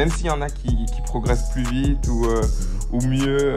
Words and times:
même 0.00 0.10
s'il 0.10 0.26
y 0.26 0.30
en 0.30 0.40
a 0.40 0.48
qui, 0.48 0.86
qui 0.86 1.02
progressent 1.04 1.50
plus 1.52 1.62
vite 1.64 2.08
ou, 2.08 2.24
euh, 2.24 2.40
ou 2.90 3.02
mieux, 3.02 3.38
euh, 3.38 3.56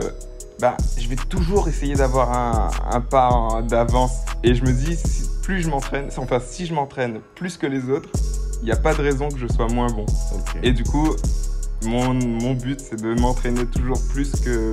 bah, 0.59 0.75
je 0.97 1.07
vais 1.07 1.15
toujours 1.15 1.69
essayer 1.69 1.95
d'avoir 1.95 2.33
un, 2.33 2.69
un 2.91 2.99
pas 2.99 3.61
d'avance. 3.65 4.11
Et 4.43 4.53
je 4.53 4.61
me 4.65 4.73
dis, 4.73 4.97
si- 4.97 5.29
plus 5.41 5.61
je 5.61 5.69
m'entraîne, 5.69 6.09
enfin 6.17 6.41
si 6.45 6.65
je 6.65 6.73
m'entraîne 6.73 7.19
plus 7.35 7.55
que 7.55 7.65
les 7.65 7.89
autres, 7.89 8.09
il 8.61 8.65
n'y 8.65 8.71
a 8.73 8.75
pas 8.75 8.93
de 8.93 9.01
raison 9.01 9.29
que 9.29 9.37
je 9.37 9.47
sois 9.47 9.67
moins 9.67 9.87
bon. 9.87 10.05
Et 10.63 10.73
du 10.73 10.83
coup, 10.83 11.09
mon, 11.85 12.13
mon 12.13 12.53
but, 12.55 12.79
c'est 12.81 13.01
de 13.01 13.13
m'entraîner 13.19 13.65
toujours 13.65 14.01
plus 14.11 14.31
que 14.43 14.71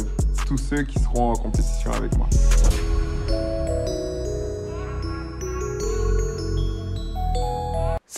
tous 0.49 0.59
ceux 0.59 0.83
qui 0.83 0.99
seront 0.99 1.31
en 1.33 1.37
compétition 1.37 1.93
avec 1.93 2.17
moi. 2.19 2.29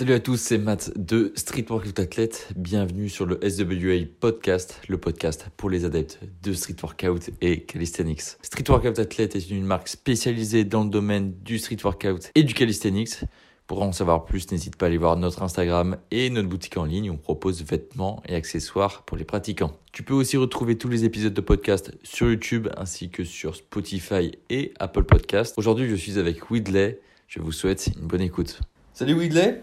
Salut 0.03 0.15
à 0.15 0.19
tous, 0.19 0.37
c'est 0.37 0.59
Matt 0.59 0.91
de 0.97 1.33
Street 1.37 1.65
Workout 1.71 1.97
Athlete. 2.01 2.49
Bienvenue 2.57 3.09
sur 3.09 3.25
le 3.25 3.39
SWA 3.49 4.05
Podcast, 4.19 4.81
le 4.89 4.99
podcast 4.99 5.47
pour 5.57 5.71
les 5.71 5.85
adeptes 5.85 6.19
de 6.43 6.53
Street 6.53 6.75
Workout 6.83 7.31
et 7.41 7.61
Calisthenics. 7.63 8.23
Street 8.43 8.65
Workout 8.69 8.99
Athlete 8.99 9.37
est 9.37 9.49
une 9.49 9.65
marque 9.65 9.87
spécialisée 9.87 10.65
dans 10.65 10.83
le 10.83 10.91
domaine 10.91 11.35
du 11.45 11.57
Street 11.61 11.77
Workout 11.85 12.33
et 12.35 12.43
du 12.43 12.53
Calisthenics. 12.53 13.21
Pour 13.69 13.81
en 13.81 13.93
savoir 13.93 14.25
plus, 14.25 14.51
n'hésite 14.51 14.75
pas 14.75 14.87
à 14.87 14.89
aller 14.89 14.99
voir 14.99 15.17
notre 15.17 15.41
Instagram 15.41 15.97
et 16.11 16.31
notre 16.31 16.49
boutique 16.49 16.79
en 16.79 16.85
ligne 16.85 17.09
on 17.09 17.17
propose 17.17 17.63
vêtements 17.63 18.25
et 18.27 18.35
accessoires 18.35 19.05
pour 19.05 19.17
les 19.17 19.25
pratiquants. 19.25 19.71
Tu 19.93 20.03
peux 20.03 20.15
aussi 20.15 20.37
retrouver 20.37 20.77
tous 20.77 20.89
les 20.89 21.05
épisodes 21.05 21.33
de 21.33 21.41
podcast 21.41 21.93
sur 22.03 22.27
YouTube 22.27 22.67
ainsi 22.77 23.09
que 23.09 23.23
sur 23.23 23.55
Spotify 23.55 24.33
et 24.51 24.75
Apple 24.81 25.05
Podcast. 25.05 25.55
Aujourd'hui, 25.59 25.89
je 25.89 25.95
suis 25.95 26.19
avec 26.19 26.51
Widley. 26.51 26.99
Je 27.29 27.39
vous 27.39 27.53
souhaite 27.53 27.89
une 27.97 28.09
bonne 28.09 28.23
écoute. 28.23 28.59
Salut 28.95 29.15
Widley 29.15 29.63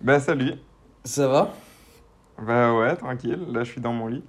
Bah 0.00 0.20
salut. 0.20 0.52
Ça 1.04 1.28
va? 1.28 1.54
Bah 2.44 2.74
ouais, 2.74 2.96
tranquille. 2.96 3.38
Là, 3.52 3.64
je 3.64 3.70
suis 3.72 3.80
dans 3.80 3.92
mon 3.92 4.08
lit. 4.08 4.22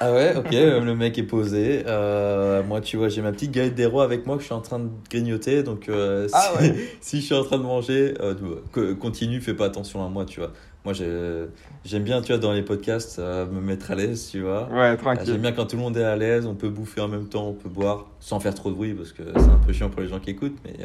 Ah 0.00 0.12
ouais, 0.12 0.36
ok, 0.36 0.52
euh, 0.52 0.80
le 0.84 0.94
mec 0.94 1.16
est 1.18 1.22
posé. 1.22 1.82
Euh, 1.86 2.62
moi, 2.62 2.80
tu 2.82 2.98
vois, 2.98 3.08
j'ai 3.08 3.22
ma 3.22 3.32
petite 3.32 3.50
galette 3.52 3.74
des 3.74 3.86
rois 3.86 4.04
avec 4.04 4.26
moi 4.26 4.36
que 4.36 4.42
je 4.42 4.46
suis 4.46 4.54
en 4.54 4.60
train 4.60 4.78
de 4.78 4.90
grignoter. 5.10 5.62
Donc, 5.62 5.88
euh, 5.88 6.28
si, 6.28 6.34
Ah 6.36 6.52
ouais. 6.60 6.74
si 7.00 7.20
je 7.20 7.26
suis 7.26 7.34
en 7.34 7.42
train 7.42 7.56
de 7.56 7.62
manger, 7.62 8.14
euh, 8.20 8.94
continue, 8.96 9.40
fais 9.40 9.54
pas 9.54 9.64
attention 9.64 10.04
à 10.04 10.08
moi, 10.08 10.26
tu 10.26 10.40
vois. 10.40 10.52
Moi, 10.84 10.92
j'ai- 10.92 11.46
j'aime 11.84 12.04
bien, 12.04 12.20
tu 12.20 12.28
vois, 12.32 12.38
dans 12.38 12.52
les 12.52 12.62
podcasts, 12.62 13.18
me 13.18 13.60
mettre 13.60 13.90
à 13.90 13.94
l'aise, 13.94 14.28
tu 14.30 14.42
vois. 14.42 14.68
Ouais, 14.70 14.96
tranquille. 14.96 15.24
J'aime 15.26 15.40
bien 15.40 15.52
quand 15.52 15.66
tout 15.66 15.76
le 15.76 15.82
monde 15.82 15.96
est 15.96 16.04
à 16.04 16.16
l'aise, 16.16 16.44
on 16.46 16.54
peut 16.54 16.68
bouffer 16.68 17.00
en 17.00 17.08
même 17.08 17.28
temps, 17.28 17.48
on 17.48 17.54
peut 17.54 17.68
boire 17.70 18.06
sans 18.20 18.40
faire 18.40 18.54
trop 18.54 18.68
de 18.70 18.74
bruit 18.74 18.94
parce 18.94 19.12
que 19.12 19.22
c'est 19.36 19.50
un 19.50 19.58
peu 19.66 19.72
chiant 19.72 19.88
pour 19.88 20.02
les 20.02 20.08
gens 20.08 20.20
qui 20.20 20.30
écoutent, 20.30 20.58
mais, 20.64 20.76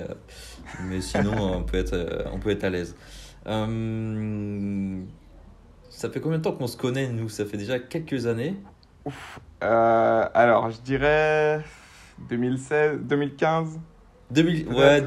mais 0.90 1.02
sinon 1.02 1.34
on 1.58 1.64
peut 1.64 1.78
être, 1.78 2.26
on 2.34 2.40
peut 2.40 2.50
être 2.52 2.64
à 2.64 2.70
l'aise. 2.70 2.96
Euh, 3.48 5.02
ça 5.90 6.10
fait 6.10 6.20
combien 6.20 6.38
de 6.38 6.44
temps 6.44 6.54
qu'on 6.54 6.68
se 6.68 6.78
connaît, 6.78 7.08
nous? 7.08 7.30
Ça 7.30 7.46
fait 7.46 7.58
déjà 7.58 7.80
quelques 7.80 8.26
années. 8.28 8.56
Euh, 9.64 10.26
alors, 10.34 10.70
je 10.72 10.82
dirais 10.82 11.62
2016, 12.30 13.00
2015. 13.02 13.80
2000, 14.32 14.68
ouais, 14.70 15.04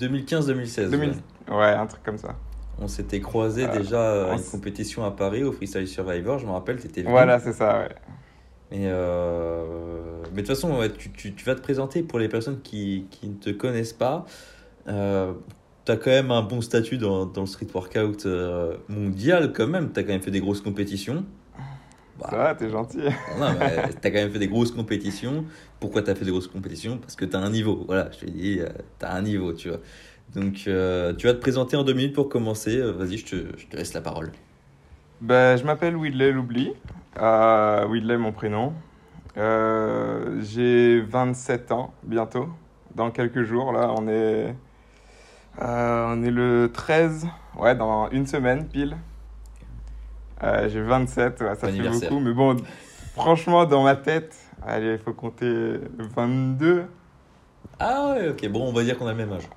2015-2016. 0.00 0.90
2000 0.90 1.10
ouais. 1.48 1.54
Ouais, 1.54 1.70
un 1.72 1.86
truc 1.86 2.02
comme 2.02 2.18
ça. 2.18 2.34
On 2.78 2.88
s'était 2.88 3.20
croisés 3.20 3.64
Euh, 3.64 3.78
déjà 3.78 4.32
à 4.32 4.34
une 4.34 4.42
compétition 4.42 5.04
à 5.04 5.10
Paris 5.10 5.44
au 5.44 5.52
Freestyle 5.52 5.86
Survivor, 5.86 6.38
je 6.38 6.46
me 6.46 6.52
rappelle, 6.52 6.80
tu 6.80 6.86
étais 6.86 7.02
venu. 7.02 7.12
Voilà, 7.12 7.38
c'est 7.38 7.52
ça, 7.52 7.80
ouais. 7.80 7.94
Mais, 8.70 8.86
euh, 8.86 10.22
mais 10.34 10.42
de 10.42 10.46
toute 10.46 10.56
façon, 10.56 10.78
ouais, 10.78 10.90
tu, 10.90 11.10
tu, 11.12 11.34
tu 11.34 11.44
vas 11.44 11.54
te 11.54 11.60
présenter 11.60 12.02
pour 12.02 12.18
les 12.18 12.28
personnes 12.28 12.60
qui, 12.62 13.06
qui 13.10 13.28
ne 13.28 13.34
te 13.34 13.50
connaissent 13.50 13.92
pas. 13.92 14.24
Euh, 14.88 15.32
tu 15.84 15.92
as 15.92 15.96
quand 15.96 16.10
même 16.10 16.30
un 16.30 16.42
bon 16.42 16.60
statut 16.60 16.98
dans, 16.98 17.26
dans 17.26 17.42
le 17.42 17.46
street 17.46 17.68
workout 17.74 18.26
euh, 18.26 18.76
mondial, 18.88 19.52
quand 19.52 19.66
même. 19.66 19.92
Tu 19.92 20.00
as 20.00 20.02
quand 20.02 20.12
même 20.12 20.22
fait 20.22 20.30
des 20.30 20.40
grosses 20.40 20.60
compétitions. 20.60 21.24
Bah, 22.20 22.26
Ça 22.30 22.36
va, 22.36 22.54
t'es 22.54 22.70
gentil. 22.70 22.98
non, 23.38 23.48
mais 23.58 23.88
tu 24.00 24.06
as 24.06 24.10
quand 24.10 24.18
même 24.18 24.30
fait 24.30 24.38
des 24.38 24.48
grosses 24.48 24.70
compétitions. 24.72 25.44
Pourquoi 25.80 26.02
tu 26.02 26.10
as 26.10 26.14
fait 26.14 26.24
des 26.24 26.30
grosses 26.30 26.48
compétitions? 26.48 26.98
Parce 26.98 27.16
que 27.16 27.24
tu 27.24 27.36
as 27.36 27.40
un 27.40 27.50
niveau. 27.50 27.84
Voilà, 27.86 28.10
je 28.12 28.26
te 28.26 28.30
dis, 28.30 28.60
tu 28.98 29.04
as 29.06 29.12
un 29.12 29.22
niveau, 29.22 29.52
tu 29.52 29.68
vois. 29.68 29.78
Donc, 30.34 30.64
euh, 30.66 31.12
tu 31.14 31.26
vas 31.26 31.34
te 31.34 31.40
présenter 31.40 31.76
en 31.76 31.84
deux 31.84 31.92
minutes 31.92 32.14
pour 32.14 32.28
commencer. 32.28 32.78
Euh, 32.78 32.92
Vas-y, 32.92 33.18
je 33.18 33.26
te, 33.26 33.36
je 33.58 33.66
te 33.66 33.76
laisse 33.76 33.92
la 33.92 34.00
parole. 34.00 34.32
Bah, 35.20 35.56
je 35.56 35.64
m'appelle 35.64 35.96
Widley 35.96 36.32
Loubli. 36.32 36.72
Euh, 37.20 37.86
Widley, 37.86 38.16
mon 38.16 38.32
prénom. 38.32 38.72
Euh, 39.36 40.40
J'ai 40.42 41.00
27 41.00 41.72
ans, 41.72 41.92
bientôt. 42.02 42.48
Dans 42.94 43.10
quelques 43.10 43.42
jours, 43.42 43.72
là, 43.72 43.92
on 43.96 44.08
est... 44.08 44.54
euh, 45.60 46.06
on 46.08 46.22
est 46.22 46.30
le 46.30 46.70
13, 46.72 47.26
ouais, 47.58 47.74
dans 47.74 48.08
une 48.10 48.26
semaine, 48.26 48.66
pile. 48.68 48.96
Euh, 50.42 50.68
J'ai 50.68 50.80
27, 50.80 51.40
ouais, 51.40 51.54
ça 51.54 51.66
Bon 51.68 51.72
fait 51.72 52.08
beaucoup. 52.08 52.20
Mais 52.20 52.32
bon, 52.32 52.56
franchement, 53.14 53.64
dans 53.64 53.82
ma 53.82 53.96
tête, 53.96 54.34
allez, 54.66 54.92
il 54.92 54.98
faut 54.98 55.12
compter 55.12 55.78
22. 55.98 56.86
Ah 57.78 58.12
ouais, 58.12 58.30
ok. 58.30 58.48
Bon, 58.48 58.68
on 58.68 58.72
va 58.72 58.82
dire 58.82 58.98
qu'on 58.98 59.06
a 59.06 59.12
le 59.12 59.18
même 59.18 59.32
âge. 59.32 59.48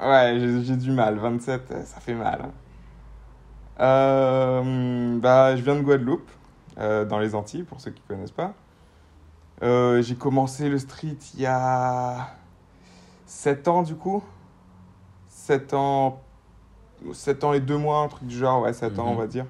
Ouais, 0.00 0.38
j'ai 0.62 0.76
du 0.76 0.90
mal. 0.90 1.18
27, 1.18 1.70
euh, 1.70 1.82
ça 1.84 2.00
fait 2.00 2.14
mal. 2.14 2.50
Euh, 3.80 5.18
bah, 5.18 5.56
je 5.56 5.62
viens 5.62 5.76
de 5.76 5.82
Guadeloupe, 5.82 6.28
euh, 6.78 7.04
dans 7.04 7.18
les 7.18 7.34
Antilles, 7.34 7.62
pour 7.64 7.80
ceux 7.80 7.90
qui 7.90 8.02
ne 8.08 8.14
connaissent 8.14 8.30
pas. 8.30 8.54
Euh, 9.62 10.02
j'ai 10.02 10.14
commencé 10.14 10.68
le 10.68 10.78
street 10.78 11.16
il 11.34 11.40
y 11.40 11.46
a 11.46 12.28
7 13.26 13.68
ans, 13.68 13.82
du 13.82 13.94
coup. 13.94 14.22
7 15.48 15.72
ans, 15.72 16.20
7 17.14 17.42
ans 17.44 17.54
et 17.54 17.60
2 17.60 17.78
mois, 17.78 18.00
un 18.00 18.08
truc 18.08 18.26
du 18.26 18.36
genre, 18.36 18.60
ouais, 18.62 18.74
7 18.74 18.98
ans, 18.98 19.06
Mhm. 19.06 19.12
on 19.12 19.14
va 19.14 19.26
dire. 19.26 19.46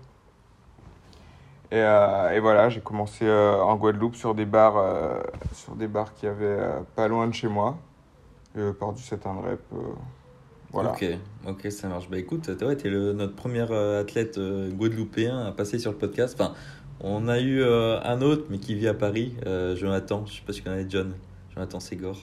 Et, 1.72 1.82
euh, 1.82 2.31
et 2.31 2.38
voilà, 2.38 2.69
j'ai 2.69 2.81
commencé 2.81 3.25
euh, 3.26 3.60
en 3.60 3.75
Guadeloupe 3.75 4.14
sur 4.14 4.32
des 4.37 4.44
bars, 4.47 4.76
euh, 4.76 5.20
sur 5.54 5.75
des 5.75 5.88
bars 5.88 6.14
qui 6.14 6.28
avaient 6.28 6.60
pas 6.94 7.08
loin 7.08 7.26
de 7.26 7.34
chez 7.34 7.48
moi, 7.48 7.76
euh, 8.56 8.72
par 8.72 8.92
du 8.92 9.03
7 9.03 9.25
rep. 9.25 9.60
euh, 9.72 9.76
voilà. 10.70 10.91
Ok, 10.92 11.04
ok, 11.48 11.72
ça 11.72 11.88
marche. 11.88 12.08
Bah 12.08 12.19
écoute, 12.19 12.48
ouais, 12.62 12.76
t'es 12.76 12.91
notre 12.91 13.34
premier 13.34 13.62
athlète 13.72 14.38
guadeloupéen 14.38 15.47
à 15.47 15.50
passer 15.50 15.81
sur 15.81 15.91
le 15.91 15.98
podcast. 15.98 16.38
Enfin, 16.41 16.54
on 17.00 17.26
a 17.26 17.41
eu 17.41 17.64
un 17.64 18.20
autre, 18.22 18.44
mais 18.50 18.58
qui 18.58 18.75
vit 18.75 18.87
à 18.87 18.94
Paris, 18.94 19.34
Jonathan. 19.76 20.25
Je 20.26 20.34
sais 20.34 20.42
pas 20.47 20.53
si 20.53 20.60
tu 20.62 20.69
connais 20.69 20.84
John. 20.88 21.14
Jonathan 21.54 21.81
Ségor. 21.81 22.19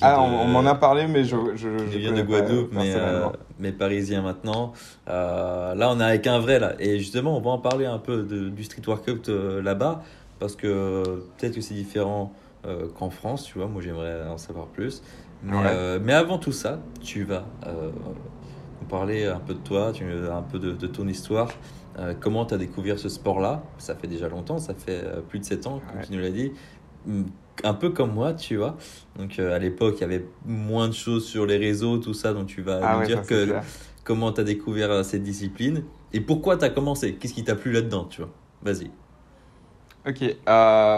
Ah, 0.00 0.20
on, 0.20 0.24
on 0.42 0.46
m'en 0.46 0.64
a 0.66 0.74
parlé, 0.74 1.06
mais 1.06 1.24
je, 1.24 1.36
je, 1.54 1.68
je 1.90 1.98
vient 1.98 2.12
de 2.12 2.22
Guadeloupe, 2.22 2.70
mais, 2.72 2.94
euh, 2.94 3.26
mais 3.58 3.72
parisien 3.72 4.22
maintenant. 4.22 4.72
Euh, 5.08 5.74
là, 5.74 5.90
on 5.90 6.00
est 6.00 6.04
avec 6.04 6.26
un 6.26 6.38
vrai, 6.38 6.58
là. 6.58 6.72
Et 6.78 6.98
justement, 6.98 7.36
on 7.36 7.40
va 7.40 7.50
en 7.50 7.58
parler 7.58 7.84
un 7.86 7.98
peu 7.98 8.22
de- 8.22 8.48
du 8.48 8.64
street 8.64 8.82
workout 8.86 9.28
euh, 9.28 9.60
là-bas, 9.62 10.02
parce 10.38 10.56
que 10.56 11.02
peut-être 11.36 11.54
que 11.54 11.60
c'est 11.60 11.74
différent 11.74 12.32
euh, 12.66 12.88
qu'en 12.98 13.10
France, 13.10 13.44
tu 13.44 13.58
vois. 13.58 13.66
Moi, 13.68 13.82
j'aimerais 13.82 14.26
en 14.28 14.38
savoir 14.38 14.66
plus. 14.66 15.02
Mais, 15.42 15.56
Ouais. 15.56 15.98
mais 16.02 16.14
avant 16.14 16.38
tout 16.38 16.52
ça, 16.52 16.78
tu 17.02 17.24
vas 17.24 17.44
nous 17.66 18.86
parler 18.88 19.26
un 19.26 19.38
peu 19.40 19.52
de 19.54 19.58
toi, 19.60 19.92
tu, 19.92 20.04
un 20.04 20.42
peu 20.42 20.58
de, 20.58 20.72
de 20.72 20.86
ton 20.86 21.06
histoire. 21.06 21.48
Comment 22.20 22.44
tu 22.46 22.54
as 22.54 22.58
découvert 22.58 22.98
ce 22.98 23.08
sport-là? 23.10 23.62
Ça 23.78 23.94
fait 23.94 24.06
déjà 24.06 24.28
longtemps, 24.28 24.58
ça 24.58 24.74
fait 24.74 25.04
plus 25.28 25.38
de 25.38 25.44
7 25.44 25.66
ans, 25.66 25.80
comme 25.86 25.98
Ouais. 25.98 26.06
tu 26.06 26.12
nous 26.14 26.20
l'as 26.20 26.30
dit. 26.30 26.52
Un 27.64 27.74
peu 27.74 27.90
comme 27.90 28.12
moi, 28.12 28.34
tu 28.34 28.56
vois. 28.56 28.76
Donc 29.18 29.38
euh, 29.38 29.54
à 29.54 29.58
l'époque, 29.58 29.94
il 29.98 30.00
y 30.02 30.04
avait 30.04 30.26
moins 30.44 30.88
de 30.88 30.94
choses 30.94 31.26
sur 31.26 31.46
les 31.46 31.56
réseaux, 31.56 31.98
tout 31.98 32.14
ça. 32.14 32.32
Donc 32.32 32.46
tu 32.46 32.62
vas 32.62 32.80
Ah 32.82 32.94
nous 32.94 33.00
ouais, 33.00 33.06
dire 33.06 33.24
ça, 33.24 33.28
que, 33.28 33.54
comment 34.04 34.32
tu 34.32 34.40
as 34.40 34.44
découvert 34.44 34.90
euh, 34.90 35.02
cette 35.02 35.22
discipline 35.22 35.84
et 36.12 36.20
pourquoi 36.20 36.56
tu 36.56 36.64
as 36.64 36.70
commencé? 36.70 37.14
Qu'est-ce 37.14 37.34
qui 37.34 37.44
t'a 37.44 37.54
plu 37.56 37.72
là-dedans, 37.72 38.04
tu 38.04 38.20
vois? 38.22 38.30
Vas-y. 38.62 38.90
Ok, 40.08 40.22
euh, 40.22 40.36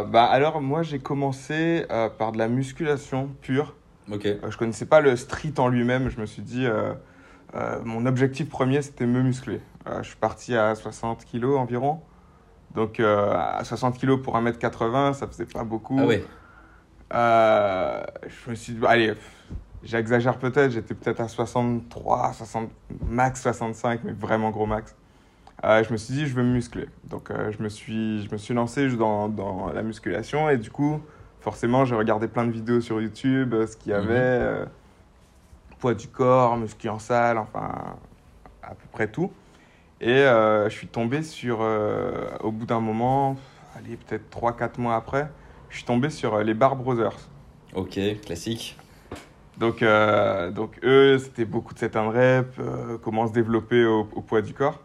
bah 0.05 0.25
alors 0.25 0.61
moi 0.61 0.83
j'ai 0.83 0.99
commencé 0.99 1.87
euh, 1.91 2.11
par 2.11 2.33
de 2.33 2.39
la 2.39 2.49
musculation 2.49 3.31
pure. 3.41 3.75
Ok. 4.13 4.27
Je 4.49 4.57
connaissais 4.57 4.85
pas 4.85 5.01
le 5.01 5.17
street 5.17 5.55
en 5.59 5.69
lui-même. 5.69 6.11
Je 6.11 6.21
me 6.21 6.27
suis 6.27 6.43
dit, 6.43 6.67
mon 7.85 8.07
objectif 8.07 8.49
premier 8.49 8.83
c'était 8.83 9.07
me 9.07 9.23
muscler. 9.23 9.61
Je 10.03 10.09
suis 10.09 10.17
parti 10.17 10.55
à 10.55 10.75
60 10.75 11.25
kilos 11.25 11.59
environ. 11.59 12.01
Donc 12.75 13.01
euh, 13.01 13.33
à 13.35 13.65
60 13.65 13.99
kilos 13.99 14.21
pour 14.23 14.37
1m80, 14.37 15.15
ça 15.15 15.27
faisait 15.27 15.47
pas 15.47 15.65
beaucoup. 15.65 15.99
Ah 16.01 16.07
ouais. 16.07 16.25
Euh, 17.15 18.03
je 18.27 18.51
me 18.51 18.55
suis 18.55 18.75
dit, 18.75 18.87
allez, 18.87 19.15
j'exagère 19.83 20.39
peut-être, 20.39 20.71
j'étais 20.73 20.95
peut-être 20.95 21.21
à 21.21 21.29
63, 21.29 22.33
60, 22.35 22.71
max 23.09 23.43
65, 23.43 24.01
mais 24.05 24.13
vraiment 24.13 24.51
gros 24.51 24.67
max. 24.67 24.95
Euh, 25.65 25.83
je 25.83 25.91
me 25.93 25.97
suis 25.97 26.15
dit, 26.15 26.27
je 26.27 26.35
veux 26.35 26.43
me 26.43 26.53
muscler. 26.53 26.89
Donc, 27.05 27.31
euh, 27.31 27.51
je, 27.51 27.63
me 27.63 27.69
suis, 27.69 28.25
je 28.25 28.31
me 28.31 28.37
suis 28.37 28.55
lancé 28.55 28.89
dans, 28.91 29.29
dans 29.29 29.73
la 29.73 29.83
musculation 29.83 30.49
et 30.51 30.57
du 30.57 30.71
coup, 30.71 31.01
forcément, 31.41 31.85
j'ai 31.85 31.95
regardé 31.97 32.29
plein 32.29 32.45
de 32.45 32.53
vidéos 32.53 32.81
sur 32.81 33.01
YouTube, 33.01 33.55
ce 33.67 33.77
qu'il 33.77 33.93
y 33.93 33.95
Mhm. 33.95 34.01
avait, 34.11 34.65
poids 35.79 35.95
du 35.95 36.09
corps, 36.09 36.57
muscu 36.57 36.89
en 36.89 36.99
salle, 36.99 37.39
enfin, 37.39 37.97
à 38.63 38.71
peu 38.75 38.87
près 38.93 39.09
tout. 39.09 39.33
Et 40.01 40.25
je 40.25 40.69
suis 40.71 40.87
tombé 40.87 41.23
sur, 41.23 41.61
au 42.41 42.53
bout 42.53 42.67
d'un 42.67 42.81
moment, 42.81 43.37
allez, 43.77 43.97
peut-être 43.97 44.31
3-4 44.31 44.79
mois 44.81 44.95
après, 44.95 45.29
je 45.71 45.77
suis 45.77 45.85
tombé 45.85 46.11
sur 46.11 46.35
euh, 46.35 46.43
les 46.43 46.55
Bar 46.55 46.77
Brothers. 46.77 47.17
Ok, 47.75 47.99
classique. 48.25 48.79
Donc, 49.59 49.83
euh, 49.83 50.51
donc 50.51 50.79
eux, 50.85 51.19
c'était 51.19 51.45
beaucoup 51.45 51.75
de 51.75 51.79
set 51.79 51.97
and 51.97 52.11
rep, 52.11 52.55
euh, 52.59 52.97
comment 53.03 53.27
se 53.27 53.33
développer 53.33 53.85
au, 53.85 54.09
au 54.15 54.21
poids 54.21 54.41
du 54.43 54.55
corps. 54.55 54.81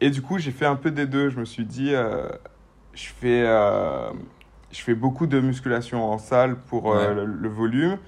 et 0.00 0.10
du 0.10 0.22
coup, 0.22 0.38
j'ai 0.38 0.50
fait 0.50 0.66
un 0.66 0.76
peu 0.76 0.90
des 0.90 1.06
deux. 1.06 1.28
Je 1.30 1.38
me 1.38 1.44
suis 1.44 1.64
dit, 1.66 1.94
euh, 1.94 2.28
je, 2.94 3.08
fais, 3.08 3.42
je 4.70 4.80
fais 4.80 4.94
beaucoup 4.94 5.26
de 5.26 5.38
musculation 5.40 6.04
en 6.10 6.18
salle 6.18 6.56
pour 6.56 6.86
Ouais. 6.86 7.14
le, 7.14 7.24
le 7.26 7.48
volume, 7.48 7.98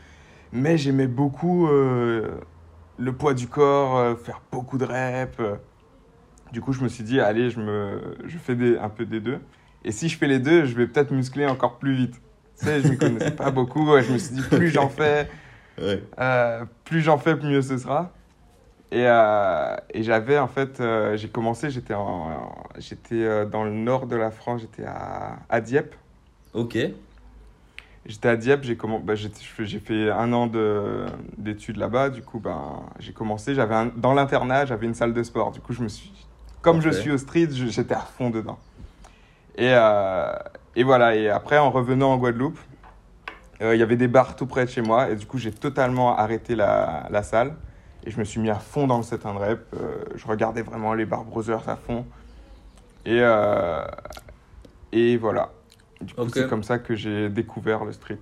mais 0.52 0.78
j'aimais 0.78 1.06
beaucoup 1.06 1.68
le 1.68 3.12
poids 3.12 3.34
du 3.34 3.46
corps, 3.46 4.18
faire 4.18 4.40
beaucoup 4.50 4.78
de 4.78 4.84
reps. 4.86 5.38
Du 6.52 6.60
coup, 6.60 6.72
je 6.72 6.82
me 6.82 6.88
suis 6.88 7.04
dit, 7.04 7.20
allez, 7.20 7.50
je, 7.50 7.60
me, 7.60 8.16
je 8.24 8.38
fais 8.38 8.54
des, 8.56 8.78
un 8.78 8.88
peu 8.88 9.04
des 9.04 9.20
deux. 9.20 9.38
Et 9.84 9.92
si 9.92 10.08
je 10.08 10.16
fais 10.16 10.26
les 10.26 10.38
deux, 10.38 10.64
je 10.64 10.74
vais 10.74 10.86
peut-être 10.86 11.10
muscler 11.10 11.46
encore 11.46 11.78
plus 11.78 11.94
vite. 11.94 12.14
Tu 12.58 12.64
sais, 12.66 12.80
je 12.80 12.88
ne 12.88 12.96
connaissais 12.96 13.30
pas 13.32 13.50
beaucoup. 13.52 13.90
ouais, 13.92 14.02
Je 14.02 14.12
me 14.12 14.18
suis 14.18 14.34
dit, 14.34 14.42
plus 14.42 14.68
j'en 14.68 14.88
fais, 14.88 15.28
Ouais. 15.80 16.02
euh, 16.20 16.64
plus 16.84 17.00
j'en 17.00 17.18
fais, 17.18 17.34
mieux 17.36 17.62
ce 17.62 17.76
sera. 17.78 18.12
Et, 18.92 19.06
euh, 19.06 19.76
et 19.92 20.02
j'avais 20.04 20.38
en 20.38 20.46
fait, 20.46 20.80
euh, 20.80 21.16
j'ai 21.16 21.28
commencé, 21.28 21.68
j'étais 21.68 21.94
en, 21.94 22.30
j'étais 22.78 23.44
dans 23.46 23.64
le 23.64 23.72
nord 23.72 24.06
de 24.06 24.14
la 24.14 24.30
France, 24.30 24.60
j'étais 24.60 24.84
à, 24.84 25.38
à 25.48 25.60
Dieppe. 25.60 25.96
Ok. 26.52 26.78
J'étais 28.06 28.28
à 28.28 28.36
Dieppe, 28.36 28.62
j'ai 28.64 28.76
bah, 29.02 29.14
j'ai 29.14 29.78
fait 29.80 30.10
un 30.10 30.32
an 30.32 30.46
de- 30.46 31.06
d'études 31.38 31.78
là-bas. 31.78 32.10
Du 32.10 32.22
coup, 32.22 32.38
ben, 32.38 32.82
j'ai 33.00 33.12
commencé, 33.12 33.54
j'avais 33.54 33.74
un- 33.74 33.86
dans 33.96 34.12
l'internat, 34.12 34.66
j'avais 34.66 34.86
une 34.86 34.94
salle 34.94 35.14
de 35.14 35.22
sport. 35.22 35.50
Du 35.52 35.60
coup, 35.60 35.72
je 35.72 35.82
me 35.82 35.88
suis, 35.88 36.12
comme 36.60 36.80
je 36.82 36.90
suis 36.90 37.10
au 37.10 37.18
street, 37.18 37.48
j'étais 37.50 37.94
à 37.94 38.00
fond 38.00 38.30
dedans. 38.30 38.58
Et, 39.56 39.70
euh, 39.72 40.32
et 40.76 40.82
voilà. 40.82 41.14
Et 41.14 41.28
après, 41.28 41.58
en 41.58 41.70
revenant 41.70 42.12
en 42.12 42.18
Guadeloupe, 42.18 42.58
euh, 43.60 43.74
il 43.74 43.78
y 43.78 43.82
avait 43.82 43.96
des 43.96 44.08
bars 44.08 44.36
tout 44.36 44.46
près 44.46 44.64
de 44.64 44.70
chez 44.70 44.82
moi. 44.82 45.10
Et 45.10 45.16
du 45.16 45.26
coup, 45.26 45.38
j'ai 45.38 45.52
totalement 45.52 46.16
arrêté 46.16 46.56
la, 46.56 47.06
la 47.10 47.22
salle. 47.22 47.54
Et 48.04 48.10
je 48.10 48.18
me 48.18 48.24
suis 48.24 48.40
mis 48.40 48.50
à 48.50 48.58
fond 48.58 48.86
dans 48.86 48.98
le 48.98 49.02
set 49.02 49.24
and 49.24 49.38
rep. 49.38 49.66
Euh, 49.74 50.04
je 50.14 50.26
regardais 50.26 50.62
vraiment 50.62 50.92
les 50.92 51.06
Bar 51.06 51.24
Brothers 51.24 51.68
à 51.68 51.76
fond. 51.76 52.04
Et, 53.06 53.20
euh, 53.20 53.84
et 54.92 55.16
voilà. 55.16 55.50
Du 56.00 56.12
coup, 56.12 56.28
c'est 56.28 56.48
comme 56.48 56.64
ça 56.64 56.78
que 56.78 56.94
j'ai 56.94 57.30
découvert 57.30 57.84
le 57.84 57.92
street. 57.92 58.18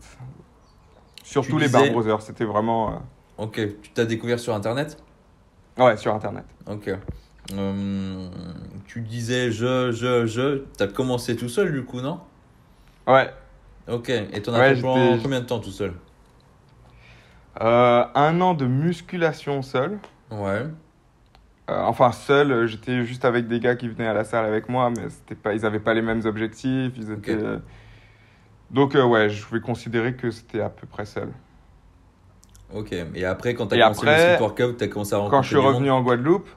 Surtout 1.25 1.59
les 1.59 1.69
Bar 1.69 1.91
Brothers, 1.91 2.23
c'était 2.23 2.45
vraiment... 2.45 3.03
Ok. 3.39 3.61
Tu 3.81 3.91
t'as 3.91 4.05
découvert 4.05 4.39
sur 4.39 4.55
Internet? 4.55 5.03
Ouais, 5.79 5.97
sur 5.97 6.15
Internet. 6.15 6.45
Ok. 6.67 6.91
Euh, 7.55 8.29
tu 8.87 9.01
disais 9.01 9.51
je, 9.51 9.91
je, 9.91 10.27
je. 10.27 10.63
T'as 10.77 10.87
commencé 10.87 11.37
tout 11.37 11.49
seul 11.49 11.73
du 11.73 11.85
coup, 11.85 12.01
non? 12.01 12.21
Ouais. 13.07 13.31
Ok. 13.89 14.11
Et 14.11 14.43
t'en 14.43 14.55
as 14.55 14.61
Ouais, 14.61 14.75
fait 14.77 14.83
pendant 14.83 15.19
combien 15.19 15.41
de 15.41 15.47
temps 15.47 15.59
tout 15.59 15.71
seul? 15.71 15.93
Euh, 17.61 18.05
un 18.15 18.41
an 18.41 18.55
de 18.55 18.67
musculation 18.67 19.61
seul. 19.63 19.99
Ouais. 20.31 20.67
Euh, 21.71 21.83
enfin, 21.85 22.13
seul, 22.13 22.67
j'étais 22.67 23.05
juste 23.05 23.25
avec 23.25 23.49
des 23.49 23.61
gars 23.61 23.77
qui 23.77 23.89
venaient 23.89 24.09
à 24.09 24.15
la 24.15 24.25
salle 24.25 24.47
avec 24.47 24.69
moi, 24.69 24.91
mais 24.91 25.09
c'était 25.11 25.35
pas, 25.35 25.55
ils 25.55 25.63
n'avaient 25.63 25.81
pas 25.81 25.95
les 25.95 26.03
mêmes 26.03 26.23
objectifs. 26.25 26.93
Ils 26.97 27.11
étaient... 27.13 27.39
Donc, 28.71 28.95
ouais, 28.95 29.29
je 29.29 29.45
vais 29.53 29.61
considérer 29.61 30.15
que 30.15 30.31
c'était 30.31 30.61
à 30.61 30.71
peu 30.71 30.87
près 30.87 31.05
seul. 31.05 31.29
Ok. 32.75 32.95
Et 33.15 33.25
après, 33.25 33.55
quand 33.55 33.67
t'as 33.67 33.77
Et 33.77 33.81
commencé 33.81 34.01
après, 34.01 34.35
le 34.37 34.41
workout, 34.41 34.77
t'as 34.79 34.89
commencé 34.89 35.15
à 35.15 35.19
rencontrer 35.19 35.37
Quand 35.37 35.43
je 35.43 35.49
suis 35.49 35.57
monde 35.57 35.67
revenu 35.67 35.91
en 35.91 36.03
Guadeloupe, 36.03 36.49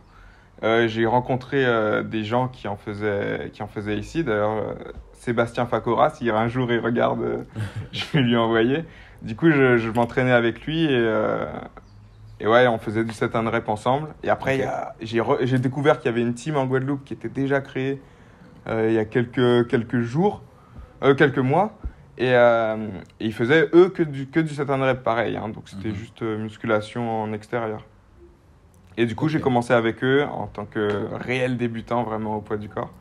euh, 0.64 0.88
j'ai 0.88 1.06
rencontré 1.06 1.66
euh, 1.66 2.04
des 2.04 2.24
gens 2.24 2.48
qui 2.48 2.68
en 2.68 2.76
faisaient, 2.78 3.50
qui 3.54 3.62
en 3.64 3.68
faisaient 3.68 3.98
ici. 3.98 4.24
D'ailleurs, 4.24 4.52
euh, 4.52 4.74
Sébastien 5.14 5.66
Facora, 5.66 6.10
si 6.12 6.30
un 6.30 6.48
jour 6.48 6.72
il 6.72 6.80
regarde, 6.80 7.22
euh, 7.22 7.44
je 7.92 8.06
vais 8.14 8.22
lui 8.22 8.38
envoyer. 8.38 8.86
Du 9.22 9.36
coup, 9.36 9.50
je, 9.52 9.78
je 9.78 9.90
m'entraînais 9.90 10.32
avec 10.32 10.66
lui 10.66 10.86
et, 10.86 11.10
et 12.40 12.48
ouais, 12.48 12.68
on 12.68 12.78
faisait 12.78 13.04
du 13.04 13.14
set 13.14 13.36
and 13.36 13.50
rep 13.50 13.70
ensemble. 13.70 14.10
Et 14.24 14.30
après, 14.30 14.54
Ok. 14.56 14.60
il 14.60 14.64
y 14.64 14.68
a- 14.68 14.94
j'ai 15.02 15.20
re- 15.20 15.46
j'ai 15.46 15.58
découvert 15.60 15.98
qu'il 16.00 16.12
y 16.12 16.14
avait 16.14 16.22
une 16.22 16.34
team 16.34 16.58
en 16.58 16.66
Guadeloupe 16.66 17.04
qui 17.06 17.14
était 17.14 17.30
déjà 17.30 17.62
créée 17.62 18.02
il 18.68 18.92
y 18.94 18.98
a 19.00 19.06
quelques, 19.06 19.68
quelques 19.68 20.02
jours, 20.02 20.42
quelques 21.18 21.38
mois. 21.40 21.78
Et, 22.18 22.32
et 22.32 23.26
ils 23.26 23.34
faisaient, 23.34 23.70
eux, 23.74 23.90
que 23.90 24.02
du, 24.04 24.28
que 24.28 24.40
du 24.40 24.54
set 24.54 24.70
and 24.70 24.82
rep 24.82 25.04
pareil. 25.04 25.38
hein. 25.38 25.50
donc, 25.50 25.70
c'était 25.70 25.90
Mhm. 25.90 25.96
juste 25.96 26.22
musculation 26.22 27.24
en 27.24 27.34
extérieur. 27.34 27.84
Et 28.98 29.06
du 29.06 29.16
coup, 29.16 29.28
j'ai 29.28 29.40
commencé 29.42 29.74
avec 29.74 30.04
eux 30.04 30.24
en 30.24 30.48
tant 30.48 30.66
que 30.66 31.08
réel 31.14 31.58
débutant, 31.58 32.04
vraiment 32.04 32.38
au 32.38 32.42
poids 32.42 32.58
du 32.58 32.70
corps. 32.70 32.92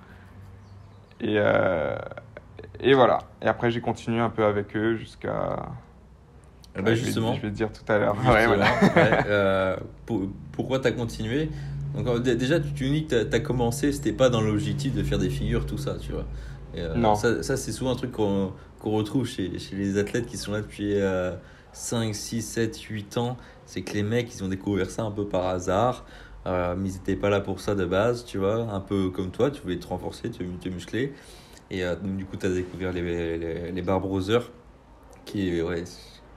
Et, 1.20 1.36
euh, 1.38 1.96
et 2.80 2.94
voilà. 2.94 3.18
Et 3.42 3.46
après, 3.46 3.70
j'ai 3.70 3.80
continué 3.80 4.18
un 4.20 4.30
peu 4.30 4.44
avec 4.44 4.76
eux 4.76 4.96
jusqu'à. 4.96 5.66
Je 6.76 6.82
vais- 6.82 6.96
justement. 6.96 7.34
Je 7.34 7.40
vais, 7.42 7.50
te 7.50 7.54
dire 7.54 7.70
tout 7.72 7.84
à 7.90 7.98
l'heure. 7.98 8.14
Justement, 8.16 8.32
Ouais, 8.34 8.46
voilà. 8.46 8.64
ouais, 8.64 9.24
euh, 9.26 9.76
pour- 10.06 10.22
pourquoi 10.52 10.80
t'as 10.80 10.90
continué? 10.90 11.48
Donc, 11.94 12.08
euh, 12.08 12.18
dé- 12.18 12.34
déjà, 12.34 12.58
tu, 12.58 12.72
tu 12.72 12.90
dis 12.90 13.06
que 13.06 13.22
t'as 13.22 13.36
as 13.36 13.40
commencé, 13.40 13.92
c'était 13.92 14.12
pas 14.12 14.28
dans 14.28 14.40
l'objectif 14.40 14.92
de 14.94 15.02
faire 15.04 15.18
des 15.20 15.30
figures, 15.30 15.64
tout 15.66 15.78
ça, 15.78 15.94
tu 16.00 16.10
vois. 16.10 16.24
Et, 16.74 16.80
euh, 16.80 16.94
Non. 16.96 17.14
Ça, 17.14 17.44
ça, 17.44 17.56
c'est 17.56 17.70
souvent 17.70 17.92
un 17.92 17.96
truc 17.96 18.10
qu'on 18.12 18.52
qu'on 18.80 18.90
retrouve 18.90 19.26
chez, 19.26 19.58
chez 19.58 19.76
les 19.76 19.96
athlètes 19.96 20.26
qui 20.26 20.36
sont 20.36 20.52
là 20.52 20.60
depuis 20.60 20.92
5, 21.74 22.14
6, 22.14 22.42
7, 22.42 22.78
8 22.80 23.18
ans. 23.18 23.38
C'est 23.66 23.82
que 23.84 23.94
les 23.94 24.02
mecs, 24.02 24.34
ils 24.34 24.44
ont 24.44 24.48
découvert 24.48 24.90
ça 24.90 25.02
un 25.04 25.12
peu 25.12 25.28
par 25.28 25.46
hasard. 25.46 26.06
Euh, 26.46 26.76
mais 26.76 26.90
ils 26.90 26.94
n'étaient 26.94 27.16
pas 27.16 27.30
là 27.30 27.40
pour 27.40 27.60
ça 27.60 27.74
de 27.74 27.84
base, 27.86 28.24
tu 28.26 28.38
vois. 28.38 28.56
Un 28.72 28.80
peu 28.80 29.10
comme 29.10 29.32
toi, 29.32 29.50
tu 29.50 29.62
voulais 29.62 29.78
te 29.80 29.86
renforcer, 29.88 30.30
te, 30.30 30.42
te 30.44 30.68
muscler. 30.70 31.14
Et 31.70 31.84
euh, 31.84 31.96
donc, 31.96 32.16
du 32.16 32.26
coup, 32.26 32.36
tu 32.38 32.46
as 32.46 32.50
découvert 32.50 32.92
les, 32.92 33.38
les, 33.38 33.72
les 33.72 33.82
Bar 33.82 34.00
Brothers, 34.00 34.52
qui, 35.24 35.60
ouais, 35.62 35.84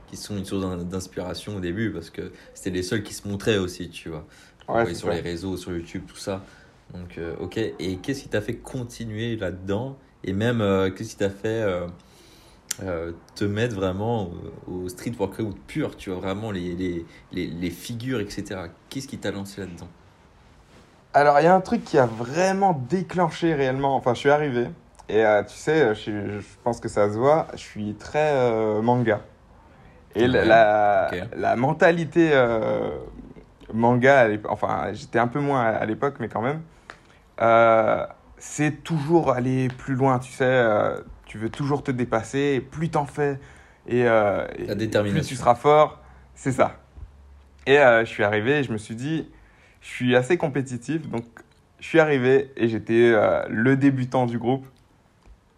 qui 0.07 0.17
sont 0.17 0.37
une 0.37 0.45
source 0.45 0.61
d'in- 0.63 0.77
d'inspiration 0.83 1.57
au 1.57 1.59
début, 1.59 1.91
parce 1.91 2.09
que 2.09 2.31
c'était 2.53 2.71
les 2.71 2.83
seuls 2.83 3.03
qui 3.03 3.13
se 3.13 3.27
montraient 3.27 3.57
aussi, 3.57 3.89
tu 3.89 4.09
vois. 4.09 4.27
Ouais, 4.67 4.93
sur 4.95 5.09
ça. 5.09 5.11
les 5.11 5.21
réseaux, 5.21 5.57
sur 5.57 5.71
YouTube, 5.73 6.03
tout 6.07 6.17
ça. 6.17 6.45
Donc, 6.93 7.17
euh, 7.17 7.35
ok. 7.39 7.57
Et 7.57 7.99
qu'est-ce 8.01 8.23
qui 8.23 8.29
t'a 8.29 8.41
fait 8.41 8.57
continuer 8.57 9.35
là-dedans? 9.35 9.99
Et 10.23 10.33
même, 10.33 10.59
qu'est-ce 10.95 11.11
qui 11.11 11.17
t'a 11.17 11.29
fait 11.29 11.63
euh, 12.83 12.85
euh, 12.85 13.11
te 13.35 13.43
mettre 13.45 13.75
vraiment 13.75 14.29
au, 14.67 14.83
au 14.85 14.89
street 14.89 15.13
workout 15.19 15.57
pur, 15.67 15.95
tu 15.97 16.09
vois, 16.11 16.19
vraiment 16.19 16.51
les, 16.51 16.75
les, 16.75 17.05
les, 17.31 17.47
les 17.47 17.69
figures, 17.71 18.19
etc. 18.19 18.69
Qu'est-ce 18.89 19.07
qui 19.07 19.17
t'a 19.19 19.31
lancé 19.31 19.61
là-dedans? 19.61 19.87
Alors, 21.13 21.39
il 21.39 21.43
y 21.43 21.47
a 21.47 21.55
un 21.55 21.61
truc 21.61 21.83
qui 21.83 21.97
a 21.97 22.05
vraiment 22.05 22.73
déclenché 22.89 23.53
réellement. 23.53 23.95
Enfin, 23.95 24.13
je 24.13 24.19
suis 24.19 24.29
arrivé. 24.29 24.67
Et 25.09 25.25
euh, 25.25 25.43
tu 25.43 25.55
sais, 25.55 25.89
je, 25.89 25.99
suis- 25.99 26.11
je 26.41 26.45
pense 26.63 26.79
que 26.79 26.89
ça 26.89 27.09
se 27.11 27.17
voit, 27.17 27.47
je 27.53 27.59
suis 27.59 27.95
très 27.95 28.31
euh, 28.33 28.81
manga. 28.81 29.21
Et 30.15 30.27
la, 30.27 31.17
la, 31.35 31.55
mentalité 31.55 32.31
euh, 32.33 32.89
manga, 33.73 34.27
enfin, 34.49 34.89
j'étais 34.93 35.19
un 35.19 35.27
peu 35.27 35.39
moins 35.39 35.61
à, 35.63 35.69
à 35.69 35.85
l'époque, 35.85 36.15
mais 36.19 36.29
quand 36.29 36.41
même, 36.41 36.61
euh, 37.41 38.05
c'est 38.37 38.83
toujours 38.83 39.31
aller 39.31 39.69
plus 39.69 39.95
loin, 39.95 40.19
tu 40.19 40.31
sais. 40.31 40.45
euh, 40.45 40.99
tu 41.27 41.37
veux 41.37 41.49
toujours 41.49 41.83
te 41.83 41.91
dépasser, 41.91 42.55
et 42.55 42.61
plus 42.61 42.89
t'en 42.89 43.05
fais, 43.05 43.39
et, 43.87 44.07
euh, 44.07 44.47
et 44.57 44.87
plus 44.87 45.27
tu 45.27 45.35
seras 45.35 45.55
fort. 45.55 46.01
C'est 46.33 46.51
ça. 46.51 46.77
Et 47.65 47.79
euh, 47.79 48.05
je 48.05 48.09
suis 48.09 48.23
arrivé 48.23 48.59
et 48.59 48.63
je 48.63 48.71
me 48.71 48.77
suis 48.77 48.95
dit, 48.95 49.27
je 49.81 49.87
suis 49.87 50.15
assez 50.15 50.37
compétitif, 50.37 51.07
donc 51.09 51.25
je 51.79 51.85
suis 51.85 51.99
arrivé 51.99 52.51
et 52.55 52.69
j'étais 52.69 53.11
euh, 53.13 53.43
le 53.49 53.75
débutant 53.75 54.25
du 54.25 54.39
groupe. 54.39 54.65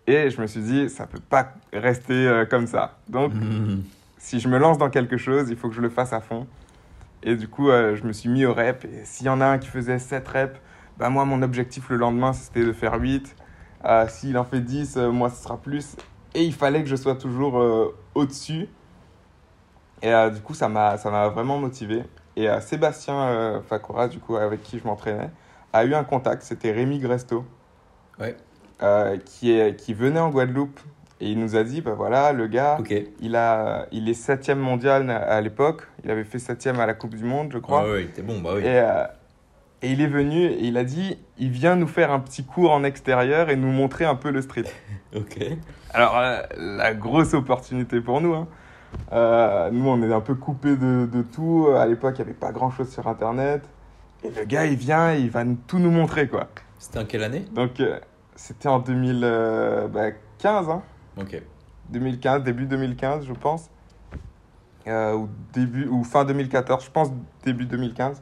Et 0.08 0.32
je 0.32 0.42
me 0.42 0.48
suis 0.48 0.62
dit, 0.62 0.90
ça 0.90 1.06
peut 1.06 1.20
pas 1.20 1.54
rester 1.72 2.44
comme 2.50 2.66
ça. 2.66 2.98
Donc, 3.10 3.32
si 4.18 4.40
je 4.40 4.48
me 4.48 4.58
lance 4.58 4.80
dans 4.80 4.90
quelque 4.90 5.18
chose, 5.18 5.52
il 5.52 5.56
faut 5.56 5.70
que 5.70 5.76
je 5.76 5.82
le 5.82 5.90
fasse 5.90 6.14
à 6.14 6.20
fond. 6.20 6.48
Et 7.22 7.36
du 7.36 7.48
coup, 7.48 7.68
je 7.68 8.04
me 8.04 8.12
suis 8.12 8.28
mis 8.28 8.44
au 8.44 8.56
rep. 8.56 8.86
Et 8.86 9.06
s'il 9.06 9.28
y 9.28 9.30
en 9.30 9.40
a 9.40 9.46
un 9.46 9.60
qui 9.60 9.68
faisait 9.68 10.00
7 10.00 10.28
reps, 10.28 10.60
bah 10.98 11.10
moi, 11.10 11.26
mon 11.26 11.44
objectif 11.44 11.90
le 11.90 11.98
lendemain, 11.98 12.34
c'était 12.34 12.66
de 12.66 12.74
faire 12.74 13.00
8. 13.00 13.36
Euh, 13.86 14.08
s'il 14.08 14.38
en 14.38 14.44
fait 14.44 14.60
10, 14.60 14.98
euh, 14.98 15.12
moi, 15.12 15.30
ce 15.30 15.42
sera 15.44 15.58
plus. 15.58 15.96
Et 16.34 16.44
il 16.44 16.54
fallait 16.54 16.84
que 16.84 16.90
je 16.90 16.96
sois 16.96 17.16
toujours 17.16 17.60
euh, 17.60 17.96
au-dessus. 18.16 18.68
Et 20.02 20.14
euh, 20.14 20.30
du 20.30 20.42
coup, 20.42 20.54
ça 20.54 20.70
m'a 20.70 20.96
vraiment 21.30 21.58
motivé. 21.58 22.04
Et 22.36 22.48
Sébastien 22.62 23.62
Facora, 23.68 24.08
du 24.08 24.20
coup, 24.20 24.38
avec 24.38 24.64
qui 24.64 24.80
je 24.80 24.86
m'entraînais, 24.86 25.30
a 25.74 25.84
eu 25.84 25.94
un 25.94 26.06
contact. 26.06 26.44
C'était 26.44 26.72
Rémi 26.72 27.00
Gresto. 27.00 27.44
Ouais. 28.18 28.38
qui, 29.26 29.52
est, 29.52 29.76
qui 29.76 29.94
venait 29.94 30.22
en 30.22 30.30
Guadeloupe. 30.30 30.80
Et 31.22 31.32
il 31.32 31.40
nous 31.40 31.58
a 31.58 31.64
dit, 31.66 31.82
bah 31.82 31.96
voilà, 31.98 32.32
le 32.32 32.48
gars, 32.48 32.78
il, 33.20 33.36
a, 33.36 33.88
il 33.92 34.08
est 34.08 34.14
septième 34.14 34.60
mondial 34.60 35.10
à 35.12 35.42
l'époque. 35.42 35.86
Il 36.06 36.12
avait 36.12 36.24
fait 36.24 36.40
septième 36.40 36.80
à 36.80 36.86
la 36.86 36.94
Coupe 36.94 37.16
du 37.16 37.26
Monde, 37.26 37.50
je 37.52 37.58
crois. 37.58 37.84
Ah 37.86 37.92
ouais, 37.92 38.06
t'es 38.06 38.22
bon, 38.22 38.40
bah 38.40 38.52
oui. 38.56 38.62
et, 38.62 38.80
euh, 38.80 39.04
et 39.82 39.92
il 39.92 40.02
est 40.02 40.08
venu 40.08 40.44
et 40.46 40.66
il 40.66 40.78
a 40.78 40.84
dit, 40.84 41.18
il 41.38 41.50
vient 41.50 41.76
nous 41.76 41.88
faire 41.88 42.12
un 42.12 42.20
petit 42.20 42.44
cours 42.44 42.72
en 42.72 42.84
extérieur 42.84 43.50
et 43.50 43.56
nous 43.56 43.72
montrer 43.72 44.06
un 44.06 44.16
peu 44.16 44.32
le 44.32 44.42
street. 44.42 44.64
Ok. 45.16 45.40
Alors, 45.92 46.16
euh, 46.18 46.38
la 46.58 46.94
grosse 46.94 47.34
opportunité 47.34 48.00
pour 48.00 48.22
nous. 48.22 48.36
hein. 48.36 48.48
Euh, 49.12 49.72
nous, 49.72 49.88
on 49.90 50.04
est 50.04 50.14
un 50.14 50.22
peu 50.22 50.36
coupés 50.36 50.76
de, 50.76 51.08
de 51.12 51.22
tout. 51.24 51.68
À 51.76 51.88
l'époque, 51.88 52.14
il 52.20 52.22
n'y 52.22 52.30
avait 52.30 52.38
pas 52.40 52.52
grand-chose 52.52 52.90
sur 52.92 53.08
Internet. 53.08 53.64
Et 54.24 54.30
le 54.30 54.46
gars, 54.46 54.68
il 54.68 54.76
vient 54.76 55.16
et 55.16 55.20
il 55.20 55.32
va 55.32 55.44
tout 55.66 55.80
nous 55.80 55.90
montrer, 55.90 56.28
quoi. 56.28 56.48
C'était 56.78 57.00
en 57.00 57.06
quelle 57.06 57.24
année? 57.24 57.44
Donc, 57.56 57.80
euh, 57.80 58.00
c'était 58.36 58.68
en 58.68 58.78
2015, 58.80 60.70
hein. 60.70 60.84
Ok. 61.20 61.42
2015, 61.90 62.44
début 62.44 62.66
2015, 62.68 63.26
je 63.26 63.34
pense. 63.34 63.70
Ou, 64.86 65.28
début, 65.54 65.88
ou 65.88 66.04
fin 66.04 66.24
2014, 66.26 66.86
je 66.86 66.92
pense 66.92 67.10
début 67.44 67.66
2015. 67.66 68.22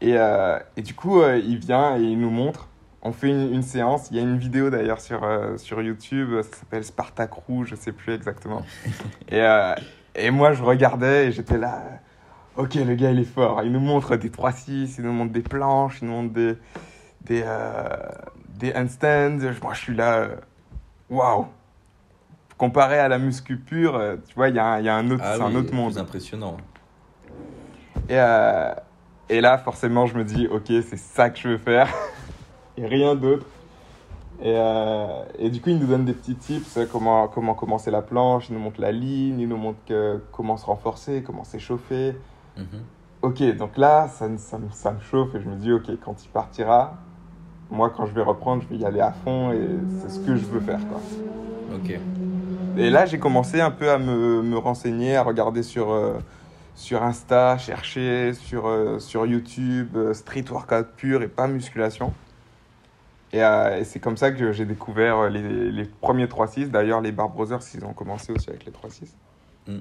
Et, 0.00 0.14
euh, 0.16 0.58
et 0.76 0.82
du 0.82 0.94
coup, 0.94 1.20
euh, 1.22 1.38
il 1.38 1.58
vient 1.58 1.96
et 1.96 2.02
il 2.02 2.18
nous 2.20 2.30
montre. 2.30 2.68
on 3.02 3.12
fait 3.12 3.28
une, 3.28 3.52
une 3.54 3.62
séance. 3.62 4.08
Il 4.10 4.16
y 4.16 4.20
a 4.20 4.22
une 4.22 4.36
vidéo 4.38 4.68
d'ailleurs 4.70 5.00
sur, 5.00 5.22
euh, 5.24 5.56
sur 5.56 5.80
YouTube, 5.80 6.30
ça 6.42 6.56
s'appelle 6.58 6.84
Spartak 6.84 7.32
Rouge, 7.32 7.68
je 7.70 7.76
sais 7.76 7.92
plus 7.92 8.12
exactement. 8.14 8.62
et, 9.30 9.42
et 10.14 10.30
moi, 10.30 10.52
je 10.52 10.62
regardais 10.62 11.28
et 11.28 11.32
j'étais 11.32 11.58
là. 11.58 11.82
Ok, 12.56 12.74
le 12.74 12.94
gars, 12.94 13.10
il 13.10 13.20
est 13.20 13.24
fort. 13.24 13.62
Il 13.64 13.72
nous 13.72 13.80
montre 13.80 14.16
des 14.16 14.30
3-6, 14.30 14.96
il 14.98 15.04
nous 15.04 15.12
montre 15.12 15.32
des 15.32 15.42
planches, 15.42 15.98
il 16.02 16.08
nous 16.08 16.14
montre 16.14 16.32
des, 16.34 16.56
des, 17.22 17.44
des 18.58 18.72
handstands. 18.74 19.38
Moi, 19.62 19.74
je 19.74 19.78
suis 19.80 19.94
là. 19.94 20.28
Waouh! 21.10 21.46
Comparé 22.58 22.98
à 22.98 23.08
la 23.08 23.18
muscu 23.18 23.58
pure, 23.58 24.00
tu 24.26 24.34
vois, 24.34 24.48
il 24.48 24.54
y, 24.56 24.58
a 24.58 24.64
un- 24.64 24.78
il 24.80 24.86
y 24.86 24.88
a 24.88 24.94
un 24.96 25.10
autre, 25.10 25.22
Ah 25.26 25.34
c'est 25.36 25.42
oui, 25.44 25.52
un 25.52 25.56
autre 25.56 25.74
monde. 25.74 25.92
plus 25.92 26.00
impressionnant. 26.00 26.56
Et, 28.08 28.18
euh, 28.18 28.72
et 29.28 29.40
là, 29.40 29.58
forcément, 29.58 30.06
je 30.06 30.16
me 30.16 30.24
dis, 30.24 30.46
ok, 30.46 30.66
c'est 30.66 30.96
ça 30.98 31.30
que 31.30 31.38
je 31.38 31.48
veux 31.48 31.58
faire. 31.58 31.88
et 32.76 32.86
rien 32.86 33.14
d'autre. 33.14 33.46
Et, 34.42 34.52
euh, 34.54 35.06
et 35.38 35.48
du 35.50 35.60
coup, 35.60 35.70
il 35.70 35.78
nous 35.78 35.86
donne 35.86 36.04
des 36.04 36.12
petits 36.12 36.34
tips, 36.34 36.78
comment, 36.92 37.26
comment 37.28 37.54
commencer 37.54 37.90
la 37.90 38.02
planche, 38.02 38.48
il 38.50 38.54
nous 38.54 38.60
montre 38.60 38.80
la 38.80 38.92
ligne, 38.92 39.40
il 39.40 39.48
nous 39.48 39.56
montre 39.56 39.78
que- 39.86 40.20
comment 40.32 40.56
se 40.58 40.66
renforcer, 40.66 41.22
comment 41.24 41.42
s'échauffer. 41.44 42.14
Mhm. 42.56 42.66
Ok, 43.22 43.42
donc 43.56 43.76
là, 43.78 44.08
ça, 44.08 44.28
me- 44.28 44.36
ça, 44.36 44.58
me- 44.58 44.70
ça 44.70 44.92
me 44.92 45.00
chauffe 45.00 45.34
et 45.34 45.40
je 45.40 45.48
me 45.48 45.56
dis, 45.56 45.72
ok, 45.72 45.90
quand 46.04 46.22
il 46.22 46.28
partira, 46.28 46.94
moi, 47.70 47.90
quand 47.96 48.04
je 48.06 48.12
vais 48.12 48.22
reprendre, 48.22 48.62
je 48.62 48.68
vais 48.68 48.76
y 48.76 48.84
aller 48.84 49.00
à 49.00 49.10
fond 49.10 49.52
et 49.52 49.66
c'est 49.98 50.10
ce 50.10 50.20
que 50.20 50.36
je 50.36 50.44
veux 50.44 50.60
faire. 50.60 50.86
Quoi. 50.86 51.00
Ok. 51.74 51.98
Et 52.76 52.90
là, 52.90 53.06
j'ai 53.06 53.18
commencé 53.18 53.60
un 53.62 53.70
peu 53.70 53.90
à 53.90 53.96
me, 53.98 54.42
me 54.42 54.58
renseigner, 54.58 55.16
à 55.16 55.22
regarder 55.22 55.62
sur, 55.62 55.90
euh, 55.90 56.18
sur 56.76 57.02
Insta, 57.02 57.56
chercher 57.56 58.34
sur, 58.34 58.66
euh, 58.66 58.98
sur 58.98 59.26
YouTube, 59.26 59.96
euh, 59.96 60.12
street 60.12 60.44
workout 60.50 60.86
pur 60.96 61.22
et 61.22 61.28
pas 61.28 61.48
musculation. 61.48 62.12
Et, 63.32 63.42
euh, 63.42 63.78
et 63.78 63.84
c'est 63.84 63.98
comme 63.98 64.18
ça 64.18 64.30
que 64.30 64.52
j'ai 64.52 64.66
découvert 64.66 65.30
les, 65.30 65.72
les 65.72 65.84
premiers 65.86 66.26
3-6. 66.26 66.70
D'ailleurs, 66.70 67.00
les 67.00 67.12
Bar 67.12 67.30
Brothers, 67.30 67.60
ils 67.74 67.84
ont 67.84 67.94
commencé 67.94 68.30
aussi 68.30 68.50
avec 68.50 68.66
les 68.66 68.72
3-6. 68.72 69.08
Mm. 69.66 69.78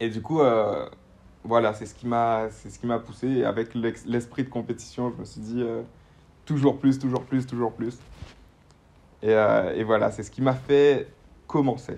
Et 0.00 0.10
du 0.10 0.22
coup, 0.22 0.40
voilà, 1.42 1.74
c'est 1.74 1.86
ce 1.86 1.94
qui 1.94 2.06
m'a 2.06 2.50
c'est 2.50 2.70
ce 2.70 2.78
qui 2.78 2.86
m'a 2.86 3.00
poussé. 3.00 3.26
Et 3.26 3.44
avec 3.44 3.74
l'esprit 3.74 4.44
de 4.44 4.48
compétition, 4.48 5.10
je 5.10 5.20
me 5.20 5.24
suis 5.24 5.40
dit 5.40 5.64
toujours 6.44 6.78
plus, 6.78 7.00
toujours 7.00 7.24
plus, 7.24 7.48
toujours 7.48 7.72
plus. 7.72 7.98
Et, 9.24 9.32
et 9.32 9.82
voilà, 9.82 10.12
c'est 10.12 10.22
ce 10.22 10.30
qui 10.30 10.40
m'a 10.40 10.54
fait 10.54 11.08
commencer. 11.48 11.96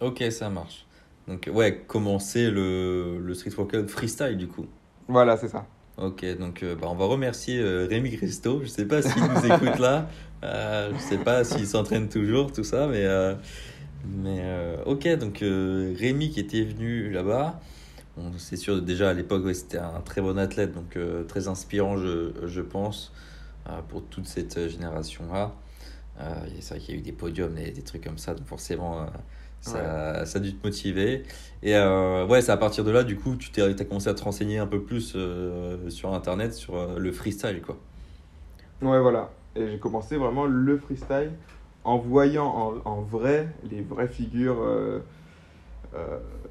Ok, 0.00 0.20
ça 0.32 0.50
marche. 0.50 0.84
Donc, 1.28 1.48
ouais, 1.52 1.84
commencer 1.86 2.50
le, 2.50 3.18
le 3.18 3.34
street 3.34 3.52
workout 3.56 3.88
freestyle 3.88 4.36
du 4.36 4.48
coup. 4.48 4.66
Voilà, 5.08 5.36
c'est 5.36 5.48
ça. 5.48 5.66
Ok, 5.98 6.24
donc 6.38 6.62
euh, 6.62 6.74
bah, 6.74 6.88
on 6.90 6.94
va 6.94 7.04
remercier 7.04 7.58
euh, 7.60 7.86
Rémi 7.88 8.16
Christo. 8.16 8.62
Je 8.62 8.68
sais 8.68 8.86
pas 8.86 9.02
s'il 9.02 9.22
nous 9.22 9.46
écoute 9.46 9.78
là. 9.78 10.08
Euh, 10.44 10.90
je 10.94 10.98
sais 10.98 11.18
pas 11.18 11.44
s'il 11.44 11.68
s'entraîne 11.68 12.08
toujours, 12.08 12.50
tout 12.50 12.64
ça, 12.64 12.88
mais, 12.88 13.04
euh, 13.04 13.32
mais 14.04 14.42
ok, 14.86 15.06
donc 15.16 15.38
Rémi 15.38 16.30
qui 16.30 16.40
était 16.40 16.64
venu 16.64 17.12
là-bas. 17.12 17.60
Bon, 18.16 18.24
c'est 18.38 18.56
sûr, 18.56 18.82
déjà 18.82 19.10
à 19.10 19.12
l'époque, 19.12 19.44
ouais, 19.44 19.54
c'était 19.54 19.78
un 19.78 20.00
très 20.00 20.20
bon 20.20 20.36
athlète, 20.40 20.74
donc 20.74 20.98
très 21.28 21.46
inspirant, 21.46 21.96
je, 21.96 22.32
je 22.44 22.60
pense, 22.60 23.12
pour 23.88 24.02
toute 24.02 24.26
cette 24.26 24.68
génération-là. 24.68 25.54
C'est 26.58 26.70
vrai 26.70 26.78
qu'il 26.80 26.94
y 26.96 26.98
a 26.98 27.00
eu 27.00 27.04
des 27.04 27.12
podiums, 27.12 27.54
des, 27.54 27.70
des 27.70 27.82
trucs 27.82 28.02
comme 28.02 28.18
ça, 28.18 28.34
donc 28.34 28.48
forcément, 28.48 29.06
ça, 29.62 30.26
ça 30.26 30.38
a 30.38 30.42
dû 30.42 30.54
te 30.56 30.66
motiver. 30.66 31.24
Et 31.62 31.76
euh, 31.76 32.26
ouais, 32.26 32.42
c'est 32.42 32.52
à 32.52 32.58
partir 32.58 32.84
de 32.84 32.90
là, 32.90 33.04
du 33.04 33.16
coup, 33.16 33.36
tu 33.36 33.52
t'es, 33.52 33.62
as 33.62 33.84
commencé 33.86 34.08
à 34.08 34.14
te 34.14 34.22
renseigner 34.24 34.58
un 34.58 34.66
peu 34.68 34.82
plus 34.84 35.14
euh, 35.16 35.90
sur 35.90 36.12
Internet, 36.14 36.54
sur 36.54 36.76
euh, 36.76 36.98
le 36.98 37.12
freestyle, 37.12 37.62
quoi. 37.62 37.78
Ouais, 38.82 39.00
voilà. 39.00 39.30
Et 39.54 39.68
j'ai 39.68 39.78
commencé 39.78 40.16
vraiment 40.16 40.46
le 40.46 40.76
freestyle 40.78 41.38
en 41.84 41.98
voyant 41.98 42.46
en, 42.46 42.90
en 42.90 43.02
vrai 43.02 43.48
les 43.62 43.82
vraies 43.82 44.08
figures 44.08 44.58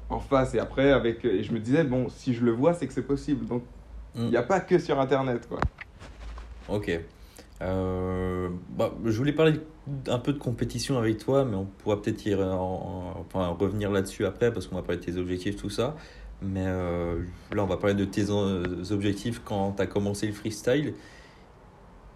en 0.08 0.20
face 0.20 0.54
et 0.54 0.58
après 0.58 0.90
avec 0.92 1.24
et 1.24 1.42
je 1.42 1.52
me 1.52 1.58
disais 1.60 1.84
bon 1.84 2.08
si 2.08 2.34
je 2.34 2.44
le 2.44 2.52
vois 2.52 2.74
c'est 2.74 2.86
que 2.86 2.92
c'est 2.92 3.02
possible 3.06 3.46
donc 3.46 3.64
il 4.28 4.30
Mm. 4.30 4.32
n'y 4.32 4.38
a 4.38 4.42
pas 4.42 4.60
que 4.60 4.78
sur 4.78 5.00
internet 5.00 5.48
quoi. 5.48 5.60
Ok. 6.68 6.90
Bah, 7.60 8.92
je 9.04 9.16
voulais 9.16 9.32
parler 9.32 9.52
un 10.08 10.18
peu 10.18 10.32
de 10.32 10.38
compétition 10.38 10.98
avec 10.98 11.18
toi, 11.18 11.44
mais 11.44 11.56
on 11.56 11.64
pourra 11.64 12.00
peut-être 12.00 12.24
y 12.26 12.34
revenir 12.34 13.90
là-dessus 13.90 14.24
après, 14.24 14.52
parce 14.52 14.66
qu'on 14.66 14.76
va 14.76 14.82
parler 14.82 14.98
de 14.98 15.04
tes 15.04 15.16
objectifs, 15.16 15.56
tout 15.56 15.70
ça. 15.70 15.96
Mais 16.40 16.64
euh, 16.66 17.20
là, 17.52 17.62
on 17.62 17.66
va 17.66 17.76
parler 17.76 17.94
de 17.94 18.04
tes 18.04 18.30
euh, 18.30 18.64
objectifs 18.90 19.40
quand 19.44 19.72
tu 19.72 19.82
as 19.82 19.86
commencé 19.86 20.26
le 20.26 20.32
freestyle. 20.32 20.94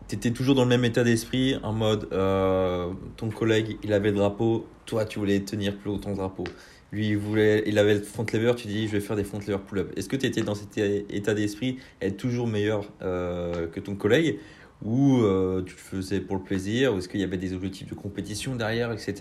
Tu 0.08 0.14
étais 0.14 0.30
toujours 0.30 0.54
dans 0.54 0.62
le 0.62 0.68
même 0.68 0.84
état 0.84 1.02
d'esprit, 1.02 1.56
en 1.62 1.72
mode 1.72 2.08
euh, 2.12 2.92
ton 3.16 3.30
collègue, 3.30 3.76
il 3.82 3.92
avait 3.92 4.10
le 4.10 4.16
drapeau, 4.16 4.66
toi, 4.84 5.04
tu 5.04 5.18
voulais 5.18 5.40
tenir 5.40 5.76
plus 5.76 5.90
haut 5.90 5.98
ton 5.98 6.14
drapeau. 6.14 6.44
Lui, 6.92 7.08
il, 7.08 7.18
voulait, 7.18 7.64
il 7.66 7.78
avait 7.78 7.94
le 7.94 8.02
front 8.02 8.24
lever, 8.32 8.54
tu 8.56 8.68
dis, 8.68 8.86
je 8.86 8.92
vais 8.92 9.00
faire 9.00 9.16
des 9.16 9.24
front 9.24 9.40
lever 9.40 9.58
pull-up. 9.66 9.92
Est-ce 9.96 10.08
que 10.08 10.14
tu 10.14 10.26
étais 10.26 10.42
dans 10.42 10.54
cet 10.54 10.78
état 10.78 11.34
d'esprit, 11.34 11.78
être 12.00 12.16
toujours 12.16 12.46
meilleur 12.46 12.86
que 13.00 13.80
ton 13.80 13.96
collègue 13.96 14.38
ou 14.84 15.18
euh, 15.22 15.62
tu 15.64 15.74
le 15.74 15.80
faisais 16.00 16.20
pour 16.20 16.36
le 16.36 16.42
plaisir 16.42 16.94
Ou 16.94 16.98
est-ce 16.98 17.08
qu'il 17.08 17.20
y 17.20 17.24
avait 17.24 17.36
des 17.38 17.54
objectifs 17.54 17.88
de 17.88 17.94
compétition 17.94 18.54
derrière, 18.54 18.92
etc. 18.92 19.14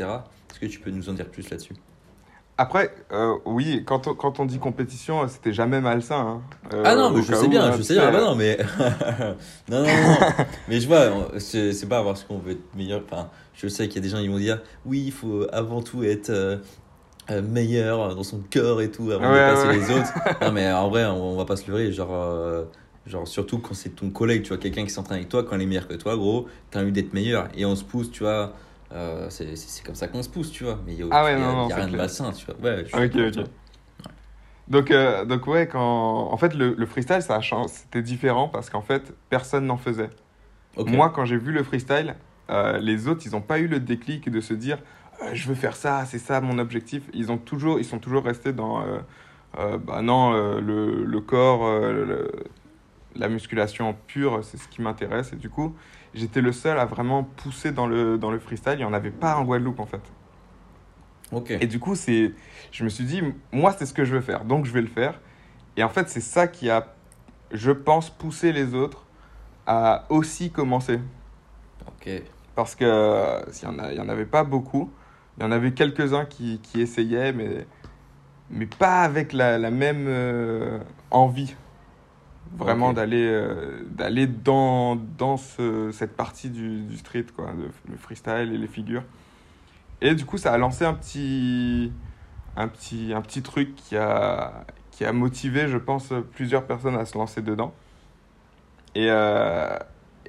Est-ce 0.51 0.59
que 0.59 0.65
tu 0.65 0.79
peux 0.79 0.91
nous 0.91 1.09
en 1.09 1.13
dire 1.13 1.25
plus 1.27 1.49
là-dessus? 1.49 1.73
Après 2.57 2.95
euh, 3.11 3.33
oui 3.43 3.83
quand 3.85 4.07
on, 4.07 4.13
quand 4.15 4.39
on 4.39 4.45
dit 4.45 4.59
compétition 4.59 5.27
c'était 5.27 5.51
jamais 5.51 5.81
malsain. 5.81 6.15
hein. 6.15 6.41
Euh, 6.73 6.83
Ah 6.85 6.95
non, 6.95 7.09
mais 7.11 7.21
je 7.21 7.31
cas 7.31 7.37
sais 7.37 7.47
bien, 7.49 7.65
hein, 7.65 7.73
je 7.77 7.81
sais 7.81 7.95
bien. 7.95 8.03
Ah 8.07 8.11
bah 8.11 8.21
non, 8.21 8.35
mais. 8.35 8.57
non, 9.69 9.81
non, 9.81 9.83
non, 9.83 9.87
non. 9.87 10.17
mais 10.69 10.79
je 10.79 10.87
vois, 10.87 11.27
c'est 11.37 11.89
pas 11.89 12.01
parce 12.01 12.23
qu'on 12.23 12.37
veut 12.37 12.51
être 12.53 12.75
meilleur. 12.75 13.01
Enfin, 13.11 13.29
je 13.53 13.67
sais 13.67 13.87
qu'il 13.89 13.95
y 13.97 13.99
a 13.99 14.01
des 14.03 14.09
gens 14.09 14.21
qui 14.21 14.29
vont 14.29 14.37
dire 14.37 14.61
oui, 14.85 15.03
il 15.05 15.11
faut 15.11 15.45
avant 15.51 15.81
tout 15.81 16.05
être 16.05 16.29
euh, 16.29 16.57
euh, 17.29 17.41
meilleur 17.41 18.15
dans 18.15 18.23
son 18.23 18.41
corps 18.53 18.81
et 18.81 18.89
tout 18.89 19.11
avant 19.11 19.29
Ouais, 19.33 19.49
de 19.49 19.53
passer 19.53 19.67
ouais. 19.67 19.77
les 19.77 19.91
autres. 19.91 20.13
Non, 20.41 20.51
mais 20.53 20.71
en 20.71 20.87
vrai, 20.89 21.03
on, 21.07 21.33
on 21.33 21.35
va 21.35 21.43
pas 21.43 21.57
se 21.57 21.69
leurrer. 21.69 21.91
Genre, 21.91 22.09
euh, 22.13 22.63
genre, 23.05 23.27
surtout 23.27 23.59
quand 23.59 23.73
c'est 23.73 23.89
ton 23.95 24.09
collègue, 24.09 24.43
tu 24.43 24.49
vois, 24.49 24.57
quelqu'un 24.57 24.83
qui 24.83 24.89
s'entraîne 24.91 25.17
avec 25.17 25.29
toi, 25.29 25.43
quand 25.43 25.55
il 25.55 25.61
est 25.61 25.65
meilleur 25.65 25.87
que 25.87 25.93
toi, 25.95 26.15
gros, 26.17 26.47
t'as 26.71 26.81
envie 26.81 26.91
d'être 26.91 27.13
meilleur. 27.13 27.49
Et 27.55 27.65
on 27.65 27.75
se 27.75 27.83
pousse, 27.83 28.11
tu 28.11 28.23
vois. 28.23 28.53
euh, 28.91 29.29
c'est 29.29 29.83
comme 29.85 29.95
ça 29.95 30.07
qu'on 30.07 30.23
se 30.23 30.29
pousse, 30.29 30.51
tu 30.51 30.63
vois. 30.63 30.79
Mais 30.85 30.93
il 30.93 30.99
y 30.99 31.03
a, 31.03 31.05
Ah 31.09 31.23
ouais, 31.23 31.31
y 31.31 31.35
a- 31.35 31.39
non, 31.39 31.53
non, 31.63 31.69
y 31.69 31.71
a 31.73 31.75
rien 31.77 31.87
de 31.89 31.95
malsain, 31.95 32.31
tu 32.31 32.45
vois. 32.45 32.55
Ouais, 32.61 32.85
je 32.85 32.95
Ok, 32.97 33.15
ok. 33.17 33.45
Donc, 34.67 34.89
euh, 34.91 35.25
donc 35.25 35.45
ouais, 35.47 35.67
quand... 35.67 36.31
en 36.31 36.37
fait, 36.37 36.53
le, 36.55 36.73
le 36.73 36.85
freestyle, 36.85 37.21
ça 37.21 37.35
a 37.35 37.41
changé. 37.41 37.69
C'était 37.73 38.01
différent 38.01 38.47
parce 38.49 38.69
qu'en 38.69 38.81
fait, 38.81 39.13
personne 39.29 39.65
n'en 39.67 39.77
faisait. 39.77 40.09
Moi, 40.85 41.11
quand 41.11 41.25
j'ai 41.25 41.37
vu 41.37 41.51
le 41.51 41.63
freestyle, 41.63 42.15
euh, 42.49 42.79
les 42.79 43.07
autres, 43.07 43.23
ils 43.25 43.31
n'ont 43.33 43.41
pas 43.41 43.59
eu 43.59 43.67
le 43.67 43.79
déclic 43.79 44.29
de 44.29 44.41
se 44.41 44.53
dire 44.53 44.79
euh, 45.23 45.31
je 45.33 45.47
veux 45.49 45.55
faire 45.55 45.75
ça, 45.75 46.05
c'est 46.05 46.19
ça 46.19 46.41
mon 46.41 46.59
objectif. 46.59 47.03
Ils, 47.13 47.31
ont 47.31 47.37
toujours, 47.37 47.79
ils 47.79 47.85
sont 47.85 47.99
toujours 47.99 48.23
restés 48.25 48.53
dans 48.53 48.83
euh, 49.57 49.77
bah 49.79 50.01
non, 50.01 50.33
le, 50.59 51.05
le 51.05 51.21
corps, 51.21 51.79
le- 51.81 52.31
la 53.15 53.29
musculation 53.29 53.95
pure, 54.07 54.43
c'est 54.43 54.57
ce 54.57 54.67
qui 54.67 54.81
m'intéresse. 54.81 55.33
Et 55.33 55.37
du 55.37 55.49
coup, 55.49 55.75
j'étais 56.13 56.41
le 56.41 56.51
seul 56.51 56.79
à 56.79 56.85
vraiment 56.85 57.23
pousser 57.23 57.71
dans 57.71 57.87
le, 57.87 58.17
dans 58.17 58.31
le 58.31 58.39
freestyle. 58.39 58.73
Il 58.73 58.79
n'y 58.79 58.83
en 58.85 58.93
avait 58.93 59.11
pas 59.11 59.37
en 59.37 59.43
Guadeloupe, 59.43 59.79
en 59.79 59.85
fait. 59.85 60.01
Et 61.49 61.67
du 61.67 61.79
coup, 61.79 61.95
c'est, 61.95 62.33
je 62.71 62.83
me 62.83 62.89
suis 62.89 63.03
dit, 63.03 63.21
moi, 63.51 63.73
c'est 63.77 63.85
ce 63.85 63.93
que 63.93 64.05
je 64.05 64.13
veux 64.13 64.21
faire, 64.21 64.45
donc 64.45 64.65
je 64.65 64.71
vais 64.71 64.81
le 64.81 64.87
faire. 64.87 65.19
Et 65.75 65.83
en 65.83 65.89
fait, 65.89 66.07
c'est 66.07 66.21
ça 66.21 66.47
qui 66.47 66.69
a, 66.69 66.93
je 67.51 67.71
pense, 67.71 68.09
poussé 68.09 68.53
les 68.53 68.73
autres 68.73 69.05
à 69.67 70.05
aussi 70.09 70.51
commencer. 70.51 70.99
Ok. 71.87 72.09
Parce 72.55 72.75
que 72.75 73.41
s'il 73.49 73.67
y 73.67 73.71
en 73.71 73.73
n'y 73.73 73.99
en 73.99 74.07
avait 74.07 74.25
pas 74.25 74.43
beaucoup. 74.43 74.91
Il 75.37 75.43
y 75.43 75.45
en 75.45 75.51
avait 75.51 75.73
quelques-uns 75.73 76.25
qui, 76.25 76.59
qui 76.63 76.79
essayaient, 76.79 77.33
mais, 77.33 77.67
mais 78.49 78.67
pas 78.67 79.01
avec 79.01 79.33
la, 79.33 79.57
la 79.57 79.71
même 79.71 80.05
euh, 80.07 80.79
envie. 81.11 81.55
Vraiment 82.53 82.93
d'aller 82.93 83.25
euh, 83.27 83.83
d'aller 83.89 84.27
dans, 84.27 84.95
dans 84.95 85.35
ce- 85.37 85.91
cette 85.91 86.15
partie 86.15 86.49
du, 86.49 86.83
du 86.83 86.97
street, 86.97 87.25
quoi, 87.35 87.51
le, 87.57 87.69
le 87.91 87.97
freestyle 87.97 88.51
et 88.53 88.57
les 88.57 88.67
figures. 88.67 89.03
Et 90.01 90.15
du 90.15 90.25
coup, 90.25 90.37
ça 90.37 90.53
a 90.53 90.57
lancé 90.57 90.85
un 90.85 90.93
petit, 90.93 91.91
un 92.55 92.67
petit, 92.67 93.13
un 93.13 93.21
petit 93.21 93.41
truc 93.41 93.75
qui 93.75 93.97
a, 93.97 94.65
qui 94.91 95.05
a 95.05 95.11
motivé, 95.13 95.67
je 95.67 95.77
pense, 95.77 96.13
plusieurs 96.33 96.65
personnes 96.65 96.95
à 96.95 97.05
se 97.05 97.17
lancer 97.17 97.41
dedans. 97.41 97.73
Et, 98.95 99.07
euh, 99.09 99.77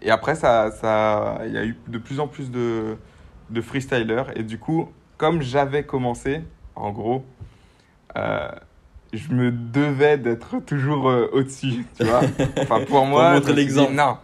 et 0.02 0.10
après, 0.10 0.34
ça, 0.34 0.70
ça, 0.72 1.40
il 1.46 1.52
y 1.52 1.58
a 1.58 1.64
eu 1.64 1.76
de 1.88 1.98
plus 1.98 2.20
en 2.20 2.28
plus 2.28 2.50
de, 2.50 2.96
de 3.50 3.60
freestylers. 3.60 4.24
Et 4.36 4.42
du 4.42 4.58
coup, 4.58 4.90
comme 5.18 5.42
j'avais 5.42 5.84
commencé, 5.84 6.42
en 6.74 6.90
gros, 6.90 7.24
euh, 8.16 8.48
je 9.16 9.32
me 9.32 9.50
devais 9.50 10.18
d'être 10.18 10.60
toujours 10.60 11.08
euh, 11.08 11.28
au-dessus, 11.32 11.86
tu 11.98 12.04
vois. 12.04 12.20
Enfin, 12.58 12.80
pour 12.86 13.04
moi, 13.06 13.32
montrer 13.34 13.52
suis 13.52 13.54
dit, 13.54 13.60
l'exemple. 13.60 13.92
non. 13.94 14.16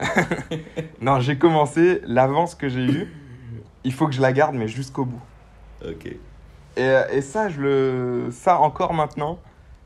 non, 1.00 1.20
j'ai 1.20 1.38
commencé, 1.38 2.00
l'avance 2.06 2.54
que 2.54 2.68
j'ai 2.68 2.84
eue, 2.84 3.12
il 3.84 3.92
faut 3.92 4.06
que 4.06 4.14
je 4.14 4.20
la 4.20 4.32
garde, 4.32 4.54
mais 4.54 4.68
jusqu'au 4.68 5.04
bout. 5.04 5.22
Ok. 5.86 6.06
Et, 6.06 6.18
euh, 6.78 7.04
et 7.12 7.20
ça, 7.22 7.48
je 7.48 7.60
le, 7.60 8.28
ça 8.30 8.58
encore 8.60 8.94
maintenant, 8.94 9.38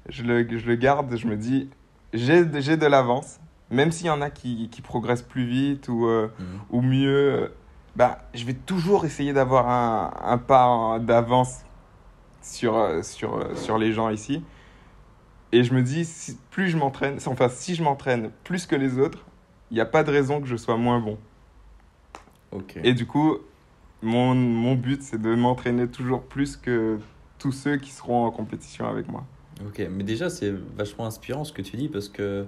je 0.09 0.23
le, 0.23 0.47
je 0.59 0.67
le 0.67 0.75
garde, 0.77 1.15
je 1.17 1.27
me 1.27 1.37
dis, 1.37 1.69
j'ai 2.13 2.45
de 2.45 2.87
l'avance, 2.87 3.41
même 3.71 3.91
s'il 3.91 4.07
y 4.07 4.11
en 4.11 4.23
a 4.23 4.31
qui, 4.31 4.69
qui 4.71 4.81
progressent 4.81 5.23
plus 5.23 5.45
vite 5.45 5.89
ou, 5.89 6.07
euh, 6.07 6.29
Mhm. 6.39 6.47
ou 6.71 6.81
mieux, 6.83 7.53
bah, 7.97 8.19
je 8.35 8.45
vais 8.45 8.53
toujours 8.55 9.05
essayer 9.05 9.33
d'avoir 9.33 9.69
un, 9.69 10.13
un 10.25 10.39
pas 10.39 10.99
d'avance 11.01 11.63
sur, 12.47 12.77
euh, 12.77 13.03
sur, 13.03 13.37
euh, 13.37 13.55
sur 13.55 13.79
les 13.79 13.93
gens 13.93 14.11
ici. 14.11 14.43
Et 15.53 15.65
je 15.65 15.75
me 15.75 15.83
dis, 15.83 16.05
si, 16.05 16.39
plus 16.51 16.69
je 16.69 16.77
m'entraîne, 16.77 17.19
enfin, 17.27 17.49
si 17.49 17.75
je 17.75 17.83
m'entraîne 17.83 18.31
plus 18.45 18.67
que 18.67 18.77
les 18.77 18.99
autres, 18.99 19.25
il 19.71 19.75
n'y 19.75 19.81
a 19.81 19.87
pas 19.87 20.03
de 20.03 20.11
raison 20.11 20.41
que 20.41 20.47
je 20.47 20.57
sois 20.57 20.77
moins 20.77 21.01
bon. 21.01 21.19
Ok. 22.53 22.79
Et 22.83 22.95
du 22.95 23.07
coup, 23.07 23.39
mon, 24.03 24.35
mon 24.35 24.75
but, 24.75 25.03
c'est 25.03 25.21
de 25.21 25.35
m'entraîner 25.35 25.89
toujours 25.89 26.23
plus 26.23 26.57
que 26.57 26.99
tous 27.39 27.53
ceux 27.53 27.77
qui 27.77 27.91
seront 27.91 28.25
en 28.27 28.31
compétition 28.31 28.89
avec 28.89 29.09
moi. 29.09 29.25
Ok, 29.67 29.87
mais 29.91 30.05
déjà, 30.05 30.29
c'est 30.31 30.53
vachement 30.77 31.07
inspirant 31.07 31.45
ce 31.45 31.53
que 31.53 31.63
tu 31.63 31.77
dis 31.77 31.89
parce 31.89 32.09
que 32.09 32.47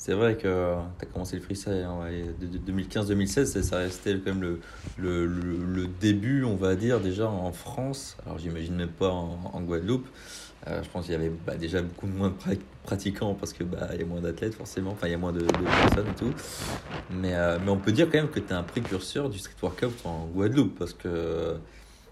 c'est 0.00 0.14
vrai 0.14 0.34
que 0.38 0.76
tu 0.98 1.04
as 1.04 1.08
commencé 1.12 1.36
le 1.36 1.42
freestyle 1.42 1.84
en 1.86 2.02
2015-2016, 2.06 3.60
ça- 3.60 3.76
restait 3.76 4.14
quand 4.14 4.32
même 4.34 4.40
le, 4.40 4.60
le, 4.96 5.26
le, 5.26 5.86
début, 5.86 6.42
on 6.42 6.56
va 6.56 6.74
dire, 6.74 7.00
déjà 7.00 7.28
en 7.28 7.52
France. 7.52 8.16
Alors, 8.24 8.38
j'imagine 8.38 8.76
même 8.76 8.88
pas 8.88 9.10
en, 9.10 9.60
Guadeloupe. 9.60 10.08
Euh, 10.68 10.82
je 10.82 10.88
pense 10.88 11.04
qu'il 11.04 11.12
y 11.12 11.16
avait 11.16 11.30
bah, 11.46 11.54
déjà 11.56 11.82
beaucoup 11.82 12.06
moins 12.06 12.30
de 12.30 12.34
pra- 12.34 12.58
pratiquants 12.82 13.34
parce 13.34 13.52
que 13.52 13.62
bah, 13.62 13.90
y 13.94 14.00
a 14.00 14.06
moins 14.06 14.22
d'athlètes 14.22 14.54
forcément, 14.54 14.92
enfin 14.92 15.06
il 15.06 15.10
y 15.10 15.14
a 15.14 15.18
moins 15.18 15.32
de, 15.32 15.40
de 15.40 15.46
personnes 15.46 16.08
et 16.08 16.14
tout. 16.18 16.32
Mais, 17.10 17.34
euh, 17.34 17.58
mais 17.62 17.70
on 17.70 17.76
peut 17.76 17.92
dire 17.92 18.06
quand 18.10 18.18
même 18.18 18.30
que 18.30 18.40
tu 18.40 18.48
es 18.48 18.52
un 18.52 18.62
précurseur 18.62 19.28
du 19.28 19.38
street 19.38 19.56
workout 19.62 19.92
en 20.06 20.28
Guadeloupe 20.28 20.78
parce 20.78 20.94
que 20.94 21.56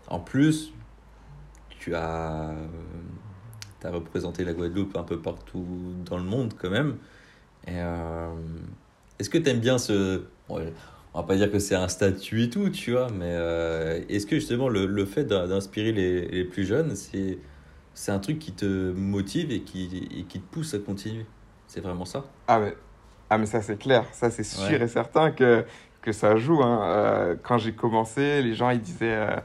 en 0.08 0.20
plus 0.20 0.74
tu 1.78 1.94
as, 1.94 2.52
as 3.82 3.90
représenté 3.90 4.44
la 4.44 4.52
Guadeloupe 4.52 4.94
un 4.96 5.04
peu 5.04 5.18
partout 5.18 5.64
dans 6.04 6.18
le 6.18 6.24
monde 6.24 6.52
quand 6.58 6.70
même. 6.70 6.96
Euh, 7.68 8.34
est-ce 9.18 9.30
que 9.30 9.38
tu 9.38 9.48
aimes 9.50 9.60
bien 9.60 9.78
ce... 9.78 10.30
bon, 10.48 10.74
on 11.14 11.20
va 11.20 11.26
pas 11.26 11.36
dire 11.36 11.50
que 11.50 11.58
c'est 11.58 11.74
un 11.74 11.88
statut 11.88 12.44
et 12.44 12.50
tout, 12.50 12.70
tu 12.70 12.92
vois, 12.92 13.10
mais 13.10 13.32
euh, 13.34 14.04
est-ce 14.08 14.26
que 14.26 14.36
justement 14.36 14.68
le, 14.68 14.86
le 14.86 15.04
fait 15.06 15.24
d'in- 15.24 15.46
d'inspirer 15.48 15.92
les, 15.92 16.28
les 16.28 16.44
plus 16.44 16.64
jeunes, 16.64 16.94
c'est 16.96 17.42
c'est 17.94 18.12
un 18.12 18.20
truc 18.20 18.38
qui 18.38 18.54
te 18.54 18.92
motive 18.92 19.50
et 19.50 19.64
qui, 19.64 20.08
et 20.12 20.26
qui 20.26 20.40
te 20.40 20.46
pousse 20.50 20.72
à 20.74 20.78
continuer? 20.78 21.26
C'est 21.66 21.80
vraiment 21.80 22.04
ça? 22.04 22.32
Ah 22.46 22.60
mais, 22.60 22.76
ah 23.30 23.38
mais 23.38 23.46
ça 23.46 23.60
c'est 23.62 23.76
clair, 23.78 24.06
ça 24.14 24.30
c'est 24.30 24.44
sûr 24.44 24.80
Ouais. 24.80 24.82
et 24.82 24.88
certain 24.88 25.30
que, 25.32 25.66
que 26.00 26.12
ça 26.12 26.36
joue. 26.36 26.62
hein. 26.62 26.80
Euh, 26.84 27.36
quand 27.42 27.58
j'ai 27.58 27.74
commencé, 27.74 28.42
les 28.42 28.54
gens 28.54 28.70
ils 28.70 28.80
disaient... 28.80 29.14
euh, 29.16 29.36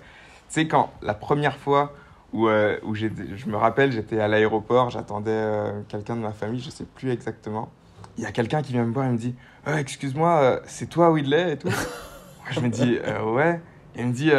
Tu 0.50 0.62
sais, 0.62 0.68
quand 0.68 0.98
la 1.01 1.13
première 1.15 1.58
fois 1.58 1.94
où, 2.34 2.48
où 2.50 2.96
je 2.96 3.08
me 3.48 3.58
rappelle, 3.58 3.92
j'étais 3.92 4.20
à 4.20 4.27
l'aéroport, 4.27 4.89
j'attendais 4.89 5.86
quelqu'un 5.89 6.15
de 6.15 6.22
ma 6.22 6.34
famille, 6.34 6.62
je 6.62 6.70
sais 6.72 6.86
plus 6.86 7.12
exactement. 7.12 7.74
Il 8.17 8.24
y 8.24 8.25
a 8.25 8.32
quelqu'un 8.32 8.62
qui 8.62 8.72
vient 8.74 8.86
me 8.86 8.93
voir 8.93 9.08
et 9.08 9.10
me 9.12 9.17
dit 9.17 9.36
Euh, 9.67 9.77
Excuse-moi, 9.77 10.39
euh, 10.41 10.60
c'est 10.67 10.88
toi 10.89 11.12
Whitley 11.12 11.53
et 11.53 11.58
tout? 11.58 11.70
Je 12.51 12.60
me 12.60 12.70
dis 12.70 13.00
euh, 13.05 13.24
Ouais. 13.34 13.62
Il 13.96 14.08
me 14.08 14.13
dit 14.13 14.32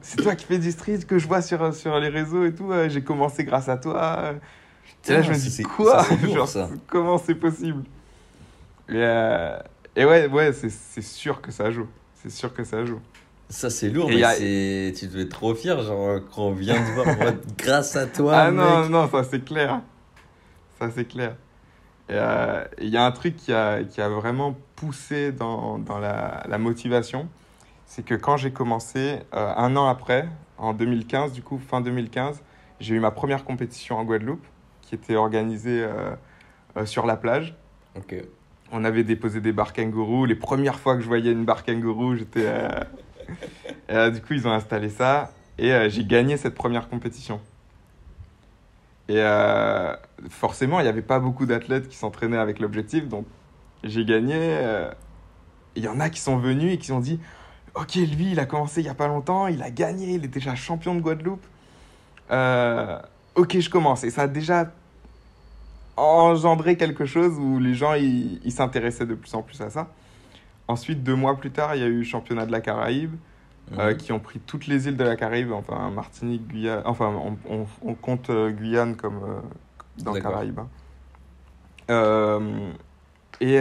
C'est 0.00 0.16
toi 0.22 0.34
qui 0.34 0.44
fais 0.46 0.58
du 0.58 0.70
street 0.72 1.00
que 1.06 1.18
je 1.18 1.26
vois 1.26 1.42
sur, 1.42 1.74
sur 1.74 1.98
les 2.00 2.08
réseaux 2.08 2.44
et 2.44 2.54
tout. 2.54 2.70
j'ai 2.88 3.02
commencé 3.02 3.44
grâce 3.44 3.68
à 3.68 3.76
toi. 3.76 4.34
Et 5.08 5.12
là, 5.12 5.22
je 5.22 5.30
me 5.30 5.34
dis, 5.36 5.50
c'est- 5.50 5.62
quoi 5.62 6.02
ça, 6.02 6.08
c'est 6.08 6.22
lourd, 6.26 6.34
Genre, 6.36 6.48
ça. 6.48 6.68
Comment 6.88 7.18
c'est 7.18 7.34
possible? 7.34 7.84
Et, 8.88 8.94
et 9.96 10.04
ouais, 10.04 10.26
ouais 10.26 10.52
c'est 10.52 11.02
sûr 11.02 11.40
que 11.40 11.50
ça 11.52 11.70
joue. 11.70 11.86
C'est 12.14 12.30
sûr 12.30 12.52
que 12.52 12.64
ça 12.64 12.84
joue. 12.84 13.00
Ça, 13.48 13.70
c'est 13.70 13.90
lourd, 13.90 14.10
Et 14.10 14.16
mais 14.16 14.24
a- 14.24 14.92
tu 14.92 15.06
devais 15.06 15.22
être 15.22 15.28
trop 15.30 15.54
fier, 15.54 15.80
genre, 15.80 16.20
quand 16.34 16.42
on 16.42 16.52
vient 16.52 16.74
de 16.74 16.92
voir, 16.92 17.06
grâce 17.58 17.94
à 17.94 18.06
toi, 18.06 18.34
ah 18.36 18.50
non, 18.50 18.88
non, 18.88 19.08
ça 19.08 19.22
c'est 19.24 19.44
clair. 19.44 19.80
Ça 20.80 20.90
c'est 20.94 21.04
clair. 21.04 21.36
Et 22.08 22.12
euh, 22.14 22.64
il 22.80 22.88
y 22.88 22.96
a 22.96 23.04
un 23.04 23.10
truc 23.10 23.36
qui 23.36 23.52
a, 23.52 23.82
qui 23.82 24.00
a 24.00 24.08
vraiment 24.08 24.56
poussé 24.76 25.32
dans, 25.32 25.78
dans 25.78 25.98
la, 25.98 26.44
la 26.48 26.58
motivation. 26.58 27.28
C'est 27.84 28.04
que 28.04 28.14
quand 28.14 28.36
j'ai 28.36 28.52
commencé, 28.52 29.18
euh, 29.34 29.52
un 29.56 29.76
an 29.76 29.88
après, 29.88 30.28
en 30.58 30.72
2015, 30.72 31.32
du 31.32 31.42
coup, 31.42 31.58
fin 31.58 31.80
2015, 31.80 32.42
j'ai 32.78 32.94
eu 32.94 33.00
ma 33.00 33.10
première 33.10 33.44
compétition 33.44 33.98
en 33.98 34.04
Guadeloupe 34.04 34.44
qui 34.82 34.94
était 34.94 35.16
organisée 35.16 35.84
euh, 35.84 36.86
sur 36.86 37.06
la 37.06 37.16
plage. 37.16 37.56
On 38.70 38.84
avait 38.84 39.02
déposé 39.02 39.40
des 39.40 39.52
barres 39.52 39.72
kangourous. 39.72 40.26
Les 40.26 40.36
premières 40.36 40.78
fois 40.78 40.94
que 40.94 41.00
je 41.00 41.06
voyais 41.06 41.32
une 41.32 41.44
barre 41.44 41.64
kangourou, 41.64 42.14
j'étais. 42.14 42.46
du 44.12 44.20
coup, 44.20 44.34
ils 44.34 44.46
ont 44.46 44.52
installé 44.52 44.90
ça 44.90 45.32
et 45.58 45.88
j'ai 45.88 46.04
gagné 46.04 46.36
cette 46.36 46.54
première 46.54 46.88
compétition. 46.88 47.40
Et 49.08 49.20
euh, 49.20 49.94
forcément, 50.30 50.80
il 50.80 50.84
n'y 50.84 50.88
avait 50.88 51.02
pas 51.02 51.20
beaucoup 51.20 51.46
d'athlètes 51.46 51.88
qui 51.88 51.96
s'entraînaient 51.96 52.38
avec 52.38 52.58
l'objectif, 52.60 53.08
donc 53.08 53.26
j'ai 53.84 54.04
gagné. 54.04 54.36
euh, 54.36 54.90
Il 55.76 55.84
y 55.84 55.88
en 55.88 56.00
a 56.00 56.10
qui 56.10 56.20
sont 56.20 56.38
venus 56.38 56.74
et 56.74 56.78
qui 56.78 56.92
ont 56.92 57.00
dit 57.00 57.20
Ok, 57.74 57.94
lui, 57.96 58.32
il 58.32 58.40
a 58.40 58.46
commencé 58.46 58.80
il 58.80 58.84
n'y 58.84 58.90
a 58.90 58.94
pas 58.94 59.08
longtemps, 59.08 59.46
il 59.48 59.62
a 59.62 59.70
gagné, 59.70 60.14
il 60.14 60.24
est 60.24 60.28
déjà 60.28 60.54
champion 60.54 60.94
de 60.94 61.00
Guadeloupe. 61.00 61.46
Euh, 62.30 63.00
ok, 63.36 63.58
je 63.60 63.70
commence. 63.70 64.04
Et 64.04 64.10
ça 64.10 64.22
a 64.22 64.28
déjà 64.28 64.72
engendré 65.96 66.76
quelque 66.76 67.06
chose 67.06 67.38
où 67.38 67.58
les 67.58 67.74
gens 67.74 67.94
ils 67.94 68.52
s'intéressaient 68.52 69.06
de 69.06 69.14
plus 69.14 69.34
en 69.34 69.42
plus 69.42 69.60
à 69.62 69.70
ça. 69.70 69.88
Ensuite, 70.68 71.02
deux 71.04 71.14
mois 71.14 71.36
plus 71.36 71.50
tard, 71.52 71.74
il 71.76 71.80
y 71.82 71.84
a 71.84 71.88
eu 71.88 72.04
championnat 72.04 72.46
de 72.46 72.52
la 72.52 72.60
Caraïbe, 72.60 73.14
euh, 73.78 73.94
qui 73.94 74.12
ont 74.12 74.20
pris 74.20 74.38
toutes 74.38 74.66
les 74.66 74.86
îles 74.88 74.96
de 74.96 75.04
la 75.04 75.16
Caraïbe, 75.16 75.52
enfin 75.52 75.90
Martinique, 75.90 76.46
Guyane, 76.46 76.82
enfin 76.84 77.06
on, 77.08 77.36
on- 77.52 77.66
on 77.82 77.94
compte 77.94 78.30
euh, 78.30 78.50
Guyane 78.50 78.96
comme 78.96 79.16
euh, 79.16 79.40
dans 80.04 80.12
D'accord. 80.12 80.32
Caraïbe. 80.32 80.58
hein. 80.58 80.68
Euh, 81.90 82.70
et 83.40 83.56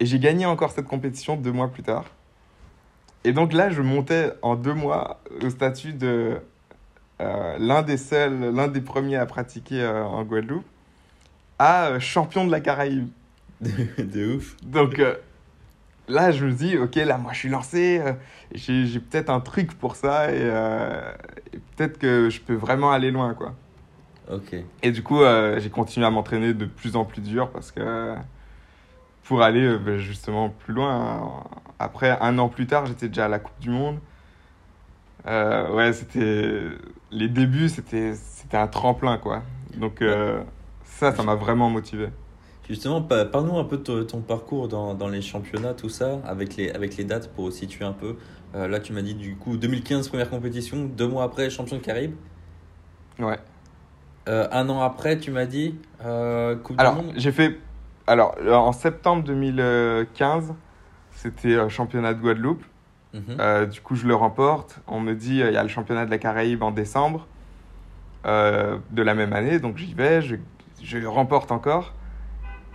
et 0.00 0.06
j'ai 0.06 0.18
gagné 0.18 0.46
encore 0.46 0.70
cette 0.72 0.86
compétition 0.86 1.36
deux 1.36 1.52
mois 1.52 1.68
plus 1.68 1.82
tard. 1.82 2.04
Et 3.24 3.32
donc 3.32 3.52
là, 3.52 3.68
je 3.70 3.82
montais 3.82 4.32
en 4.42 4.54
deux 4.56 4.74
mois 4.74 5.20
au 5.42 5.50
statut 5.50 5.92
de 5.92 6.38
l'un 7.20 7.82
des 7.82 7.96
seuls, 7.96 8.54
l'un 8.54 8.68
des 8.68 8.80
premiers 8.80 9.16
à 9.16 9.26
pratiquer 9.26 9.84
en 9.86 10.22
Guadeloupe, 10.24 10.64
à 11.58 11.98
champion 11.98 12.44
de 12.46 12.50
la 12.52 12.60
Caraïbe. 12.60 13.08
de 13.60 14.36
ouf. 14.36 14.56
Donc 14.62 15.02
là, 16.08 16.30
je 16.30 16.44
me 16.44 16.52
dis, 16.52 16.76
ok, 16.76 16.96
là, 16.96 17.18
moi, 17.18 17.32
je 17.32 17.38
suis 17.38 17.48
lancé, 17.48 18.00
euh, 18.04 18.12
j'ai 18.52 19.00
peut-être 19.00 19.30
un 19.30 19.40
truc 19.40 19.74
pour 19.78 19.96
ça 19.96 20.32
et, 20.32 20.38
euh, 20.40 21.12
et 21.52 21.58
peut-être 21.76 21.98
que 21.98 22.30
je 22.30 22.40
peux 22.40 22.54
vraiment 22.54 22.90
aller 22.90 23.10
loin, 23.10 23.34
quoi. 23.34 23.54
Ok. 24.30 24.56
Et 24.82 24.90
du 24.90 25.02
coup, 25.02 25.22
euh, 25.22 25.58
j'ai 25.58 25.70
continué 25.70 26.06
à 26.06 26.10
m'entraîner 26.10 26.52
de 26.54 26.66
plus 26.66 26.96
en 26.96 27.04
plus 27.04 27.22
dur 27.22 27.50
parce 27.50 27.72
que 27.72 28.14
pour 29.24 29.42
aller 29.42 29.76
ben, 29.78 29.98
justement 29.98 30.50
plus 30.50 30.74
loin, 30.74 30.94
hein. 30.94 31.44
après 31.78 32.18
un 32.20 32.38
an 32.38 32.48
plus 32.48 32.66
tard, 32.66 32.86
j'étais 32.86 33.08
déjà 33.08 33.26
à 33.26 33.28
la 33.28 33.38
Coupe 33.38 33.58
du 33.60 33.70
Monde. 33.70 33.98
Ouais, 35.26 35.92
c'était 35.92 36.62
les 37.10 37.28
débuts, 37.28 37.68
c'était 37.68 38.14
c'était 38.14 38.56
un 38.56 38.66
tremplin 38.66 39.18
quoi. 39.18 39.42
Donc 39.76 40.02
ça, 40.84 41.14
ça 41.14 41.22
m'a 41.22 41.34
vraiment 41.34 41.68
motivé. 41.68 42.08
Justement, 42.68 43.00
pa- 43.00 43.24
parle-nous 43.24 43.58
un 43.58 43.64
peu 43.64 43.78
de 43.78 44.02
ton, 44.02 44.20
parcours 44.20 44.68
dans, 44.68 44.94
dans 44.94 45.08
les 45.08 45.22
championnats, 45.22 45.74
tout 45.74 45.88
ça, 45.88 46.20
avec 46.26 46.56
les, 46.56 46.70
avec 46.70 46.96
les 46.96 47.04
dates 47.04 47.30
pour 47.32 47.50
situer 47.52 47.84
un 47.84 47.92
peu. 47.92 48.16
Euh, 48.54 48.68
là, 48.68 48.78
tu 48.80 48.92
m'as 48.92 49.02
dit 49.02 49.14
du 49.14 49.36
coup 49.36 49.56
2015, 49.56 50.08
première 50.08 50.28
compétition, 50.30 50.84
deux 50.84 51.08
mois 51.08 51.24
après, 51.24 51.48
champion 51.50 51.76
de 51.76 51.82
Caraïbes. 51.82 52.14
Ouais. 53.18 53.38
Euh, 54.28 54.46
un 54.52 54.68
an 54.68 54.82
après, 54.82 55.18
tu 55.18 55.30
m'as 55.30 55.46
dit 55.46 55.76
euh, 56.04 56.56
Coupe 56.56 56.78
Alors 56.78 56.96
du 56.96 57.06
Monde. 57.06 57.14
j'ai 57.16 57.32
fait, 57.32 57.58
alors 58.06 58.36
en 58.50 58.72
septembre 58.72 59.22
2015, 59.24 60.54
c'était 61.12 61.68
championnat 61.70 62.12
de 62.14 62.20
Guadeloupe. 62.20 62.62
Mhm. 63.14 63.22
Euh, 63.40 63.64
du 63.66 63.80
coup, 63.80 63.96
je 63.96 64.06
le 64.06 64.14
remporte. 64.14 64.80
On 64.86 65.00
me 65.00 65.14
dit, 65.14 65.40
euh, 65.42 65.48
il 65.50 65.54
y 65.54 65.56
a 65.56 65.62
le 65.62 65.68
championnat 65.70 66.04
de 66.04 66.10
la 66.10 66.18
Caraïbe 66.18 66.62
en 66.62 66.70
décembre 66.70 67.26
euh, 68.26 68.76
de 68.90 69.02
la 69.02 69.14
même 69.14 69.32
année. 69.32 69.58
Donc, 69.58 69.78
j'y 69.78 69.94
vais, 69.94 70.20
je, 70.20 70.36
je 70.82 70.98
remporte 71.06 71.50
encore. 71.50 71.94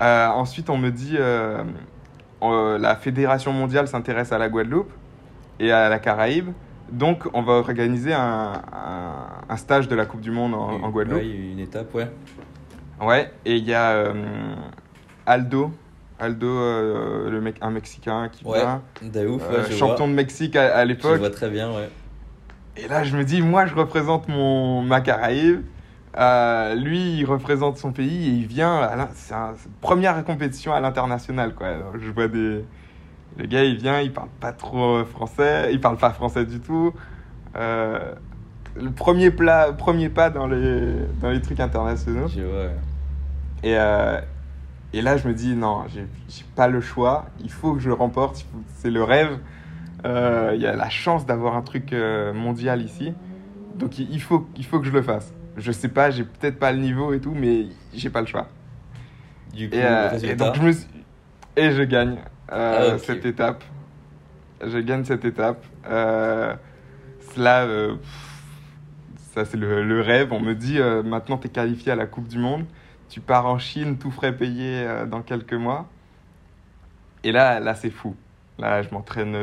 Euh, 0.03 0.27
ensuite, 0.27 0.69
on 0.69 0.77
me 0.77 0.89
dit, 0.91 1.15
euh, 1.17 1.63
euh, 2.43 2.77
la 2.77 2.95
Fédération 2.95 3.53
mondiale 3.53 3.87
s'intéresse 3.87 4.31
à 4.31 4.37
la 4.37 4.49
Guadeloupe 4.49 4.91
et 5.59 5.71
à 5.71 5.87
la 5.89 5.99
Caraïbe. 5.99 6.49
Donc, 6.91 7.23
on 7.33 7.41
va 7.41 7.53
organiser 7.53 8.13
un, 8.13 8.51
un- 8.73 9.27
un 9.49 9.57
stage 9.57 9.87
de 9.87 9.95
la 9.95 10.05
Coupe 10.05 10.19
du 10.21 10.31
Monde 10.31 10.53
en, 10.53 10.83
en 10.83 10.89
Guadeloupe. 10.89 11.21
Eu 11.23 11.51
une 11.53 11.59
étape, 11.59 11.93
ouais. 11.95 12.09
Ouais, 13.01 13.31
et 13.45 13.55
il 13.55 13.63
y 13.63 13.73
a 13.73 13.91
euh, 13.91 14.13
Aldo, 15.25 15.71
Aldo, 16.19 16.47
euh, 16.47 17.29
le 17.29 17.41
mec, 17.41 17.55
un 17.61 17.71
Mexicain 17.71 18.29
qui 18.31 18.45
Ouais, 18.45 18.59
vient, 18.59 18.81
De 19.01 19.25
ouf, 19.27 19.41
euh, 19.49 19.61
ouais, 19.63 19.67
je 19.71 19.75
champion 19.75 20.05
vois. 20.05 20.07
de 20.07 20.13
Mexique 20.13 20.55
à, 20.55 20.75
à 20.75 20.83
Je 20.83 20.89
l'époque. 20.89 21.17
vois 21.19 21.29
très 21.29 21.49
bien, 21.49 21.69
ouais. 21.73 21.89
Et 22.77 22.87
là, 22.87 23.03
je 23.03 23.15
me 23.15 23.23
dis, 23.23 23.41
moi, 23.41 23.65
je 23.65 23.73
représente 23.75 24.27
mon, 24.27 24.81
ma 24.81 24.99
Caraïbe. 25.01 25.61
Euh, 26.15 26.75
lui, 26.75 27.17
il 27.17 27.25
représente 27.25 27.77
son 27.77 27.91
pays 27.91 28.29
et 28.29 28.31
il 28.31 28.45
vient. 28.45 28.89
C'est 29.15 29.33
une 29.33 29.55
première 29.81 30.23
compétition 30.23 30.73
à 30.73 30.79
l'international, 30.79 31.55
quoi. 31.55 31.67
Alors, 31.67 31.93
je 31.99 32.11
vois 32.11 32.27
des. 32.27 32.63
Le 33.37 33.45
gars, 33.47 33.63
il 33.63 33.77
vient, 33.77 33.99
il 33.99 34.13
parle 34.13 34.29
pas 34.39 34.51
trop 34.51 35.03
français, 35.05 35.69
il 35.71 35.81
parle 35.81 35.97
pas 35.97 36.11
français 36.11 36.45
du 36.45 36.59
tout. 36.59 36.93
Euh, 37.55 38.13
le 38.75 38.91
premier, 38.91 39.31
plat, 39.31 39.73
premier 39.73 40.09
pas 40.09 40.29
dans 40.29 40.45
les, 40.45 40.93
dans 41.19 41.31
les 41.31 41.41
trucs 41.41 41.59
internationaux. 41.59 42.27
Je 42.27 42.41
vois, 42.41 42.65
ouais. 42.65 42.75
Et, 43.63 43.75
euh, 43.77 44.19
Et 44.93 45.01
là, 45.01 45.17
je 45.17 45.27
me 45.27 45.33
dis, 45.33 45.55
non, 45.55 45.85
j'ai 45.89 46.05
pas 46.55 46.67
le 46.67 46.79
choix. 46.79 47.25
Il 47.39 47.49
faut 47.49 47.73
que 47.73 47.79
je 47.79 47.87
le 47.87 47.95
remporte. 47.95 48.45
C'est 48.75 48.91
le 48.91 49.03
rêve. 49.03 49.39
Il 50.05 50.61
y 50.61 50.67
a 50.67 50.75
la 50.75 50.89
chance 50.89 51.25
d'avoir 51.25 51.55
un 51.55 51.63
truc 51.63 51.95
mondial 52.35 52.83
ici. 52.83 53.13
Donc, 53.75 53.97
il 53.97 54.21
faut, 54.21 54.47
il 54.55 54.65
faut 54.65 54.79
que 54.79 54.85
je 54.85 54.91
le 54.91 55.01
fasse. 55.01 55.33
Je 55.57 55.71
sais 55.71 55.87
pas, 55.89 56.09
j'ai 56.11 56.23
peut-être 56.23 56.57
pas 56.59 56.71
le 56.71 56.79
niveau 56.79 57.13
et 57.13 57.19
tout, 57.19 57.33
mais 57.35 57.67
j'ai 57.93 58.09
pas 58.09 58.21
le 58.21 58.27
choix. 58.27 58.47
Du 59.53 59.69
coup, 59.69 59.75
Et, 59.75 59.83
euh, 59.85 60.09
et 60.23 60.35
donc, 60.35 60.55
je 60.55 60.61
me 60.61 60.71
suis- 60.71 60.87
Et 61.55 61.71
je 61.71 61.83
gagne 61.83 62.17
euh, 62.51 62.93
Ah, 62.95 62.97
cette 62.97 63.25
étape. 63.25 63.63
Je 64.65 64.77
gagne 64.79 65.03
cette 65.05 65.25
étape. 65.25 65.63
Euh, 65.87 66.55
cela, 67.33 67.63
euh, 67.65 67.95
ça 69.33 69.45
c'est 69.45 69.57
le, 69.57 69.83
le 69.83 70.01
rêve. 70.01 70.33
On 70.33 70.39
me 70.39 70.53
dit 70.55 70.79
maintenant 71.05 71.37
tu 71.37 71.47
es 71.47 71.49
qualifié 71.51 71.91
à 71.91 71.95
la 71.95 72.07
Coupe 72.07 72.27
du 72.27 72.39
Monde. 72.39 72.65
Tu 73.09 73.19
pars 73.19 73.45
en 73.45 73.59
Chine, 73.59 73.97
tout 73.99 74.09
frais 74.09 74.35
payé 74.35 74.87
dans 75.07 75.21
quelques 75.21 75.53
mois. 75.53 75.87
Et 77.23 77.31
là, 77.31 77.59
là 77.59 77.75
c'est 77.75 77.91
fou. 77.91 78.15
Là, 78.57 78.81
je 78.81 78.89
m'entraîne 78.91 79.37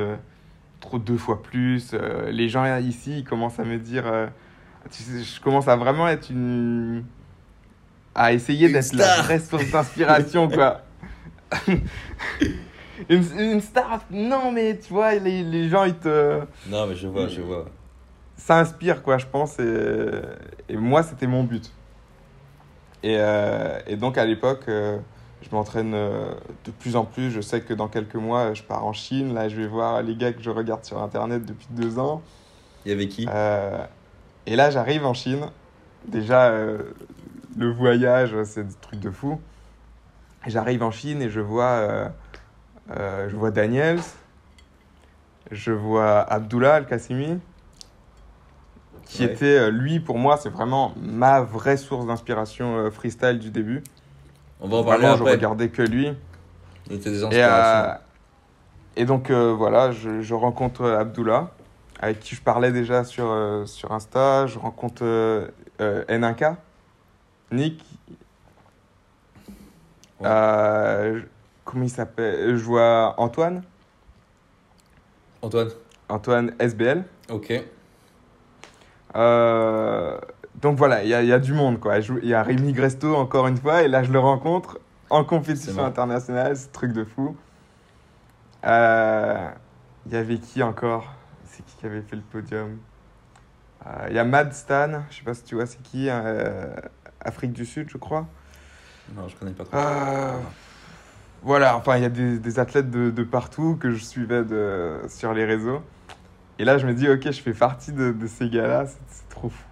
trop 0.81 0.99
deux 0.99 1.17
fois 1.19 1.43
plus. 1.43 1.95
Les 2.31 2.49
gens 2.49 2.77
ici, 2.79 3.19
ils 3.19 3.25
commencent 3.25 3.61
à 3.61 3.65
me 3.65 3.79
dire. 3.79 4.05
Je 4.91 5.41
commence 5.41 5.69
à 5.69 5.77
vraiment 5.77 6.09
être 6.09 6.31
une. 6.31 7.05
à 8.15 8.33
essayer 8.33 8.69
d'être 8.69 8.93
la 8.95 9.23
vraie 9.23 9.39
source 9.39 9.71
d'inspiration, 9.71 10.49
quoi. 10.49 10.83
une, 13.09 13.25
une 13.39 13.61
star, 13.61 14.01
non, 14.11 14.53
mais 14.53 14.79
tu 14.79 14.93
vois, 14.93 15.15
les, 15.15 15.43
les 15.43 15.69
gens, 15.69 15.85
ils 15.85 15.95
te. 15.95 16.41
Non, 16.69 16.87
mais 16.87 16.95
je 16.95 17.09
vois, 17.09 17.29
je 17.29 17.41
vois. 17.41 17.67
Ça 18.37 18.59
inspire, 18.59 19.03
quoi, 19.03 19.19
je 19.19 19.27
pense. 19.27 19.59
Et, 19.59 20.11
et 20.69 20.77
moi, 20.77 21.03
c'était 21.03 21.27
mon 21.27 21.45
but. 21.45 21.71
Et, 23.03 23.17
euh, 23.19 23.79
et 23.87 23.97
donc, 23.97 24.19
à 24.19 24.25
l'époque, 24.25 24.65
euh, 24.69 24.99
je 25.43 25.55
m'entraîne 25.55 25.95
euh, 25.95 26.33
de 26.65 26.71
plus 26.71 26.97
en 26.97 27.05
plus. 27.05 27.31
Je 27.31 27.41
sais 27.41 27.61
que 27.61 27.75
dans 27.75 27.89
quelques 27.89 28.17
mois, 28.17 28.55
je 28.55 28.63
pars 28.63 28.85
en 28.85 28.93
Chine. 28.93 29.35
Là, 29.35 29.49
je 29.49 29.57
vais 29.57 29.67
voir 29.67 30.03
les 30.03 30.17
gars 30.17 30.33
que 30.33 30.43
je 30.43 30.51
regarde 30.51 30.85
sur 30.85 31.01
Internet 31.03 31.45
depuis 31.45 31.69
deux 31.71 31.99
ans. 31.99 32.23
Il 32.85 32.91
y 32.91 32.95
avait 32.95 33.09
qui? 33.09 33.27
Euh, 33.31 33.85
et 34.47 34.57
là, 34.57 34.71
j'arrive 34.71 35.05
en 35.07 35.15
Chine. 35.15 35.47
Déjà, 36.07 36.49
euh, 36.49 36.79
le 37.57 37.71
voyage, 37.71 38.35
c'est 38.45 38.67
des 38.67 38.75
trucs 38.81 39.01
de 39.01 39.11
fou. 39.11 39.41
J'arrive 40.47 40.83
en 40.83 40.91
Chine 40.91 41.21
et 41.21 41.29
je 41.29 41.41
vois, 41.41 41.65
euh, 41.65 42.09
euh, 42.97 43.29
je 43.29 43.37
vois 43.37 43.51
Daniels, 43.51 44.01
je 45.51 45.73
vois 45.73 46.21
Abdullah 46.21 46.77
Al-Qassimi, 46.77 47.39
qui 49.05 49.25
Ouais. 49.25 49.33
était, 49.33 49.71
lui, 49.71 50.01
pour 50.01 50.19
moi, 50.19 50.37
c'est 50.39 50.49
vraiment 50.49 50.95
ma 50.97 51.41
vraie 51.43 51.77
source 51.77 52.07
d'inspiration 52.07 52.91
freestyle 52.91 53.39
du 53.39 53.51
début. 53.51 53.83
On 54.61 54.69
va 54.69 54.79
en 54.79 54.85
parler 54.85 55.01
Vraiment, 55.01 55.17
je 55.17 55.23
après. 55.23 55.33
regardais 55.35 55.69
que 55.69 55.83
lui. 55.83 56.13
C'était 56.89 57.11
des 57.11 57.23
Et, 57.23 57.27
inspirations. 57.43 58.01
et 58.97 59.05
donc 59.05 59.31
voilà, 59.31 59.93
je, 59.93 60.23
je 60.23 60.35
rencontre 60.35 60.87
Abdullah, 60.89 61.51
avec 62.01 62.21
qui 62.21 62.35
je 62.35 62.41
parlais 62.41 62.73
déjà 62.73 63.05
sur, 63.05 63.27
euh, 63.27 63.67
sur 63.67 63.93
Insta. 63.93 64.47
Je 64.47 64.59
rencontre 64.59 65.05
euh, 65.05 65.49
euh, 65.81 66.05
N1K, 66.07 66.57
Nick. 67.53 67.85
Ouais. 70.19 71.23
Comment 71.65 71.85
il 71.85 71.91
s'appelle? 71.91 72.57
Je 72.57 72.65
vois 72.65 73.15
Antoine, 73.19 73.63
Antoine 75.43 75.69
Antoine 76.09 76.55
SBL. 76.59 77.05
Ok. 77.29 77.53
Donc 80.61 80.77
voilà, 80.77 81.05
il 81.05 81.09
y 81.09 81.15
a, 81.15 81.23
y 81.23 81.33
a 81.33 81.39
du 81.39 81.53
monde 81.53 81.81
quoi. 81.81 81.99
Il 81.99 82.29
y 82.29 82.35
a 82.35 82.43
Rémi 82.43 82.73
Gresto 82.73 83.15
encore 83.15 83.47
une 83.47 83.57
fois, 83.57 83.83
et 83.83 83.89
là 83.89 84.03
je 84.03 84.13
le 84.13 84.19
rencontre 84.19 84.79
en 85.09 85.25
compétition 85.25 85.85
internationale, 85.85 86.57
c'est 86.57 86.69
un 86.69 86.73
truc 86.73 86.93
de 86.93 87.05
fou. 87.05 87.37
Il 88.65 90.13
y 90.13 90.17
avait 90.17 90.39
qui 90.39 90.63
encore? 90.63 91.20
C'est 91.61 91.73
qui 91.73 91.77
qui 91.81 91.87
avait 91.87 92.03
fait 92.03 92.17
le 92.17 92.23
podium 92.23 92.79
Euh, 93.87 94.07
Il 94.09 94.15
y 94.15 94.19
a 94.19 94.25
Mad 94.25 94.53
Stan, 94.53 95.03
je 95.11 95.17
sais 95.17 95.25
pas 95.25 95.35
si 95.35 95.43
tu 95.45 95.55
vois 95.55 95.67
c'est 95.67 95.83
qui, 95.83 96.09
euh, 96.09 96.75
Afrique 97.21 97.53
du 97.53 97.67
Sud 97.67 97.89
je 97.91 97.99
crois. 97.99 98.27
Non, 99.15 99.29
je 99.29 99.37
connais 99.37 99.53
pas 99.53 99.65
trop. 99.65 99.77
Euh, 99.77 100.39
voilà, 101.43 101.77
enfin, 101.77 101.97
il 101.97 102.03
y 102.03 102.07
a 102.07 102.11
des, 102.11 102.39
des 102.39 102.59
athlètes 102.59 102.91
de, 102.91 103.11
de 103.11 103.23
partout 103.25 103.77
que 103.81 103.91
je 103.91 104.03
suivais 104.05 104.45
de, 104.45 105.01
sur 105.09 105.33
les 105.33 105.45
réseaux. 105.45 105.83
Et 106.59 106.65
là, 106.65 106.77
je 106.79 106.87
me 106.87 106.93
dis, 106.93 107.09
ok, 107.09 107.31
je 107.31 107.41
fais 107.43 107.55
partie 107.55 107.93
de, 107.93 108.13
de 108.13 108.27
ces 108.27 108.49
gars-là, 108.51 108.85
c'est 108.87 109.29
trop 109.31 109.49
fou. 109.49 109.65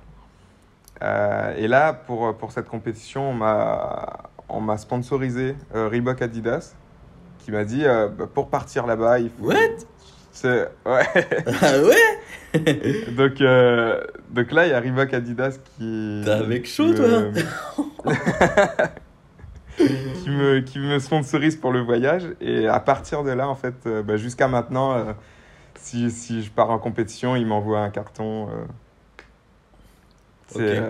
Euh, 1.03 1.55
et 1.57 1.69
là, 1.69 1.93
pour, 1.93 2.37
pour 2.37 2.53
cette 2.53 2.69
compétition, 2.69 3.31
on 3.31 3.35
m'a 3.35 4.31
on 4.49 4.61
m'a 4.61 4.79
sponsorisé 4.79 5.55
euh, 5.75 5.89
Reebok 5.89 6.23
Adidas, 6.23 6.75
qui 7.39 7.53
m'a 7.53 7.65
dit, 7.65 7.85
euh, 7.85 8.09
bah, 8.09 8.27
pour 8.33 8.49
partir 8.49 8.87
là-bas, 8.87 9.21
il 9.21 9.31
faut... 9.31 9.45
What? 9.45 9.85
C'est- 10.33 10.69
Ouais. 10.87 11.07
Ah 11.63 11.79
ouais? 11.79 13.11
Donc, 13.13 13.41
euh, 13.41 14.01
donc 14.31 14.53
là, 14.53 14.67
il 14.67 14.71
y 14.71 14.73
a 14.73 14.81
Reebok 14.81 15.13
Adidas 15.15 15.59
qui... 15.77 16.23
T'es 16.25 16.31
avec 16.31 16.67
chaud, 16.67 16.93
me- 16.93 17.33
qui 19.77 20.31
me, 20.31 20.61
qui 20.61 20.79
me 20.79 20.99
sponsorise 20.99 21.57
pour 21.57 21.73
le 21.73 21.81
voyage. 21.81 22.25
Et 22.41 22.67
à 22.67 22.81
partir 22.81 23.23
de 23.25 23.31
là, 23.31 23.49
en 23.49 23.55
fait, 23.55 23.75
euh, 23.87 24.03
bah, 24.03 24.17
jusqu'à 24.17 24.49
maintenant, 24.49 24.95
euh, 24.95 25.13
si, 25.77 26.11
si 26.11 26.43
je 26.43 26.51
pars 26.51 26.71
en 26.71 26.79
compétition, 26.79 27.37
il 27.37 27.47
m'envoie 27.47 27.81
un 27.81 27.91
carton. 27.91 28.49
C'est, 30.49 30.81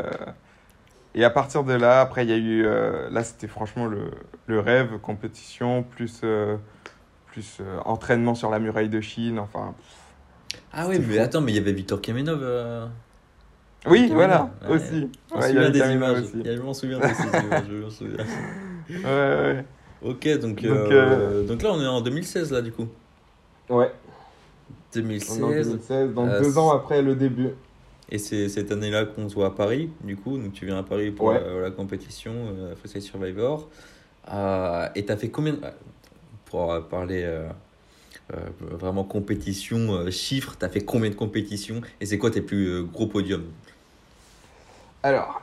Et 1.14 1.24
à 1.24 1.30
partir 1.30 1.64
de 1.64 1.72
là, 1.72 2.00
après, 2.00 2.24
il 2.24 2.30
y 2.30 2.32
a 2.32 2.36
eu. 2.36 2.62
là, 3.10 3.24
c'était 3.24 3.48
franchement 3.48 3.86
le, 3.86 4.10
le 4.46 4.60
rêve, 4.60 4.98
compétition, 4.98 5.82
plus, 5.82 6.20
plus 7.38 7.58
euh, 7.60 7.78
entraînement 7.84 8.34
sur 8.34 8.50
la 8.50 8.58
muraille 8.58 8.88
de 8.88 9.00
Chine. 9.00 9.38
Enfin. 9.38 9.74
Ah 10.72 10.86
oui, 10.88 10.98
mais 11.06 11.18
attends, 11.18 11.40
mais 11.40 11.52
il 11.52 11.56
y 11.56 11.58
avait 11.58 11.72
Victor 11.72 12.00
Kamenov. 12.00 12.40
euh, 12.42 12.86
Oui, 13.86 14.10
voilà, 14.12 14.50
aussi. 14.68 15.08
On 15.32 15.38
Ouais, 15.38 15.52
il 15.52 15.62
y 15.62 15.70
des 15.70 15.92
images. 15.92 16.20
aussi. 16.22 16.32
Il 16.40 16.46
y 16.46 16.50
a- 16.50 16.56
Je 16.56 16.62
m'en 16.62 16.74
souviens 16.74 16.98
de 16.98 17.04
ces 17.06 17.22
images, 17.46 17.64
je 17.70 17.76
m'en 17.76 17.90
souviens. 17.90 18.24
Ouais, 18.90 19.04
ouais, 19.04 19.64
Ok, 20.02 20.26
donc, 20.38 20.62
Donc, 20.62 20.64
euh, 20.64 21.44
donc 21.46 21.62
là 21.62 21.70
on 21.74 21.80
est 21.82 21.86
en 21.86 22.00
2016 22.00 22.52
là 22.52 22.62
du 22.62 22.72
coup. 22.72 22.86
ouais. 23.68 23.76
Ouais, 23.76 23.92
2016. 24.94 25.42
on 25.42 25.50
est 25.52 25.58
en 25.60 25.62
2016, 25.62 26.14
donc 26.14 26.28
Euh, 26.30 26.40
deux 26.40 26.56
ans 26.56 26.70
après 26.74 27.02
le 27.02 27.14
début. 27.14 27.50
Et 28.10 28.16
c'est 28.16 28.48
cette 28.48 28.72
année-là 28.72 29.04
qu'on 29.04 29.28
se 29.28 29.34
voit 29.34 29.48
à 29.48 29.50
Paris, 29.50 29.90
du 30.02 30.16
coup. 30.16 30.38
Donc 30.38 30.54
tu 30.54 30.64
viens 30.64 30.78
à 30.78 30.82
Paris 30.82 31.10
pour 31.10 31.26
Ouais. 31.26 31.38
la, 31.38 31.60
la 31.60 31.70
compétition 31.70 32.32
euh, 32.34 32.74
Freestyle 32.76 33.02
Survivor. 33.02 33.68
Et 34.94 35.04
t'as 35.04 35.16
fait 35.18 35.28
combien 35.28 35.52
de- 35.52 35.60
Pour 36.50 36.72
euh, 36.72 36.80
parler 36.80 37.22
euh, 37.24 37.48
euh, 38.32 38.36
vraiment 38.60 39.04
compétition, 39.04 40.10
chiffres, 40.10 40.56
t'as 40.58 40.68
fait 40.68 40.80
combien 40.80 41.10
de 41.10 41.14
compétitions 41.14 41.80
Et 42.00 42.06
c'est 42.06 42.18
quoi 42.18 42.30
tes 42.30 42.40
plus 42.40 42.84
gros 42.84 43.06
podiums? 43.06 43.46
Alors, 45.02 45.42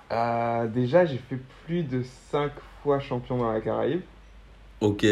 déjà, 0.74 1.06
j'ai 1.06 1.18
fait 1.18 1.40
plus 1.66 1.84
de 1.84 2.04
5 2.32 2.52
fois 2.84 3.00
champion 3.00 3.38
dans 3.38 3.52
la 3.52 3.62
Caraïbe. 3.62 4.02
Ok. 4.82 5.06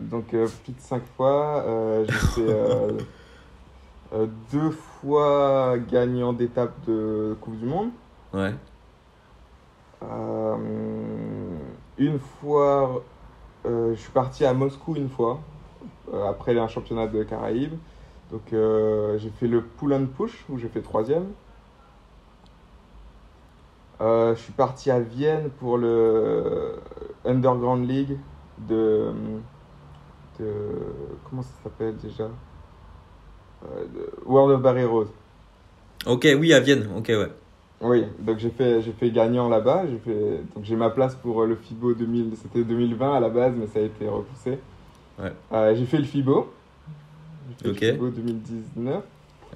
Donc, 0.00 0.28
plus 0.28 0.72
de 0.72 0.80
5 0.80 1.02
fois. 1.16 2.04
J'ai 2.08 2.12
fait 2.12 2.54
euh, 4.14 4.26
deux 4.52 4.70
fois 4.70 5.78
gagnant 5.78 6.32
d'étape 6.32 6.72
de 6.86 7.36
Coupe 7.40 7.58
du 7.58 7.64
Monde. 7.64 7.90
Ouais. 8.32 8.52
Euh, 10.02 10.56
une 11.98 12.18
fois, 12.18 13.04
je 13.64 13.94
suis 13.94 14.12
parti 14.12 14.44
à 14.44 14.54
Moscou 14.54 14.96
une 14.96 15.08
fois, 15.08 15.40
euh, 16.12 16.28
après 16.28 16.58
un 16.58 16.68
championnat 16.68 17.06
de 17.06 17.22
Caraïbes. 17.22 17.78
Donc, 18.30 18.52
euh, 18.52 19.18
j'ai 19.18 19.30
fait 19.30 19.46
le 19.46 19.62
pull 19.62 19.92
and 19.92 20.06
push 20.16 20.44
où 20.48 20.58
j'ai 20.58 20.68
fait 20.68 20.80
troisième. 20.80 21.26
Euh, 24.00 24.34
je 24.34 24.40
suis 24.40 24.52
parti 24.52 24.90
à 24.90 24.98
Vienne 24.98 25.50
pour 25.60 25.78
le 25.78 26.76
Underground 27.24 27.88
League 27.88 28.18
de, 28.58 29.12
de 30.40 30.46
comment 31.28 31.42
ça 31.42 31.52
s'appelle 31.62 31.96
déjà? 31.98 32.28
Euh, 33.64 33.84
World 34.26 34.56
of 34.56 34.62
Barry 34.62 34.84
Rose. 34.84 35.10
Ok, 36.06 36.26
oui, 36.36 36.52
à 36.52 36.58
Vienne. 36.58 36.88
Ok, 36.96 37.08
ouais. 37.08 37.30
Oui, 37.82 38.06
donc 38.20 38.38
j'ai 38.38 38.50
fait, 38.50 38.80
j'ai 38.80 38.92
fait 38.92 39.10
gagnant 39.10 39.48
là-bas. 39.48 39.86
J'ai 39.88 39.98
fait, 39.98 40.44
donc 40.54 40.64
j'ai 40.64 40.76
ma 40.76 40.90
place 40.90 41.16
pour 41.16 41.42
euh, 41.42 41.46
le 41.46 41.56
FIBO 41.56 41.94
2000. 41.94 42.36
C'était 42.36 42.62
2020 42.62 43.16
à 43.16 43.20
la 43.20 43.28
base, 43.28 43.54
mais 43.56 43.66
ça 43.66 43.80
a 43.80 43.82
été 43.82 44.06
repoussé. 44.08 44.58
Ouais. 45.18 45.32
Euh, 45.52 45.74
j'ai 45.74 45.84
fait 45.86 45.98
le 45.98 46.04
FIBO. 46.04 46.52
Fait 47.60 47.68
Ok. 47.68 47.80
le 47.80 47.92
FIBO 47.92 48.08
2019. 48.10 49.04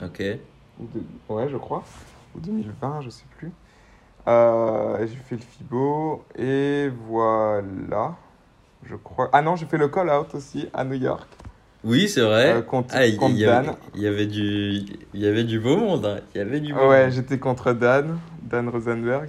Ok. 0.02 0.22
Ou 0.78 0.86
de- 0.86 1.32
ouais, 1.34 1.48
je 1.48 1.56
crois. 1.56 1.84
Ou 2.34 2.40
2020, 2.40 3.00
je 3.02 3.10
sais 3.10 3.24
plus. 3.38 3.52
Euh, 4.26 5.06
j'ai 5.06 5.14
fait 5.16 5.36
le 5.36 5.42
FIBO 5.42 6.24
et 6.36 6.88
voilà. 7.08 8.16
Je 8.82 8.96
crois. 8.96 9.30
Ah 9.32 9.40
non, 9.40 9.54
j'ai 9.54 9.66
fait 9.66 9.78
le 9.78 9.86
call-out 9.88 10.34
aussi 10.34 10.68
à 10.74 10.84
New 10.84 10.94
York 10.94 11.28
Oui, 11.86 12.08
c'est 12.08 12.20
vrai. 12.20 12.52
euh, 12.54 12.62
contre, 12.62 12.94
Ah, 12.96 13.06
contre 13.16 13.36
y, 13.36 13.44
Dan. 13.44 13.74
il 13.94 14.00
y 14.00 14.06
avait 14.08 14.26
du, 14.26 14.80
il 15.14 15.20
y 15.20 15.26
avait 15.26 15.44
du 15.44 15.60
beau 15.60 15.76
monde. 15.76 16.04
hein. 16.04 16.18
Il 16.34 16.38
y 16.38 16.40
avait 16.40 16.58
du 16.58 16.74
beau 16.74 16.88
Ouais, 16.88 17.10
j'étais 17.12 17.38
contre 17.38 17.72
Dan, 17.72 18.18
Dan 18.42 18.68
Rosenberg. 18.68 19.28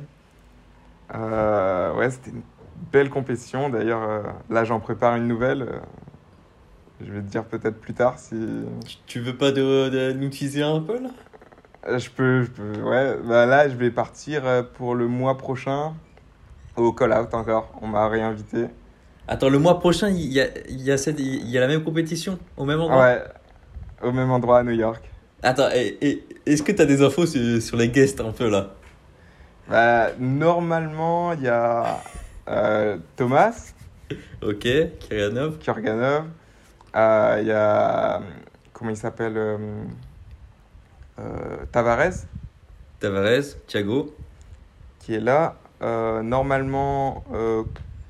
Euh, 1.13 1.93
ouais, 1.93 2.09
c'était 2.09 2.31
une 2.31 2.41
belle 2.91 3.09
compétition. 3.11 3.69
D'ailleurs, 3.69 4.01
euh, 4.03 4.23
là, 4.49 4.63
j'en 4.63 4.79
prépare 4.79 5.15
une 5.17 5.27
nouvelle. 5.27 5.67
je 6.99 7.11
vais 7.13 7.21
te 7.21 7.27
dire 7.29 7.45
peut-être 7.45 7.79
plus 7.79 7.93
tard 7.93 8.17
si. 8.17 8.35
Tu- 9.05 9.19
veux 9.19 9.37
pas 9.37 9.51
de, 9.51 9.89
de 9.89 10.13
nous 10.13 10.29
teaser 10.29 10.63
un 10.63 10.79
peu 10.81 10.99
là? 10.99 11.97
Je 11.99 12.09
peux, 12.09 12.41
je 12.43 12.49
peux. 12.49 12.81
Ouais, 12.81 13.15
bah 13.23 13.45
là, 13.45 13.69
je 13.69 13.75
vais 13.75 13.91
partir 13.91 14.65
pour 14.73 14.95
le 14.95 15.07
mois 15.07 15.37
prochain 15.37 15.93
au 16.75 16.91
Call 16.91 17.13
Out 17.13 17.33
encore. 17.35 17.71
On 17.81 17.87
m'a 17.87 18.07
réinvité. 18.09 18.65
Attends, 19.27 19.49
le 19.49 19.59
mois 19.59 19.79
prochain, 19.79 20.09
il 20.09 20.31
y 20.31 20.39
a, 20.39 20.47
il 20.69 20.81
y, 20.81 20.91
a 20.91 20.97
cette- 20.97 21.19
il 21.19 21.49
y 21.49 21.57
a 21.57 21.61
la 21.61 21.67
même 21.67 21.83
compétition 21.83 22.39
au 22.55 22.63
même 22.65 22.79
endroit 22.79 23.01
Ouais, 23.01 23.23
au 24.01 24.11
même 24.11 24.31
endroit 24.31 24.59
à 24.59 24.63
New 24.63 24.71
York. 24.71 25.03
Attends, 25.43 25.69
et, 25.73 25.97
et- 26.01 26.25
est-ce 26.45 26.63
que 26.63 26.71
tu 26.71 26.81
as 26.81 26.85
des 26.85 27.01
infos 27.01 27.25
sur, 27.25 27.61
sur 27.61 27.75
les 27.77 27.89
guests 27.89 28.21
un 28.21 28.31
peu 28.31 28.49
là? 28.49 28.69
Bah, 29.69 30.11
normalement, 30.17 31.33
il 31.33 31.41
y 31.41 31.47
a 31.49 32.01
euh, 32.47 32.97
Thomas 33.17 33.73
Ok, 34.41 34.65
Kirianov. 34.99 35.57
Kurganov. 35.59 36.25
Euh, 36.95 37.37
Il 37.41 37.47
y 37.47 37.51
a. 37.51 38.21
Comment 38.71 38.91
il 38.91 38.97
s'appelle 38.97 39.33
euh, 39.35 39.83
Tavares 41.71 42.13
Tavares, 42.99 43.43
Thiago. 43.67 44.15
qui 44.99 45.15
est 45.15 45.19
là. 45.19 45.55
Normalement, 45.81 47.23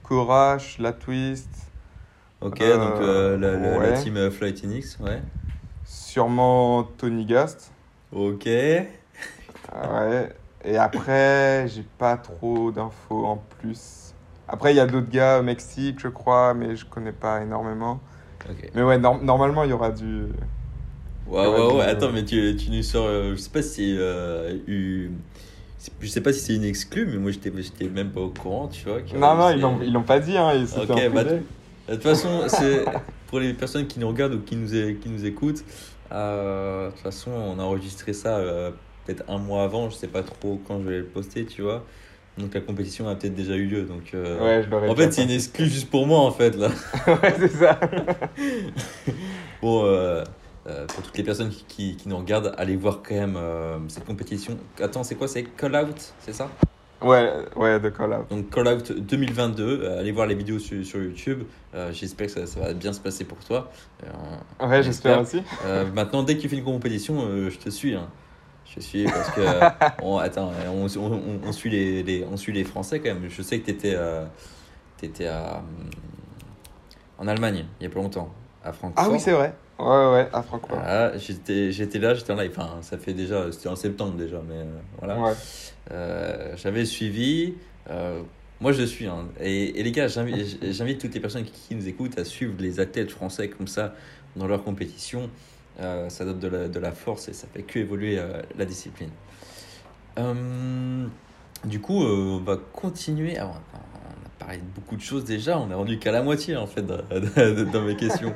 Courage, 0.07 0.77
La 0.79 0.93
Twist. 0.93 1.49
Ok, 2.41 2.61
Euh, 2.61 2.77
donc 2.77 3.01
euh, 3.01 3.37
la, 3.37 3.57
la- 3.57 3.79
la 3.79 3.79
ouais. 3.79 3.93
team 3.93 4.15
euh, 4.17 4.29
Flight 4.31 4.59
Phoenix, 4.59 4.97
ouais. 4.99 5.21
Sûrement 5.85 6.83
Tony 6.83 7.25
Gast. 7.25 7.71
Ok. 8.11 8.45
Ouais. 8.45 10.35
Et 10.63 10.77
après, 10.77 11.67
j'ai 11.67 11.85
pas 11.97 12.17
trop 12.17 12.71
d'infos 12.71 13.25
en 13.25 13.37
plus. 13.59 14.13
Après, 14.47 14.73
il 14.73 14.77
y 14.77 14.79
a 14.79 14.87
d'autres 14.87 15.09
gars 15.09 15.39
au 15.39 15.43
Mexique, 15.43 15.99
je 15.99 16.07
crois, 16.07 16.53
mais 16.53 16.75
je 16.75 16.85
connais 16.85 17.11
pas 17.11 17.41
énormément. 17.41 17.99
Ok. 18.49 18.69
Mais 18.75 18.83
ouais, 18.83 18.97
nor- 18.97 19.21
normalement, 19.21 19.63
il 19.63 19.69
y 19.69 19.73
aura 19.73 19.91
du. 19.91 20.23
Ouais, 21.27 21.45
Ouais, 21.45 21.47
ouais, 21.47 21.57
bon, 21.57 21.79
Attends, 21.79 22.11
mais 22.11 22.23
tu, 22.23 22.55
tu 22.55 22.71
nous 22.71 22.83
sors. 22.83 23.05
euh, 23.07 23.31
je 23.31 23.35
sais 23.41 23.49
pas 23.49 23.61
si. 23.61 23.93
eu- 23.93 23.97
c'est- 24.67 25.11
Je 26.01 26.07
sais 26.07 26.21
pas 26.21 26.33
si 26.33 26.39
c'est 26.39 26.55
une 26.55 26.63
exclue, 26.63 27.05
mais 27.05 27.17
moi 27.17 27.31
j'étais 27.31 27.51
j'étais 27.55 27.87
même 27.87 28.09
pas 28.09 28.21
au 28.21 28.29
courant, 28.29 28.67
tu 28.67 28.83
vois. 28.89 28.99
Non, 29.15 29.35
non, 29.35 29.49
ils 29.51 29.59
l'ont, 29.61 29.79
ils 29.81 29.93
l'ont 29.93 30.03
pas 30.03 30.19
dit, 30.19 30.35
hein. 30.37 30.51
Ok, 30.77 30.87
bah. 31.13 31.23
De 31.23 31.39
toute 31.93 32.03
façon, 32.03 32.41
c'est 32.47 32.83
pour 33.27 33.39
les 33.39 33.53
personnes 33.53 33.87
qui 33.87 33.99
nous 33.99 34.07
regardent 34.07 34.33
ou 34.33 34.41
qui 34.41 34.55
nous, 34.55 34.67
qui 34.67 35.09
nous 35.09 35.25
écoutent. 35.25 35.63
euh, 36.11 36.87
de 36.87 36.91
toute 36.91 37.01
façon, 37.01 37.31
on 37.31 37.59
a 37.59 37.63
enregistré 37.63 38.11
ça 38.13 38.37
euh, 38.37 38.71
peut-être 39.05 39.23
un 39.29 39.37
mois 39.37 39.63
avant. 39.63 39.89
Je 39.89 39.95
sais 39.95 40.07
pas 40.07 40.23
trop 40.23 40.59
quand 40.67 40.81
je 40.81 40.89
vais 40.89 40.97
le 40.97 41.05
poster, 41.05 41.45
tu 41.45 41.61
vois. 41.61 41.85
Donc 42.37 42.53
la 42.53 42.61
compétition 42.61 43.07
a 43.07 43.15
peut-être 43.15 43.33
déjà 43.35 43.55
eu 43.55 43.65
lieu. 43.65 43.83
Donc, 43.83 44.11
euh, 44.13 44.39
Ouais, 44.43 44.63
je 44.63 44.69
l'aurais 44.69 44.89
en 44.89 44.95
fait, 44.95 45.11
c'est 45.11 45.23
une 45.23 45.31
excuse 45.31 45.71
juste 45.73 45.89
pour 45.89 46.05
moi, 46.05 46.19
en 46.19 46.31
fait, 46.31 46.55
là. 46.57 46.67
ouais, 47.07 47.33
c'est 47.39 47.47
ça. 47.53 47.79
Bon, 49.61 49.83
euh, 49.85 50.23
pour 50.87 51.03
toutes 51.03 51.17
les 51.17 51.23
personnes 51.23 51.49
qui, 51.49 51.63
qui, 51.65 51.95
qui 51.97 52.09
nous 52.09 52.17
regardent, 52.17 52.53
allez 52.57 52.75
voir 52.75 53.01
quand 53.07 53.15
même 53.15 53.35
euh, 53.37 53.77
cette 53.87 54.05
compétition. 54.05 54.57
Attends, 54.81 55.03
c'est 55.03 55.15
quoi? 55.15 55.27
C'est 55.27 55.43
Call 55.43 55.75
Out, 55.75 56.13
c'est 56.19 56.33
ça? 56.33 56.49
Ouais, 56.99 57.31
ouais, 57.55 57.79
de 57.79 57.89
call 57.89 58.11
out. 58.11 58.27
Donc 58.31 58.49
Call 58.49 58.67
Out 58.69 58.91
2022, 58.91 59.81
euh, 59.83 59.99
allez 59.99 60.11
voir 60.11 60.25
les 60.25 60.33
vidéos 60.33 60.57
sur, 60.57 60.83
sur 60.83 60.99
YouTube. 60.99 61.43
Euh, 61.75 61.91
J'espère 61.93 62.25
que 62.25 62.33
ça, 62.33 62.47
ça 62.47 62.59
va 62.59 62.73
bien 62.73 62.91
se 62.91 62.99
passer 62.99 63.23
pour 63.23 63.37
toi. 63.39 63.69
Euh, 64.03 64.65
Ouais, 64.67 64.81
j'espère 64.81 65.21
aussi. 65.21 65.43
Euh, 65.65 65.85
maintenant, 65.93 66.23
dès 66.23 66.35
que 66.35 66.41
tu 66.41 66.49
fais 66.49 66.57
une 66.57 66.63
compétition, 66.63 67.21
euh, 67.27 67.49
je 67.51 67.59
te 67.59 67.69
suis. 67.69 67.93
hein. 67.93 68.07
Je 68.65 68.75
te 68.75 68.79
suis 68.79 69.03
parce 69.05 69.29
que 69.29 69.41
on, 70.03 70.17
attends, 70.17 70.51
on, 70.73 70.87
on, 70.99 71.39
on 71.45 71.51
suit 71.51 71.69
les, 71.69 72.01
les- 72.01 72.25
on 72.25 72.35
suit 72.35 72.51
les 72.51 72.63
Français 72.63 72.99
quand 72.99 73.13
même. 73.13 73.29
Je 73.29 73.41
sais 73.43 73.59
que 73.59 73.65
tu 73.65 73.71
étais, 73.71 73.95
étais 75.03 75.27
à, 75.27 75.61
en 77.19 77.27
Allemagne 77.27 77.65
il 77.79 77.83
y 77.83 77.87
a 77.87 77.89
pas 77.89 77.99
longtemps, 77.99 78.29
à 78.63 78.71
Francfort. 78.73 79.05
Ah 79.05 79.09
oui, 79.11 79.19
c'est 79.19 79.31
vrai. 79.31 79.53
Ouais, 79.79 79.85
ouais, 80.11 80.27
à 80.33 80.41
Francfort. 80.41 80.77
Voilà, 80.77 81.17
j'étais 81.17 81.71
j'étais 81.71 81.99
là, 81.99 82.13
j'étais 82.15 82.33
en 82.33 82.35
live. 82.35 82.51
Enfin, 82.57 82.77
ça 82.81 82.97
fait 82.97 83.13
déjà, 83.13 83.51
c'était 83.51 83.69
en 83.69 83.75
septembre 83.75 84.13
déjà, 84.17 84.41
mais 84.47 84.55
euh, 84.55 84.65
voilà. 84.99 85.19
Ouais. 85.19 85.33
Euh, 85.91 86.53
J'avais 86.57 86.83
suivi. 86.85 87.53
euh, 87.89 88.21
moi, 88.59 88.71
je 88.71 88.83
suis. 88.83 89.05
hein. 89.05 89.27
et, 89.39 89.79
et 89.79 89.83
les 89.83 89.91
gars, 89.91 90.07
j'invite 90.07 90.57
j'invite 90.71 90.99
toutes 90.99 91.13
les 91.13 91.19
personnes 91.19 91.43
qui, 91.43 91.51
qui 91.51 91.75
nous 91.75 91.87
écoutent 91.87 92.17
à 92.17 92.25
suivre 92.25 92.55
les 92.59 92.79
athlètes 92.79 93.11
français 93.11 93.49
comme 93.49 93.67
ça 93.67 93.93
dans 94.35 94.47
leur 94.47 94.63
compétition. 94.63 95.29
Ça 95.79 96.25
donne 96.25 96.39
de 96.39 96.47
la, 96.47 96.67
de 96.67 96.79
la 96.79 96.91
force 96.91 97.29
et 97.29 97.33
ça 97.33 97.45
fait 97.53 97.61
que 97.61 97.77
évoluer 97.77 98.19
la 98.57 98.65
discipline. 98.65 99.11
Du 101.65 101.79
coup, 101.79 102.01
on 102.03 102.37
va 102.39 102.57
continuer. 102.73 103.37
Alors, 103.37 103.61
on 103.73 104.25
a 104.25 104.29
parlé 104.45 104.57
de 104.57 104.63
beaucoup 104.75 104.95
de 104.95 105.01
choses 105.01 105.23
déjà. 105.23 105.59
On 105.59 105.69
est 105.69 105.73
rendu 105.75 105.99
qu'à 105.99 106.11
la 106.11 106.23
moitié 106.23 106.55
en 106.55 106.65
fait 106.67 106.81
dans 106.83 107.81
mes 107.85 107.95
questions. 107.95 108.33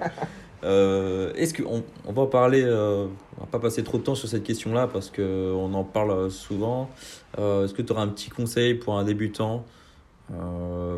Euh, 0.64 1.34
Est-ce 1.34 1.54
qu'on 1.54 1.84
on 2.06 2.14
va 2.14 2.28
parler 2.28 2.64
euh, 2.64 3.08
On 3.38 3.42
va 3.42 3.48
pas 3.48 3.60
passer 3.60 3.84
trop 3.84 3.98
de 3.98 4.04
temps 4.04 4.16
sur 4.16 4.28
cette 4.28 4.44
question-là 4.44 4.88
parce 4.88 5.10
que 5.10 5.52
on 5.54 5.74
en 5.74 5.84
parle 5.84 6.30
souvent. 6.30 6.90
Euh, 7.40 7.66
Est-ce 7.66 7.74
que 7.74 7.82
tu 7.82 7.92
auras 7.92 8.04
un 8.04 8.08
petit 8.08 8.30
conseil 8.30 8.76
pour 8.76 8.98
un 8.98 9.04
débutant? 9.04 9.66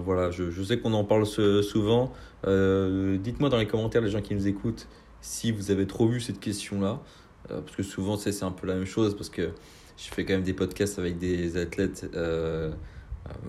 Voilà, 0.06 0.30
je, 0.30 0.63
sais 0.63 0.78
qu'on 0.78 0.93
en 0.93 1.04
parle 1.04 1.26
souvent. 1.26 2.13
Dites-moi 2.45 3.49
dans 3.49 3.58
les 3.58 3.65
commentaires, 3.65 4.02
les 4.02 4.12
gens 4.12 4.21
qui 4.21 4.36
nous 4.36 4.47
écoutent, 4.47 4.88
si 5.21 5.52
vous 5.52 5.71
avez 5.71 5.88
trop 5.88 6.08
vu 6.08 6.21
cette 6.21 6.39
question-là. 6.39 6.99
Parce 7.47 7.76
que 7.76 7.82
souvent, 7.82 8.15
c'est 8.15 8.43
un 8.43 8.52
peu 8.52 8.67
la 8.67 8.76
même 8.76 8.86
chose 8.86 9.15
parce 9.15 9.30
que 9.30 9.49
je 9.97 10.13
fais 10.13 10.23
quand 10.23 10.34
même 10.34 10.43
des 10.43 10.54
podcasts 10.54 10.99
avec 10.99 11.17
des 11.17 11.58
athlètes, 11.58 12.06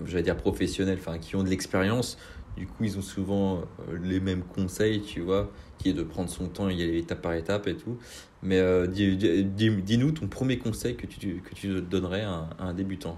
j'allais 0.05 0.23
dire 0.23 0.37
professionnels, 0.37 0.97
qui 1.21 1.35
ont 1.35 1.43
de 1.43 1.49
l'expérience. 1.49 2.17
Du 2.57 2.65
coup, 2.65 2.83
ils 2.85 2.97
ont 2.97 3.03
souvent 3.03 3.61
les 4.01 4.19
mêmes 4.19 4.41
conseils, 4.41 5.01
tu 5.01 5.21
vois, 5.21 5.51
qui 5.77 5.89
est 5.89 5.93
de 5.93 6.03
prendre 6.03 6.29
son 6.29 6.47
temps, 6.47 6.69
y 6.69 6.81
aller 6.83 6.97
étape 6.99 7.21
par 7.21 7.33
étape 7.33 7.67
et 7.67 7.75
tout. 7.75 7.97
Mais 8.43 8.59
euh, 8.59 8.87
dis- 8.87 9.17
dis- 9.17 9.43
dis- 9.43 9.69
dis-nous 9.81 10.11
ton 10.11 10.27
premier 10.27 10.57
conseil 10.57 10.95
que 10.95 11.05
tu, 11.07 11.41
que 11.41 11.55
tu 11.55 11.81
donnerais 11.81 12.21
à 12.21 12.29
un, 12.29 12.49
à 12.59 12.63
un 12.65 12.73
débutant. 12.73 13.17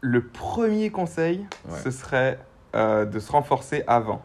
Le 0.00 0.22
premier 0.22 0.90
conseil, 0.90 1.46
Ouais. 1.68 1.78
ce 1.82 1.90
serait 1.90 2.38
euh, 2.74 3.04
de 3.06 3.18
se 3.18 3.32
renforcer 3.32 3.82
avant. 3.86 4.22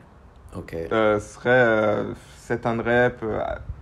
Ok. 0.56 0.76
Euh, 0.76 1.20
ce 1.20 1.34
serait 1.36 2.06
set 2.38 2.66
and 2.66 2.82
rep, 2.84 3.24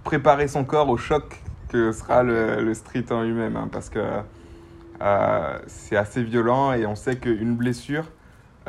préparer 0.04 0.48
son 0.48 0.64
corps 0.66 0.90
au 0.90 0.98
choc 0.98 1.42
que 1.70 1.92
sera 1.92 2.22
le, 2.24 2.62
le 2.64 2.74
street 2.76 3.06
en 3.12 3.24
lui-même. 3.24 3.56
hein, 3.56 3.70
parce 3.72 3.90
que 3.90 4.00
c'est 5.68 5.96
assez 5.96 6.24
violent 6.24 6.74
et 6.74 6.86
on 6.86 6.96
sait 6.96 7.18
qu'une 7.18 7.56
blessure, 7.56 8.06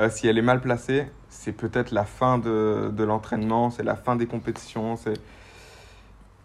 si 0.09 0.29
elle 0.29 0.38
est 0.38 0.42
mal 0.42 0.61
placée, 0.61 1.07
c'est 1.31 1.53
peut-être 1.53 1.93
la 1.93 2.05
fin 2.05 2.37
de, 2.38 2.90
de 2.95 3.05
l'entraînement, 3.05 3.71
c'est 3.71 3.83
la 3.85 3.97
fin 3.97 4.16
des 4.16 4.27
compétitions. 4.27 4.97
c'est- 4.97 5.21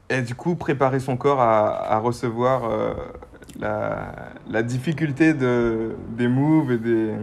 Et 0.09 0.21
du 0.21 0.35
coup, 0.35 0.55
préparer 0.55 0.99
son 0.99 1.17
corps 1.17 1.41
à, 1.41 1.91
à 1.93 1.97
recevoir 1.99 2.65
euh, 2.65 2.93
la, 3.59 4.13
la 4.47 4.63
difficulté 4.63 5.33
de, 5.33 5.95
des 6.09 6.27
moves 6.27 6.71
et 6.71 6.77
des, 6.77 7.13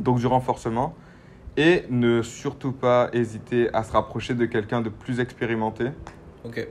donc 0.00 0.18
du 0.18 0.26
renforcement. 0.26 0.94
Et 1.56 1.84
ne 1.90 2.22
surtout 2.22 2.72
pas 2.72 3.08
hésiter 3.12 3.68
à 3.74 3.84
se 3.84 3.92
rapprocher 3.92 4.34
de 4.34 4.46
quelqu'un 4.46 4.80
de 4.80 4.88
plus 4.88 5.20
expérimenté 5.20 5.90
Ok. 6.44 6.66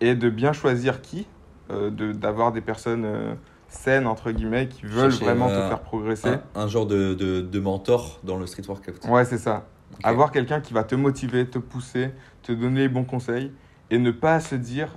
et 0.00 0.14
de 0.14 0.30
bien 0.30 0.52
choisir 0.54 1.00
qui, 1.02 1.26
euh, 1.70 1.90
de- 1.90 2.12
d'avoir 2.12 2.50
des 2.50 2.62
personnes 2.62 3.04
euh, 3.04 3.34
saines, 3.78 4.06
entre 4.06 4.30
guillemets, 4.32 4.68
qui 4.68 4.82
veulent 4.86 5.10
Chercher, 5.10 5.24
vraiment 5.24 5.48
euh, 5.48 5.62
te 5.62 5.68
faire 5.68 5.80
progresser. 5.80 6.28
Un, 6.28 6.40
un 6.54 6.68
genre 6.68 6.86
de, 6.86 7.14
de, 7.14 7.40
de 7.40 7.60
mentor 7.60 8.20
dans 8.24 8.36
le 8.36 8.46
street 8.46 8.62
workout. 8.68 9.04
Ouais, 9.08 9.24
c'est 9.24 9.38
ça. 9.38 9.66
Avoir 10.02 10.30
quelqu'un 10.32 10.60
qui 10.60 10.72
va 10.74 10.84
te 10.84 10.94
motiver, 10.94 11.46
te 11.46 11.58
pousser, 11.58 12.10
te 12.42 12.52
donner 12.52 12.80
les 12.80 12.88
bons 12.88 13.04
conseils 13.04 13.52
et 13.90 13.98
ne 13.98 14.10
pas 14.10 14.40
se 14.40 14.54
dire, 14.54 14.88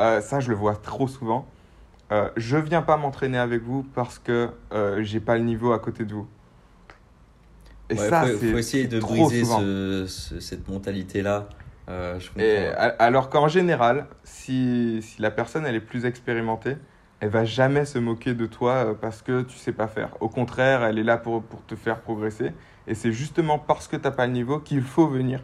euh, 0.00 0.20
ça 0.20 0.40
je 0.40 0.50
le 0.50 0.54
vois 0.56 0.76
trop 0.76 1.08
souvent, 1.08 1.46
euh, 2.12 2.28
je 2.36 2.56
viens 2.56 2.82
pas 2.82 2.96
m'entraîner 2.96 3.38
avec 3.38 3.62
vous 3.62 3.82
parce 3.94 4.18
que 4.18 4.50
euh, 4.72 5.02
j'ai 5.02 5.20
pas 5.20 5.36
le 5.36 5.44
niveau 5.44 5.72
à 5.72 5.78
côté 5.78 6.04
de 6.04 6.14
vous. 6.14 6.28
Et 7.88 7.94
Ouais, 7.94 8.08
ça, 8.10 8.26
faut, 8.26 8.38
faut 8.38 8.58
essayer 8.58 8.86
de 8.86 9.00
briser 9.00 9.44
souvent. 9.44 9.60
ce- 9.60 10.04
ce- 10.08 10.40
cette 10.40 10.68
mentalité-là. 10.68 11.48
Euh, 11.88 12.18
alors 12.98 13.30
qu'en 13.30 13.46
général, 13.48 14.06
si, 14.24 15.00
si 15.02 15.22
la 15.22 15.30
personne 15.30 15.64
elle 15.64 15.76
est 15.76 15.80
plus 15.80 16.04
expérimentée, 16.04 16.76
elle 17.20 17.30
va 17.30 17.44
jamais 17.44 17.84
se 17.84 17.98
moquer 17.98 18.34
de 18.34 18.46
toi 18.46 18.72
euh, 18.72 18.94
parce 18.94 19.22
que 19.22 19.42
tu 19.42 19.56
sais 19.56 19.72
pas 19.72 19.88
faire. 19.88 20.10
Au 20.20 20.28
contraire, 20.28 20.84
elle 20.84 20.98
est 20.98 21.04
là 21.04 21.16
pour, 21.16 21.42
pour 21.42 21.64
te 21.64 21.74
faire 21.74 22.00
progresser. 22.00 22.52
Et 22.86 22.94
c'est 22.94 23.12
justement 23.12 23.58
parce 23.58 23.88
que 23.88 23.96
tu 23.96 24.02
n'as 24.02 24.10
pas 24.10 24.26
le 24.26 24.32
niveau 24.32 24.58
qu'il 24.58 24.82
faut 24.82 25.08
venir 25.08 25.40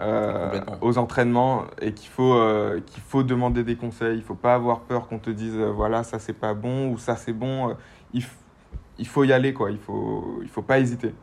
euh, 0.00 0.60
aux 0.80 0.96
entraînements 0.96 1.64
et 1.80 1.92
qu'il 1.92 2.08
faut, 2.08 2.34
euh, 2.34 2.80
qu'il 2.86 3.02
faut 3.02 3.24
demander 3.24 3.64
des 3.64 3.74
conseils. 3.74 4.16
Il 4.16 4.22
faut 4.22 4.36
pas 4.36 4.54
avoir 4.54 4.80
peur 4.80 5.08
qu'on 5.08 5.18
te 5.18 5.30
dise 5.30 5.56
euh, 5.56 5.72
voilà, 5.72 6.04
ça 6.04 6.20
c'est 6.20 6.32
pas 6.32 6.54
bon 6.54 6.90
ou 6.90 6.98
ça 6.98 7.16
c'est 7.16 7.32
bon. 7.32 7.76
Il, 8.12 8.24
il 8.98 9.06
faut 9.08 9.24
y 9.24 9.32
aller, 9.32 9.52
quoi. 9.52 9.72
Il 9.72 9.78
faut, 9.78 10.38
il 10.42 10.48
faut 10.48 10.62
pas 10.62 10.78
hésiter. 10.78 11.14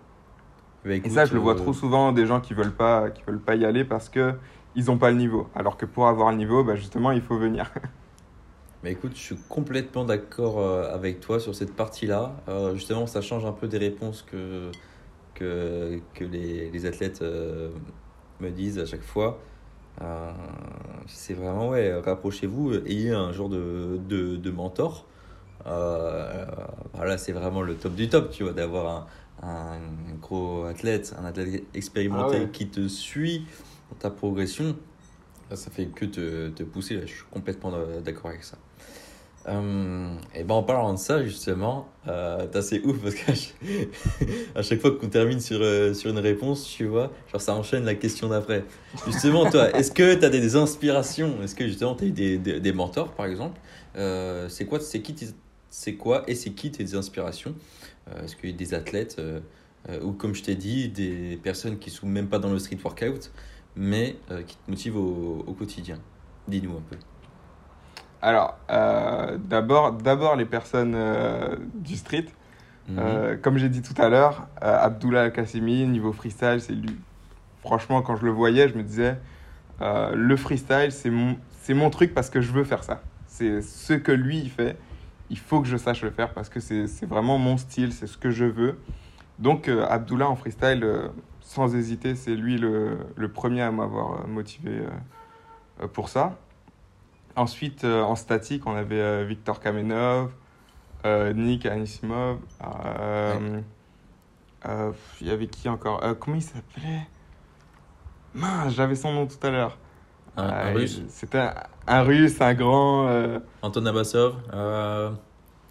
Bah, 0.83 0.95
Et 0.95 1.09
ça, 1.09 1.23
je 1.23 1.33
le 1.33 1.39
vois 1.39 1.55
trop 1.55 1.71
souvent, 1.71 2.11
des 2.11 2.25
gens 2.25 2.41
qui 2.41 2.53
veulent 2.53 2.75
pas, 2.75 3.09
qui 3.11 3.23
veulent 3.23 3.39
pas 3.39 3.55
y 3.55 3.63
aller 3.65 3.85
parce 3.85 4.09
que 4.09 4.33
ils 4.75 4.91
ont 4.91 4.97
pas 4.97 5.09
le 5.09 5.17
niveau. 5.17 5.47
Alors 5.55 5.77
que 5.77 5.85
pour 5.85 6.07
avoir 6.07 6.31
le 6.31 6.37
niveau, 6.37 6.63
bah, 6.63 6.75
justement, 6.75 7.11
il 7.11 7.21
faut 7.21 7.37
venir. 7.37 7.71
Bah 8.85 8.91
écoute, 8.91 9.13
je 9.15 9.19
suis 9.19 9.35
complètement 9.49 10.05
d'accord 10.05 10.59
euh, 10.59 10.93
avec 10.93 11.19
toi 11.19 11.39
sur 11.39 11.55
cette 11.55 11.75
partie-là. 11.75 12.35
Euh, 12.47 12.75
justement, 12.75 13.07
ça 13.07 13.19
change 13.19 13.43
un 13.43 13.51
peu 13.51 13.67
des 13.67 13.79
réponses 13.79 14.21
que, 14.21 14.69
que, 15.33 15.99
que 16.13 16.23
les, 16.23 16.69
les 16.69 16.85
athlètes 16.85 17.23
euh, 17.23 17.71
me 18.39 18.51
disent 18.51 18.77
à 18.77 18.85
chaque 18.85 19.01
fois. 19.01 19.39
Euh, 20.03 20.31
c'est 21.07 21.33
vraiment, 21.33 21.69
ouais, 21.69 21.99
rapprochez-vous, 21.99 22.75
ayez 22.85 23.09
un 23.09 23.31
genre 23.31 23.49
de, 23.49 23.99
de, 24.07 24.35
de 24.35 24.51
mentor. 24.51 25.07
Voilà, 25.63 27.17
c'est 27.17 27.31
vraiment 27.31 27.63
le 27.63 27.73
top 27.73 27.95
du 27.95 28.07
top, 28.07 28.29
tu 28.29 28.43
vois, 28.43 28.53
d'avoir 28.53 29.07
un, 29.41 29.47
un 29.47 29.79
gros 30.21 30.65
athlète, 30.65 31.15
un 31.19 31.25
athlète 31.25 31.63
expérimenté 31.73 32.35
Ah 32.37 32.41
ouais. 32.41 32.49
qui 32.51 32.67
te 32.67 32.87
suit 32.87 33.47
dans 33.89 33.97
ta 33.97 34.11
progression. 34.11 34.75
Ça, 35.51 35.71
fait 35.71 35.87
que 35.87 36.05
te, 36.05 36.49
te 36.49 36.61
pousser, 36.61 37.01
je 37.01 37.07
suis 37.07 37.23
complètement 37.31 37.71
d'accord 38.03 38.29
avec 38.29 38.43
ça. 38.43 38.57
Euh, 39.47 40.15
et 40.33 40.43
ben 40.43 40.55
en 40.55 40.63
parlant 40.63 40.93
de 40.93 40.97
ça, 40.97 41.23
justement, 41.23 41.87
euh, 42.07 42.47
t'as, 42.51 42.61
c'est 42.61 42.81
ouf 42.83 42.97
parce 42.99 43.15
qu'à 43.15 43.35
chaque, 43.35 43.55
à 44.55 44.61
chaque 44.63 44.79
fois 44.79 44.91
qu'on 44.91 45.07
termine 45.07 45.39
sur, 45.39 45.59
euh, 45.61 45.93
sur 45.93 46.09
une 46.09 46.17
réponse, 46.19 46.65
tu 46.67 46.85
vois, 46.85 47.11
genre 47.31 47.41
ça 47.41 47.55
enchaîne 47.55 47.85
la 47.85 47.95
question 47.95 48.29
d'après. 48.29 48.65
Justement, 49.05 49.49
toi, 49.49 49.69
est-ce 49.77 49.91
que 49.91 50.15
tu 50.15 50.25
as 50.25 50.29
des, 50.29 50.39
des 50.39 50.55
inspirations? 50.55 51.41
Est-ce 51.43 51.53
que 51.53 51.67
justement 51.67 51.95
tu 51.95 52.05
as 52.05 52.07
eu 52.07 52.11
des, 52.11 52.37
des, 52.37 52.59
des 52.59 52.73
mentors, 52.73 53.11
par 53.13 53.27
exemple? 53.27 53.59
Euh, 53.97 54.49
C'est 54.49 54.65
quoi, 54.65 54.79
c'est 54.79 55.01
qui 55.01 55.15
c'est 55.69 55.95
quoi 55.95 56.23
et 56.27 56.35
c'est 56.35 56.51
qui 56.51 56.71
tes 56.71 56.95
inspirations? 56.95 57.53
Est-ce 58.23 58.35
qu'il 58.35 58.51
y 58.51 58.53
a 58.53 58.55
des 58.55 58.73
athlètes 58.73 59.19
ou 60.01 60.11
comme 60.13 60.33
je 60.35 60.43
t'ai 60.43 60.55
dit, 60.55 60.89
des 60.89 61.37
personnes 61.43 61.79
qui 61.79 61.89
sont 61.89 62.07
même 62.07 62.27
pas 62.27 62.39
dans 62.39 62.51
le 62.51 62.59
street 62.59 62.77
workout, 62.83 63.31
mais 63.75 64.15
qui 64.47 64.55
te 64.55 64.69
motivent 64.69 64.97
au, 64.97 65.43
au 65.45 65.53
quotidien? 65.53 65.99
Dis-nous 66.47 66.71
un 66.71 66.83
peu. 66.89 66.97
Alors, 68.25 68.57
euh, 68.71 69.37
d'abord, 69.37 69.91
d'abord 69.91 70.35
les 70.35 70.45
personnes 70.45 70.93
euh, 70.95 71.55
du 71.75 71.95
street. 71.95 72.25
Mhm. 72.89 72.97
Euh, 72.97 73.37
comme 73.39 73.59
j'ai 73.59 73.69
dit 73.69 73.83
tout 73.83 73.93
à 74.01 74.09
l'heure, 74.09 74.47
Abdullah 74.59 75.25
Al-Qassimi, 75.25 75.85
niveau 75.85 76.11
freestyle, 76.11 76.59
c'est 76.59 76.73
lui. 76.73 76.97
Franchement, 77.61 78.01
quand 78.01 78.15
je 78.15 78.25
le 78.25 78.31
voyais, 78.31 78.67
je 78.67 78.73
me 78.73 78.81
disais, 78.81 79.15
le 79.79 80.35
freestyle, 80.37 80.91
c'est 80.91 81.11
mon, 81.11 81.37
mon 81.69 81.89
truc 81.91 82.15
parce 82.15 82.31
que 82.31 82.41
je 82.41 82.51
veux 82.51 82.63
faire 82.63 82.83
ça. 82.83 83.03
C'est 83.27 83.61
ce 83.61 83.93
que 83.93 84.11
lui, 84.11 84.39
il 84.39 84.49
fait. 84.49 84.75
Il 85.29 85.37
faut 85.37 85.61
que 85.61 85.67
je 85.67 85.77
sache 85.77 86.01
le 86.01 86.09
faire 86.09 86.33
parce 86.33 86.49
que 86.49 86.59
c'est 86.59 87.05
vraiment 87.05 87.37
mon 87.37 87.57
style, 87.57 87.93
c'est 87.93 88.07
ce 88.07 88.17
que 88.17 88.31
je 88.31 88.45
veux. 88.45 88.79
Donc, 89.37 89.67
euh, 89.67 89.85
Abdullah 89.87 90.27
en 90.27 90.35
freestyle, 90.35 90.83
euh, 90.83 91.09
sans 91.41 91.75
hésiter, 91.75 92.15
c'est 92.15 92.33
lui 92.33 92.57
le, 92.57 92.97
le 93.15 93.27
premier 93.27 93.61
à 93.61 93.71
m'avoir 93.71 94.27
motivé 94.27 94.81
euh, 95.81 95.87
pour 95.87 96.09
ça. 96.09 96.39
Ensuite, 97.35 97.83
euh, 97.83 98.01
en 98.01 98.15
statique, 98.15 98.65
on 98.65 98.75
avait 98.75 98.99
euh, 98.99 99.25
Victor 99.25 99.59
Kamenov, 99.59 100.31
euh, 101.05 101.33
Nick 101.33 101.65
Anisimov. 101.65 102.37
Il 105.21 105.27
y 105.27 105.29
avait 105.29 105.47
qui 105.47 105.69
encore 105.69 106.01
Comment 106.19 106.37
il 106.37 106.41
s'appelait? 106.41 107.07
Mince, 108.33 108.73
j'avais 108.73 108.95
son 108.95 109.13
nom 109.13 109.27
tout 109.27 109.45
à 109.45 109.49
l'heure. 109.49 109.77
Un, 110.37 110.43
un 110.43 110.73
russe, 110.73 111.01
C'était 111.07 111.39
un, 111.39 111.53
un 111.87 112.01
russe, 112.01 112.41
un 112.41 112.53
grand. 112.53 113.07
Anton 113.61 113.85
Abbasov, 113.85 114.35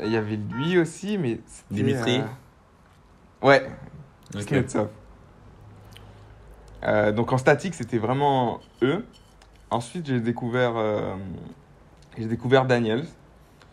Il 0.00 0.11
y 0.11 0.16
avait 0.16 0.37
lui 0.37 0.79
aussi, 0.79 1.18
mais 1.18 1.40
c'était. 1.46 1.74
Dimitri 1.74 2.22
Ouais, 3.42 3.70
ok. 4.35 4.40
Kuznetsov. 4.40 4.88
Euh, 6.85 7.12
donc 7.12 7.33
en 7.33 7.38
statique, 7.38 7.74
c'était 7.74 7.98
vraiment 7.98 8.61
eux. 8.83 9.05
Ensuite, 9.74 10.06
j'ai 10.06 10.20
découvert, 10.20 10.74
euh, 10.76 11.14
j'ai 12.16 12.26
découvert 12.26 12.64
Daniels, 12.64 13.06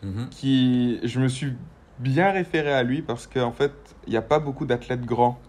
Mhm. 0.01 0.29
qui 0.31 0.99
je 1.03 1.19
me 1.19 1.27
suis 1.27 1.53
bien 1.99 2.31
référé 2.31 2.73
à 2.73 2.81
lui 2.81 3.03
parce 3.03 3.27
qu'en 3.27 3.51
fait, 3.51 3.71
il 4.07 4.09
n'y 4.09 4.17
a 4.17 4.23
pas 4.23 4.39
beaucoup 4.39 4.65
d'athlètes 4.65 5.05
grands. 5.05 5.39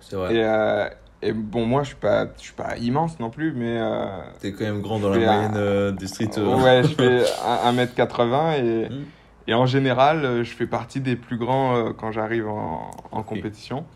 C'est 0.00 0.16
vrai. 0.16 0.34
Et, 0.34 0.44
euh, 0.44 0.86
et 1.22 1.32
bon, 1.32 1.64
moi, 1.64 1.84
je 1.84 1.88
suis 1.88 1.96
pas, 1.96 2.26
je 2.36 2.42
suis 2.42 2.52
pas 2.52 2.76
immense 2.76 3.18
non 3.18 3.30
plus, 3.30 3.54
mais 3.54 3.78
euh, 3.80 4.18
T'es 4.40 4.52
quand 4.52 4.64
même 4.64 4.82
grand 4.82 4.98
dans 4.98 5.08
la 5.08 5.16
un- 5.16 5.32
moyenne 5.32 5.54
euh, 5.56 5.90
des 5.92 6.06
street. 6.06 6.28
euh. 6.36 6.62
ouais, 6.62 6.82
je 6.82 6.94
fais 6.94 7.24
un- 7.46 7.72
1m80 7.72 8.56
et, 8.58 8.88
Mhm. 8.90 9.04
et 9.46 9.54
en 9.54 9.64
général, 9.64 10.22
euh, 10.26 10.44
je 10.44 10.54
fais 10.54 10.66
partie 10.66 11.00
des 11.00 11.16
plus 11.16 11.38
grands 11.38 11.94
quand 11.94 12.12
j'arrive 12.12 12.46
en, 12.46 12.90
en 13.10 13.22
compétition. 13.22 13.86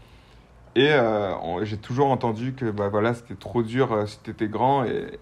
Et 0.78 0.92
euh, 0.92 1.64
j'ai 1.64 1.76
toujours 1.76 2.08
entendu 2.10 2.52
que 2.52 2.70
bah, 2.70 2.88
voilà, 2.88 3.12
c'était 3.12 3.34
trop 3.34 3.64
dur 3.64 3.92
euh, 3.92 4.06
si 4.06 4.20
t'étais 4.20 4.46
grand 4.46 4.84
et, 4.84 5.18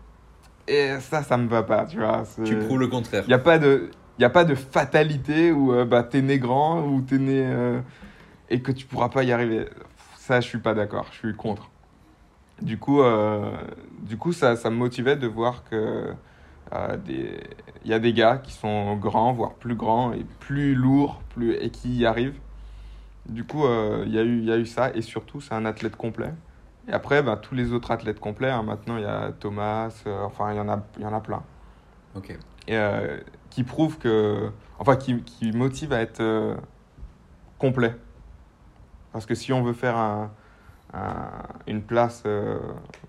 et 0.69 1.01
ça, 1.01 1.23
ça 1.23 1.39
me 1.39 1.49
va 1.49 1.63
pas, 1.63 1.87
tu 1.87 1.99
vois. 1.99 2.25
Tu 2.45 2.59
prouves 2.59 2.81
le 2.81 2.89
contraire. 2.89 3.23
Il 3.25 3.29
n'y 3.29 3.35
a 3.35 3.39
pas 3.39 3.59
de, 3.59 3.91
il 4.19 4.25
a 4.25 4.31
pas 4.31 4.45
de 4.45 4.55
fatalité 4.55 5.53
où 5.53 5.73
euh, 5.73 5.87
bah, 5.87 6.03
t'es 6.03 6.21
né 6.21 6.39
grand 6.39 6.83
ou 6.83 7.01
t'es 7.01 7.19
né 7.19 7.43
euh, 7.47 7.81
et 8.51 8.61
que 8.61 8.71
tu 8.71 8.85
pourras 8.85 9.09
pas 9.09 9.23
y 9.23 9.33
arriver. 9.33 9.67
Ça, 10.19 10.41
je 10.41 10.47
suis 10.47 10.59
pas 10.59 10.75
d'accord. 10.75 11.07
Je 11.13 11.19
suis 11.19 11.35
contre. 11.35 11.71
Du 12.61 12.79
coup, 12.79 13.01
euh, 13.01 13.51
du 14.03 14.19
coup, 14.19 14.33
ça, 14.33 14.57
ça 14.57 14.69
me 14.69 14.77
motivait 14.77 15.17
de 15.17 15.27
voir 15.27 15.65
que 15.65 16.13
des, 17.07 17.41
y 17.85 17.93
a 17.93 17.99
des 17.99 18.13
gars 18.13 18.39
qui 18.39 18.53
sont 18.53 18.97
grands, 18.97 19.33
voire 19.33 19.55
plus 19.55 19.77
grands 19.77 20.13
et 20.13 20.27
plus 20.41 20.75
lourds, 20.75 21.23
plus 21.35 21.55
et 21.55 21.71
qui 21.71 21.97
y 21.97 22.05
arrivent. 22.07 22.41
Du 23.29 23.45
coup, 23.47 23.65
euh, 23.67 24.05
il 24.07 24.13
y 24.15 24.19
a 24.19 24.23
eu, 24.23 24.43
y 24.43 24.53
a 24.53 24.59
eu 24.59 24.67
ça 24.67 24.91
et 24.95 25.03
surtout, 25.03 25.41
c'est 25.41 25.55
un 25.55 25.65
athlète 25.65 25.97
complet. 25.97 26.33
Et 26.89 26.93
après, 26.93 27.23
bah, 27.23 27.37
tous 27.37 27.55
les 27.55 27.73
autres 27.73 27.91
athlètes 27.91 28.21
complets. 28.21 28.51
hein, 28.51 28.63
maintenant, 28.63 28.97
il 28.97 29.03
y 29.03 29.07
a 29.07 29.33
Thomas. 29.33 30.03
euh, 30.07 30.23
enfin, 30.25 30.53
il 30.53 30.57
y 30.57 30.61
en 30.61 30.69
a, 30.69 30.87
y 30.99 31.05
en 31.05 31.13
a 31.15 31.21
plein 31.21 31.45
Ok. 32.15 32.31
et 32.67 32.77
euh, 32.77 33.21
qui 33.51 33.65
prouve 33.65 33.99
que 33.99 34.51
enfin 34.79 34.97
qui, 34.97 35.23
qui 35.25 35.53
motive 35.53 35.93
à 35.93 36.01
être 36.01 36.21
euh, 36.21 36.57
complet 37.59 37.95
parce 39.13 39.27
que 39.27 39.35
si 39.35 39.53
on 39.53 39.63
veut 39.63 39.73
faire 39.73 39.97
un, 39.97 40.35
un- 40.93 41.43
une 41.67 41.83
place 41.85 42.25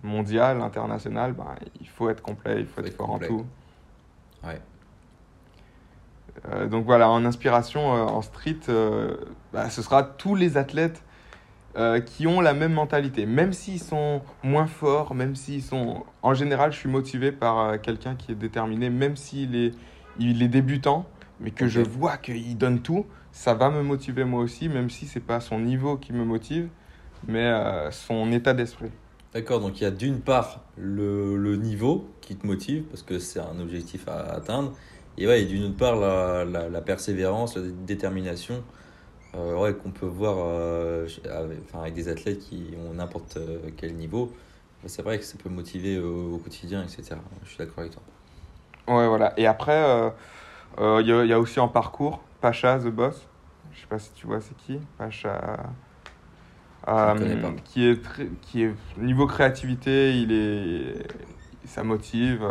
mondiale 0.03 0.61
internationale 0.61 1.33
ben, 1.33 1.55
il 1.79 1.87
faut 1.89 2.09
être 2.09 2.21
complet 2.21 2.61
il 2.61 2.67
faut 2.67 2.81
Faut 2.81 2.87
être 2.87 2.87
être 2.87 2.97
fort 2.97 3.07
complet. 3.07 3.27
en 3.27 3.39
tout 3.39 3.45
Ouais. 4.43 4.61
Euh, 6.45 6.67
donc 6.67 6.85
voilà 6.85 7.09
en 7.09 7.25
inspiration 7.25 7.95
euh, 7.95 8.01
en 8.01 8.21
street 8.21 8.59
euh, 8.69 9.15
bah, 9.53 9.69
ce 9.69 9.81
sera 9.81 10.03
tous 10.03 10.35
les 10.35 10.57
athlètes 10.57 11.03
qui 12.07 12.25
ont 12.25 12.41
la 12.41 12.55
même 12.55 12.73
mentalité. 12.73 13.27
Même 13.27 13.53
s'ils 13.53 13.79
sont 13.79 14.23
moins 14.41 14.65
forts 14.65 15.13
même 15.13 15.35
s'ils 15.35 15.61
sont 15.61 16.05
en 16.23 16.33
général 16.33 16.71
je 16.71 16.77
suis 16.79 16.89
motivé 16.89 17.31
par 17.31 17.79
quelqu'un 17.79 18.15
qui 18.15 18.31
est 18.31 18.35
déterminé 18.35 18.89
même 18.89 19.15
s'il 19.15 19.55
est 19.55 19.73
il 20.17 20.41
est 20.41 20.47
débutant 20.47 21.05
mais 21.39 21.51
que 21.51 21.67
je 21.67 21.79
vois 21.81 22.17
qu'il 22.17 22.57
donne 22.57 22.81
tout 22.81 23.05
ça 23.31 23.53
va 23.53 23.69
me 23.69 23.83
motiver 23.83 24.23
moi 24.23 24.41
aussi 24.41 24.69
même 24.69 24.89
si 24.89 25.05
c'est 25.05 25.19
pas 25.19 25.39
son 25.39 25.59
niveau 25.59 25.97
qui 25.97 26.13
me 26.13 26.25
motive 26.25 26.67
mais 27.27 27.53
son 27.91 28.31
état 28.31 28.55
d'esprit. 28.55 28.89
D'accord, 29.35 29.59
donc 29.59 29.79
il 29.79 29.83
y 29.83 29.85
a 29.85 29.91
d'une 29.91 30.21
part 30.21 30.61
le, 30.77 31.37
le 31.37 31.57
niveau 31.57 32.09
qui 32.21 32.35
te 32.37 32.47
motive 32.47 32.85
parce 32.85 33.03
que 33.03 33.19
c'est 33.19 33.39
un 33.39 33.59
objectif 33.59 34.07
à 34.07 34.21
atteindre, 34.33 34.73
et 35.17 35.27
ouais, 35.27 35.41
et 35.43 35.45
d'une 35.45 35.63
autre 35.65 35.77
part 35.77 35.95
la, 35.97 36.45
la, 36.45 36.69
la 36.69 36.81
persévérance, 36.81 37.57
la 37.57 37.63
détermination 37.71 38.63
euh, 39.35 39.55
ouais, 39.59 39.75
qu'on 39.75 39.91
peut 39.91 40.05
voir 40.07 40.37
euh, 40.39 41.07
avec, 41.29 41.59
enfin, 41.65 41.81
avec 41.81 41.93
des 41.95 42.09
athlètes 42.09 42.39
qui 42.39 42.75
ont 42.77 42.93
n'importe 42.95 43.37
euh, 43.37 43.71
quel 43.77 43.95
niveau. 43.95 44.37
C'est 44.87 45.01
vrai 45.03 45.19
que 45.19 45.25
ça 45.25 45.37
peut 45.37 45.49
motiver 45.49 45.99
au, 45.99 46.35
au 46.35 46.39
quotidien, 46.39 46.83
etc. 46.83 47.23
Je 47.43 47.49
suis 47.49 47.57
d'accord 47.59 47.79
avec 47.79 47.93
toi. 47.93 48.03
ouais 48.87 49.07
voilà 49.07 49.33
et 49.37 49.45
après 49.47 49.73
euh, 49.73 51.01
il 51.01 51.07
y, 51.07 51.11
a- 51.11 51.23
il 51.25 51.29
y 51.29 51.33
a 51.33 51.39
aussi 51.39 51.59
en 51.59 51.67
parcours 51.69 52.21
Pacha 52.41 52.79
the 52.79 52.87
boss 52.89 53.27
je 53.71 53.81
sais 53.81 53.87
pas 53.87 53.99
si 53.99 54.13
tu 54.13 54.27
vois 54.27 54.41
c'est 54.41 54.55
qui 54.57 54.79
Pacha 54.97 55.75
euh, 56.87 57.51
qui 57.65 57.85
est 57.85 58.01
très- 58.03 58.29
qui 58.41 58.63
est 58.63 58.73
niveau 58.97 59.27
créativité 59.27 60.17
il 60.17 60.31
est 60.31 61.07
ça 61.65 61.83
motive. 61.83 62.43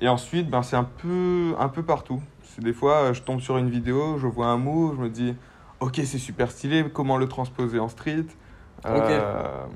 Et 0.00 0.08
ensuite 0.08 0.50
ben 0.50 0.62
c'est 0.62 0.76
un 0.76 0.84
peu 0.84 1.54
un 1.58 1.68
peu 1.68 1.82
partout 1.82 2.20
c'est 2.42 2.62
des 2.62 2.72
fois 2.72 3.12
je 3.12 3.22
tombe 3.22 3.40
sur 3.40 3.56
une 3.58 3.70
vidéo 3.70 4.18
je 4.18 4.26
vois 4.26 4.46
un 4.48 4.56
move 4.58 4.96
je 4.96 5.00
me 5.02 5.08
dis 5.08 5.34
ok 5.80 6.00
c'est 6.04 6.18
super 6.18 6.50
stylé 6.50 6.84
comment 6.92 7.16
le 7.16 7.28
transposer 7.28 7.78
en 7.78 7.88
street? 7.88 8.26
Euh, 8.86 9.66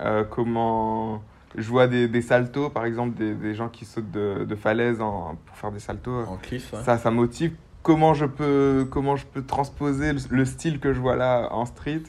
euh, 0.00 0.24
comment 0.24 1.22
je 1.56 1.68
vois 1.68 1.86
des, 1.86 2.08
des 2.08 2.22
saltos 2.22 2.70
par 2.70 2.84
exemple 2.84 3.16
des, 3.16 3.34
des 3.34 3.54
gens 3.54 3.68
qui 3.68 3.84
sautent 3.84 4.10
de, 4.10 4.44
de 4.44 4.54
falaise 4.56 5.00
en, 5.00 5.36
pour 5.46 5.56
faire 5.56 5.70
des 5.72 5.80
saltos 5.80 6.24
En 6.26 6.36
cliff, 6.36 6.72
ouais. 6.72 6.82
ça 6.82 6.98
ça 6.98 7.10
motive 7.10 7.54
comment 7.82 8.14
je 8.14 8.26
peux 8.26 8.86
comment 8.90 9.16
je 9.16 9.26
peux 9.26 9.44
transposer 9.44 10.12
le, 10.12 10.20
le 10.30 10.44
style 10.44 10.78
que 10.80 10.92
je 10.92 11.00
vois 11.00 11.16
là 11.16 11.48
en 11.52 11.64
street? 11.66 12.02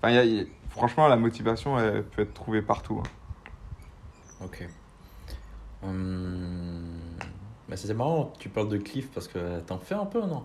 Enfin, 0.00 0.12
y 0.12 0.18
a- 0.18 0.24
y 0.24 0.40
a- 0.40 0.44
franchement 0.70 1.08
la 1.08 1.16
motivation 1.16 1.78
elle 1.78 2.04
peut 2.04 2.22
être 2.22 2.34
trouvée 2.34 2.62
partout 2.62 3.00
hein. 3.00 4.44
Ok. 4.44 4.68
Hum, 5.82 6.82
bah, 7.68 7.76
c'est 7.76 7.92
marrant 7.94 8.32
tu 8.38 8.48
parles 8.48 8.68
de 8.68 8.78
cliff 8.78 9.10
parce 9.12 9.28
que 9.28 9.60
t'en 9.60 9.78
fais 9.78 9.94
un 9.94 10.06
peu, 10.06 10.20
non? 10.20 10.44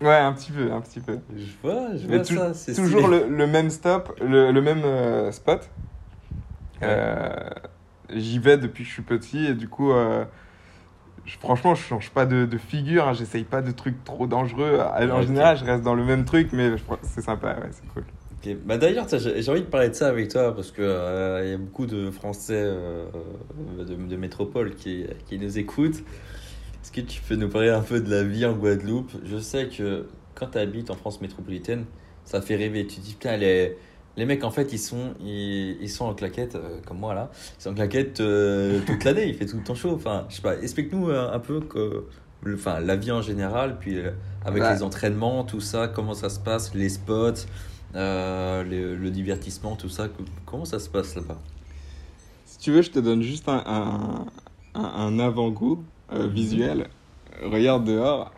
Ouais 0.00 0.14
un 0.14 0.32
petit 0.32 0.52
peu 0.52 0.70
un 0.72 0.80
petit 0.80 1.00
peu 1.00 1.18
Je 1.36 1.56
vois, 1.62 1.96
je 1.96 2.06
Mais 2.06 2.16
vois 2.16 2.24
tou- 2.24 2.34
ça. 2.34 2.54
c'est 2.54 2.74
toujours 2.74 3.08
le, 3.08 3.28
le 3.28 3.46
même 3.48 3.68
stop 3.70 4.16
le, 4.20 4.52
le 4.52 4.62
même 4.62 4.82
euh, 4.84 5.32
spot 5.32 5.68
Euh, 6.82 7.50
j'y 8.14 8.38
vais 8.38 8.56
depuis 8.58 8.84
que 8.84 8.88
je 8.88 8.94
suis 8.94 9.02
petit 9.02 9.46
et 9.46 9.54
du 9.54 9.68
coup 9.68 9.90
euh, 9.92 10.24
je- 11.26 11.36
franchement, 11.38 11.74
je 11.74 11.82
change 11.82 12.10
pas 12.10 12.26
de, 12.26 12.46
de 12.46 12.58
figure, 12.58 13.08
hein, 13.08 13.12
j'essaye 13.12 13.44
pas 13.44 13.62
de 13.62 13.70
trucs 13.72 14.02
trop 14.04 14.26
dangereux. 14.26 14.80
En 14.80 15.22
général, 15.22 15.56
je 15.58 15.64
reste 15.64 15.82
dans 15.82 15.94
le 15.94 16.04
même 16.04 16.24
truc, 16.24 16.50
mais 16.52 16.70
c'est 17.02 17.22
sympa, 17.22 17.54
ouais, 17.54 17.68
c'est 17.72 17.86
cool. 17.92 18.04
Bah 18.64 18.78
d'ailleurs, 18.78 19.06
j'ai 19.10 19.50
envie 19.50 19.62
de 19.62 19.66
parler 19.66 19.88
de 19.88 19.94
ça 19.94 20.08
avec 20.08 20.28
toi 20.28 20.54
parce 20.54 20.70
que 20.70 20.80
euh, 20.80 21.50
y 21.50 21.52
a 21.54 21.58
beaucoup 21.58 21.86
de 21.86 22.10
Français 22.10 22.54
euh, 22.56 23.06
de, 23.78 23.94
de 23.96 24.16
métropole 24.16 24.74
qui, 24.74 25.04
qui 25.26 25.38
nous 25.38 25.58
écoutent. 25.58 25.98
Est-ce 26.82 26.92
que 26.92 27.00
tu 27.00 27.20
peux 27.20 27.34
nous 27.34 27.48
parler 27.48 27.68
un 27.70 27.80
peu 27.82 28.00
de 28.00 28.08
la 28.08 28.22
vie 28.22 28.46
en 28.46 28.52
Guadeloupe? 28.52 29.10
Je 29.24 29.38
sais 29.38 29.68
que 29.68 30.06
quand 30.34 30.46
tu 30.52 30.58
habites 30.58 30.90
en 30.90 30.94
France 30.94 31.20
métropolitaine, 31.20 31.84
ça 32.24 32.40
fait 32.40 32.54
rêver. 32.54 32.86
Tu 32.86 32.96
te 32.96 33.00
dis, 33.00 33.12
putain, 33.14 33.36
les, 33.36 33.76
les 34.16 34.24
mecs, 34.24 34.44
en 34.44 34.52
fait, 34.52 34.72
ils 34.72 34.78
sont, 34.78 35.14
ils, 35.20 35.76
ils 35.82 35.90
sont 35.90 36.04
en 36.04 36.14
claquette, 36.14 36.54
euh, 36.54 36.78
comme 36.86 37.00
moi 37.00 37.14
là. 37.14 37.30
Ils 37.58 37.62
sont 37.64 37.70
en 37.70 37.74
claquette 37.74 38.20
euh, 38.20 38.78
toute 38.86 39.02
l'année, 39.02 39.26
il 39.26 39.34
fait 39.34 39.46
tout 39.46 39.56
le 39.56 39.64
temps 39.64 39.74
chaud. 39.74 39.92
Enfin, 39.94 40.26
je 40.28 40.36
sais 40.36 40.42
pas, 40.42 40.56
explique-nous 40.56 41.10
un 41.10 41.38
peu 41.40 41.58
que, 41.60 42.04
le- 42.44 42.54
enfin, 42.54 42.78
la 42.78 42.94
vie 42.94 43.10
en 43.10 43.20
général, 43.20 43.78
puis 43.80 43.98
avec 44.44 44.62
Bah. 44.62 44.72
les 44.72 44.82
entraînements, 44.84 45.42
tout 45.42 45.60
ça, 45.60 45.88
comment 45.88 46.14
ça 46.14 46.30
se 46.30 46.38
passe, 46.38 46.72
les 46.74 46.88
spots, 46.88 47.44
euh, 47.94 48.62
le, 48.64 48.96
le 48.96 49.10
divertissement, 49.10 49.76
tout 49.76 49.88
ça, 49.88 50.08
comment 50.46 50.64
ça 50.64 50.78
se 50.78 50.88
passe 50.88 51.14
là-bas? 51.14 51.38
Si 52.46 52.58
tu 52.58 52.72
veux, 52.72 52.82
je 52.82 52.90
te 52.90 52.98
donne 52.98 53.22
juste 53.22 53.48
un, 53.48 53.62
un, 53.66 54.26
un- 54.74 54.82
un 54.84 55.18
avant-goût 55.18 55.84
euh, 56.12 56.26
visuel. 56.26 56.88
Regarde 57.42 57.84
dehors. 57.84 58.32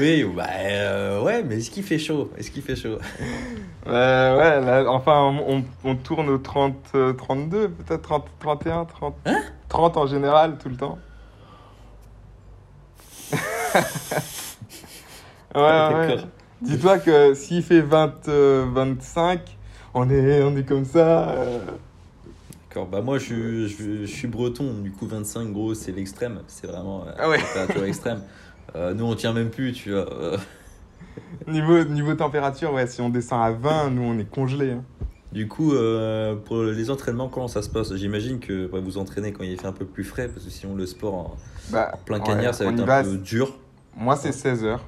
Oui, 0.00 0.24
bah 0.24 0.46
euh, 0.60 1.22
ouais, 1.22 1.42
mais 1.42 1.56
est-ce 1.58 1.70
qu'il 1.70 1.82
fait 1.82 1.98
chaud? 1.98 2.30
Est-ce 2.38 2.50
qu'il 2.50 2.62
fait 2.62 2.76
chaud? 2.76 2.98
Ouais, 3.86 3.92
là, 3.92 4.84
enfin, 4.88 5.20
on, 5.46 5.62
on 5.84 5.94
tourne 5.94 6.30
au 6.30 6.38
30, 6.38 6.74
euh, 6.94 7.12
32, 7.12 7.68
peut-être 7.68 8.00
30, 8.00 8.24
31, 8.40 8.86
30. 8.86 9.14
30 9.68 9.96
en 9.98 10.06
général, 10.06 10.56
tout 10.56 10.70
le 10.70 10.76
temps. 10.76 10.98
ouais, 15.54 15.60
ouais. 15.60 16.16
Dis-toi 16.64 16.98
que 16.98 17.34
s'il 17.34 17.62
fait 17.62 17.80
20, 17.80 18.28
euh, 18.28 18.66
25, 18.72 19.58
on 19.94 20.08
est, 20.10 20.42
on 20.42 20.56
est 20.56 20.64
comme 20.64 20.84
ça. 20.84 21.30
euh, 21.30 21.60
D'accord, 22.68 22.88
bah 22.88 23.00
moi 23.02 23.18
je, 23.18 23.24
suis- 23.24 23.68
je, 23.68 23.74
suis- 23.74 24.06
je 24.06 24.12
suis 24.12 24.28
breton, 24.28 24.80
du 24.80 24.92
coup 24.92 25.06
25 25.06 25.52
gros 25.52 25.74
c'est 25.74 25.92
l'extrême, 25.92 26.42
c'est 26.48 26.66
vraiment 26.66 27.06
euh, 27.06 27.12
Ah 27.18 27.28
ouais. 27.28 27.38
température 27.38 27.84
extrême. 27.84 28.22
Euh, 28.76 28.94
nous 28.94 29.04
on 29.04 29.14
tient 29.14 29.32
même 29.32 29.50
plus, 29.50 29.72
tu 29.72 29.90
vois. 29.92 30.12
euh. 30.12 30.38
niveau, 31.46 31.84
niveau 31.84 32.14
température, 32.14 32.72
ouais, 32.72 32.86
si 32.86 33.00
on 33.00 33.08
descend 33.08 33.42
à 33.42 33.50
20, 33.52 33.90
nous 33.90 34.02
on 34.02 34.18
est 34.18 34.28
congelé. 34.28 34.72
hein. 34.72 34.84
Du 35.32 35.48
coup, 35.48 35.72
euh, 35.74 36.36
pour 36.36 36.62
les 36.62 36.90
entraînements, 36.90 37.28
comment 37.28 37.48
ça 37.48 37.62
se 37.62 37.68
passe? 37.68 37.94
J'imagine 37.96 38.38
que 38.38 38.66
bah, 38.66 38.78
vous 38.80 38.98
entraînez 38.98 39.32
quand 39.32 39.42
il 39.42 39.58
fait 39.58 39.66
un 39.66 39.72
peu 39.72 39.84
plus 39.84 40.04
frais, 40.04 40.28
parce 40.28 40.44
que 40.44 40.50
sinon 40.50 40.74
le 40.76 40.86
sport 40.86 41.14
en, 41.14 41.36
Bah, 41.68 41.92
en 41.92 41.96
plein 41.98 42.20
ouais, 42.20 42.24
cagnard 42.26 42.54
ça 42.54 42.64
va 42.64 42.70
on 42.70 42.72
être 42.72 42.80
un 42.80 42.86
peu 43.02 43.16
dur. 43.18 43.58
Moi, 43.96 44.16
c'est 44.16 44.32
16 44.32 44.64
heures. 44.64 44.84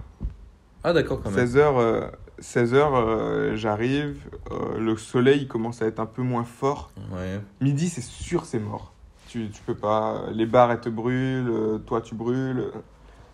Ah 0.85 0.93
d'accord 0.93 1.21
quand 1.23 1.31
même. 1.31 1.39
16 1.47 1.57
heures, 1.57 1.79
euh, 1.79 2.03
16 2.39 2.75
heures 2.75 2.95
euh, 2.95 3.57
j'arrive. 3.57 4.19
euh, 4.53 4.79
le 4.79 4.97
soleil 4.97 5.41
il 5.43 5.49
commence 5.49 5.83
à 5.83 5.87
être 5.87 6.01
un 6.01 6.07
peu 6.07 6.23
moins 6.23 6.45
fort. 6.45 6.91
Ouais. 7.13 7.41
Midi, 7.61 7.89
c'est 7.89 8.03
sûr, 8.03 8.45
c'est 8.45 8.59
mort. 8.61 8.93
Tu, 9.29 9.51
tu 9.51 9.61
peux 9.63 9.75
pas. 9.75 10.23
Les 10.33 10.47
barres, 10.47 10.71
elles 10.73 10.81
te 10.81 10.89
brûlent. 10.89 11.81
Toi, 11.87 12.01
tu 12.01 12.15
brûles. 12.15 12.71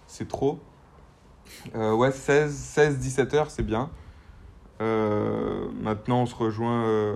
C'est 0.06 0.26
trop. 0.28 0.58
Ouais, 1.74 2.10
16, 2.10 2.54
16, 2.54 2.98
17 2.98 3.34
heures, 3.34 3.50
c'est 3.50 3.62
bien. 3.62 3.90
Maintenant, 4.80 6.22
on 6.22 6.26
se 6.26 6.34
rejoint. 6.34 7.14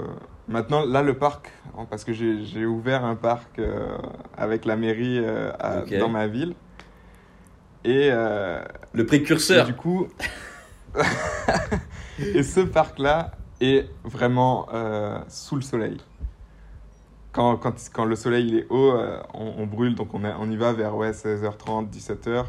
Maintenant, 0.49 0.85
là, 0.85 1.03
le 1.03 1.15
parc, 1.17 1.51
hein, 1.77 1.87
parce 1.89 2.05
que 2.05 2.13
j'ai 2.13 2.67
ouvert 2.67 3.05
un 3.05 3.17
parc 3.17 3.61
avec 4.37 4.65
la 4.65 4.77
mairie 4.77 5.25
à- 5.59 5.81
dans 5.99 6.09
ma 6.09 6.27
ville. 6.27 6.55
Et, 7.87 8.09
euh, 8.11 8.61
Le 8.93 9.03
et 9.05 9.07
précurseur 9.07 9.65
du 9.67 9.75
coup, 9.75 10.09
et 12.19 12.43
ce 12.43 12.61
parc-là 12.61 13.31
est 13.61 13.89
vraiment 14.05 14.67
euh, 14.75 15.19
sous 15.29 15.55
le 15.57 15.63
soleil. 15.63 15.99
Quand, 17.33 17.57
quand, 17.59 17.75
quand 17.93 18.05
le 18.05 18.17
soleil 18.17 18.49
il 18.49 18.59
est 18.59 18.67
haut, 18.71 18.93
euh, 18.93 19.21
on, 19.35 19.55
on 19.59 19.67
brûle, 19.67 19.95
donc 19.95 20.15
on, 20.15 20.23
on 20.25 20.51
y 20.51 20.57
va 20.57 20.73
vers 20.73 20.97
ouais, 20.97 21.13
16h30, 21.13 21.91
17h. 21.91 22.47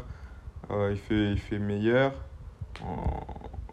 Euh, 0.70 0.88
il, 0.90 0.98
fait, 0.98 1.32
il 1.32 1.38
fait 1.38 1.58
meilleur. 1.58 2.12
On- 2.82 2.96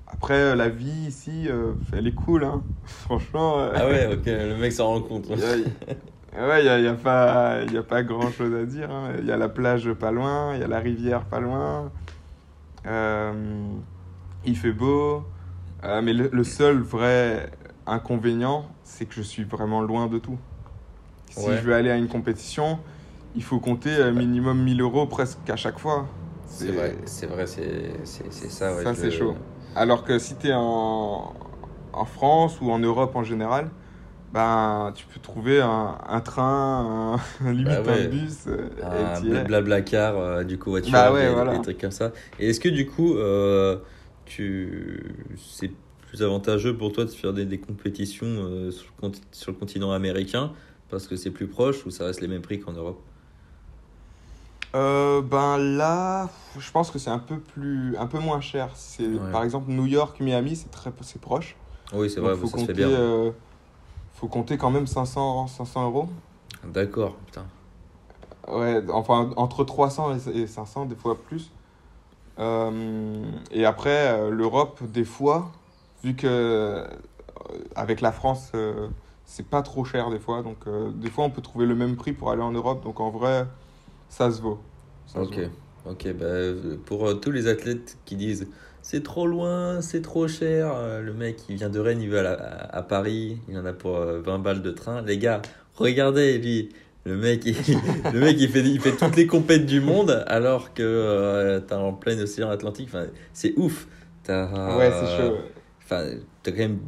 Après, 0.08 0.56
la 0.56 0.70
vie 0.70 1.08
ici, 1.08 1.48
euh, 1.50 1.74
elle 1.94 2.08
est 2.08 2.14
cool. 2.14 2.44
Hein. 2.44 2.64
Franchement, 2.86 3.56
Ah 3.74 3.88
ouais, 3.88 4.08
ok, 4.14 4.26
le 4.28 4.56
mec 4.58 4.72
s'en 4.72 4.88
rend 4.88 5.02
compte. 5.02 5.28
il 6.38 6.42
y 6.42 6.44
a- 6.44 6.48
Ouais, 6.48 6.62
il 6.80 6.82
n'y 6.82 6.88
a, 6.88 6.92
a 6.92 6.96
pas, 6.96 7.62
y 7.64 7.78
a 7.78 7.84
pas 7.84 8.04
grand 8.04 8.32
chose 8.32 8.54
à 8.54 8.66
dire. 8.66 8.92
hein. 8.92 9.14
Il 9.20 9.26
y 9.26 9.32
a 9.32 9.38
la 9.38 9.50
plage 9.50 9.92
pas 9.94 10.12
loin, 10.12 10.54
il 10.56 10.62
y 10.62 10.64
a 10.64 10.68
la 10.68 10.80
rivière 10.80 11.22
pas 11.26 11.40
loin. 11.40 11.92
Euh, 12.86 13.34
il 14.46 14.58
fait 14.58 14.72
beau. 14.72 15.24
Euh, 15.84 16.02
mais 16.02 16.14
le, 16.14 16.30
le 16.32 16.44
seul 16.44 16.80
vrai 16.82 17.50
inconvénient, 17.86 18.66
c'est 18.84 19.06
que 19.06 19.14
je 19.14 19.22
suis 19.22 19.44
vraiment 19.44 19.82
loin 19.82 20.08
de 20.08 20.18
tout. 20.18 20.38
Si 21.30 21.48
Ouais. 21.48 21.58
je 21.58 21.64
veux 21.64 21.74
aller 21.76 21.92
à 21.92 21.98
une 21.98 22.08
compétition, 22.08 22.80
il 23.36 23.44
faut 23.44 23.60
compter 23.60 23.94
euh, 23.96 24.12
minimum 24.14 24.64
1000 24.64 24.82
euros 24.82 25.06
presque 25.06 25.50
à 25.50 25.56
chaque 25.56 25.80
fois. 25.80 26.08
C'est 26.48 26.72
vrai, 26.72 26.96
c'est 27.06 27.26
vrai, 27.28 27.46
c'est 27.48 28.06
ça. 28.50 28.74
Ouais, 28.74 28.84
Ça, 28.84 28.96
c'est 28.96 29.12
chaud. 29.12 29.36
Alors 29.76 30.06
que 30.06 30.18
si 30.20 30.36
tu 30.36 30.48
es 30.48 30.54
en, 30.54 31.34
en 31.94 32.06
France 32.06 32.62
ou 32.62 32.72
en 32.72 32.80
Europe 32.80 33.16
en 33.16 33.24
général, 33.24 33.70
ben, 34.36 34.94
tu 34.96 35.08
peux 35.08 35.20
trouver 35.22 35.62
un, 35.62 35.98
un 36.08 36.22
train, 36.22 37.18
un, 37.42 37.52
limite 37.54 37.80
Bah 37.80 37.82
ouais. 37.84 37.96
un 37.96 38.04
bus. 38.04 38.48
euh, 38.48 38.70
Un 38.82 39.22
blabla 39.22 39.82
car 39.84 40.18
euh, 40.18 40.44
du 40.44 40.60
covoiturage, 40.60 40.92
Bah 40.92 41.12
ouais, 41.12 41.30
des, 41.30 41.34
voilà. 41.34 41.54
des 41.58 41.62
trucs 41.62 41.80
comme 41.80 41.92
ça. 41.92 42.14
Et 42.40 42.50
est-ce 42.50 42.60
que 42.60 42.70
du 42.70 42.88
coup, 42.88 43.16
euh, 43.18 43.80
tu... 44.26 45.36
c'est 45.38 45.78
plus 46.02 46.24
avantageux 46.24 46.78
pour 46.78 46.94
toi 46.94 47.06
de 47.06 47.12
faire 47.12 47.34
des, 47.34 47.46
des 47.46 47.60
compétitions 47.62 48.28
euh, 48.28 48.72
sur, 48.72 48.88
le 48.98 49.10
conti- 49.10 49.22
sur 49.34 49.52
le 49.54 49.58
continent 49.60 49.92
américain 49.94 50.54
parce 50.90 51.08
que 51.08 51.16
c'est 51.18 51.32
plus 51.32 51.48
proche 51.50 51.86
ou 51.86 51.92
ça 51.92 52.06
reste 52.06 52.22
les 52.22 52.28
mêmes 52.30 52.42
prix 52.44 52.60
qu'en 52.60 52.74
Europe? 52.74 53.06
Ben 55.24 55.58
là, 55.58 56.30
je 56.58 56.72
pense 56.72 56.92
que 56.92 57.00
c'est 57.00 57.10
un 57.10 57.20
peu 57.20 57.40
plus, 57.40 57.96
un 57.98 58.08
peu 58.08 58.20
moins 58.20 58.42
cher. 58.42 58.76
C'est 58.76 59.20
Ouais. 59.20 59.22
par 59.32 59.44
exemple 59.44 59.72
New 59.72 59.86
York, 59.86 60.20
Miami, 60.20 60.56
c'est 60.56 60.70
très, 60.70 60.92
c'est 61.02 61.20
proche. 61.22 61.58
Oui, 61.94 62.10
c'est 62.10 62.20
Donc, 62.20 62.22
vrai, 62.22 62.36
faut 62.36 62.48
ça 62.48 62.58
se 62.58 62.66
fait 62.66 62.74
bien. 62.74 63.02
Faut 64.16 64.28
compter 64.30 64.58
quand 64.58 64.72
même 64.72 64.88
500, 64.88 65.48
500 65.48 65.86
euros. 65.86 66.10
D'accord, 66.64 67.16
putain. 67.26 67.48
Ouais, 68.48 68.84
enfin 68.92 69.32
entre 69.38 69.64
300 69.64 70.16
et 70.18 70.42
et 70.42 70.48
500 70.48 70.86
des 70.86 70.96
fois 70.96 71.24
plus. 71.24 71.52
Euh, 72.40 73.32
et 73.52 73.66
après 73.66 74.10
euh, 74.12 74.30
l'Europe 74.30 74.84
des 74.84 75.06
fois, 75.06 75.52
vu 76.04 76.16
que 76.16 76.28
euh, 76.28 76.88
avec 77.76 78.02
la 78.02 78.12
France 78.12 78.52
c'est 79.26 79.48
pas 79.50 79.62
trop 79.64 79.86
cher 79.86 80.10
des 80.12 80.20
fois, 80.20 80.44
donc 80.44 80.68
des 80.96 81.10
fois 81.10 81.26
on 81.26 81.32
peut 81.32 81.42
trouver 81.42 81.66
le 81.66 81.76
même 81.76 81.96
prix 81.98 82.14
pour 82.14 82.32
aller 82.32 82.42
en 82.44 82.52
Europe, 82.52 82.84
donc 82.84 83.00
en 83.00 83.10
vrai 83.12 83.48
ça 84.10 84.32
se 84.32 84.42
vaut. 84.42 84.62
Ça 85.08 85.24
se 85.24 85.32
Ok, 85.32 85.34
vaut. 85.34 85.52
ok. 85.86 86.14
Bah, 86.14 86.26
pour 86.86 87.20
tous 87.20 87.32
les 87.32 87.48
athlètes 87.48 87.98
qui 88.06 88.16
disent 88.16 88.48
c'est 88.88 89.02
trop 89.02 89.26
loin, 89.26 89.82
c'est 89.82 90.04
trop 90.04 90.28
cher, 90.28 90.72
euh, 90.76 91.02
le 91.02 91.12
mec 91.12 91.38
il 91.50 91.56
vient 91.56 91.70
de 91.72 91.80
Rennes, 91.80 92.02
il 92.04 92.10
va 92.12 92.20
à, 92.34 92.78
à- 92.78 92.84
Paris, 92.84 93.40
il 93.50 93.58
en 93.58 93.66
a 93.66 93.74
pour 93.74 93.96
euh, 93.98 94.22
20 94.22 94.38
balles 94.38 94.62
de 94.62 94.70
train. 94.70 95.02
Les 95.02 95.18
gars, 95.18 95.42
regardez 95.74 96.38
lui, 96.38 96.70
le 97.04 97.18
mec, 97.18 97.42
il, 97.48 97.56
le 98.14 98.20
mec 98.20 98.38
il, 98.40 98.48
fait, 98.48 98.62
il 98.62 98.80
fait 98.80 98.92
toutes 98.96 99.16
les 99.16 99.26
compètes 99.26 99.66
du 99.66 99.82
monde 99.82 100.24
alors 100.28 100.76
que 100.76 100.84
euh, 100.84 101.60
t'es 101.62 101.74
en 101.74 101.94
plein 101.94 102.16
océan 102.20 102.50
Atlantique. 102.52 102.88
Enfin, 102.90 103.08
c'est 103.34 103.54
ouf. 103.58 103.88
T'as, 104.24 104.78
Ouais, 104.78 104.92
c'est 104.92 105.18
chaud. 105.18 105.38
Enfin, 105.84 106.06
t'as 106.44 106.52
quand 106.52 106.58
même. 106.60 106.80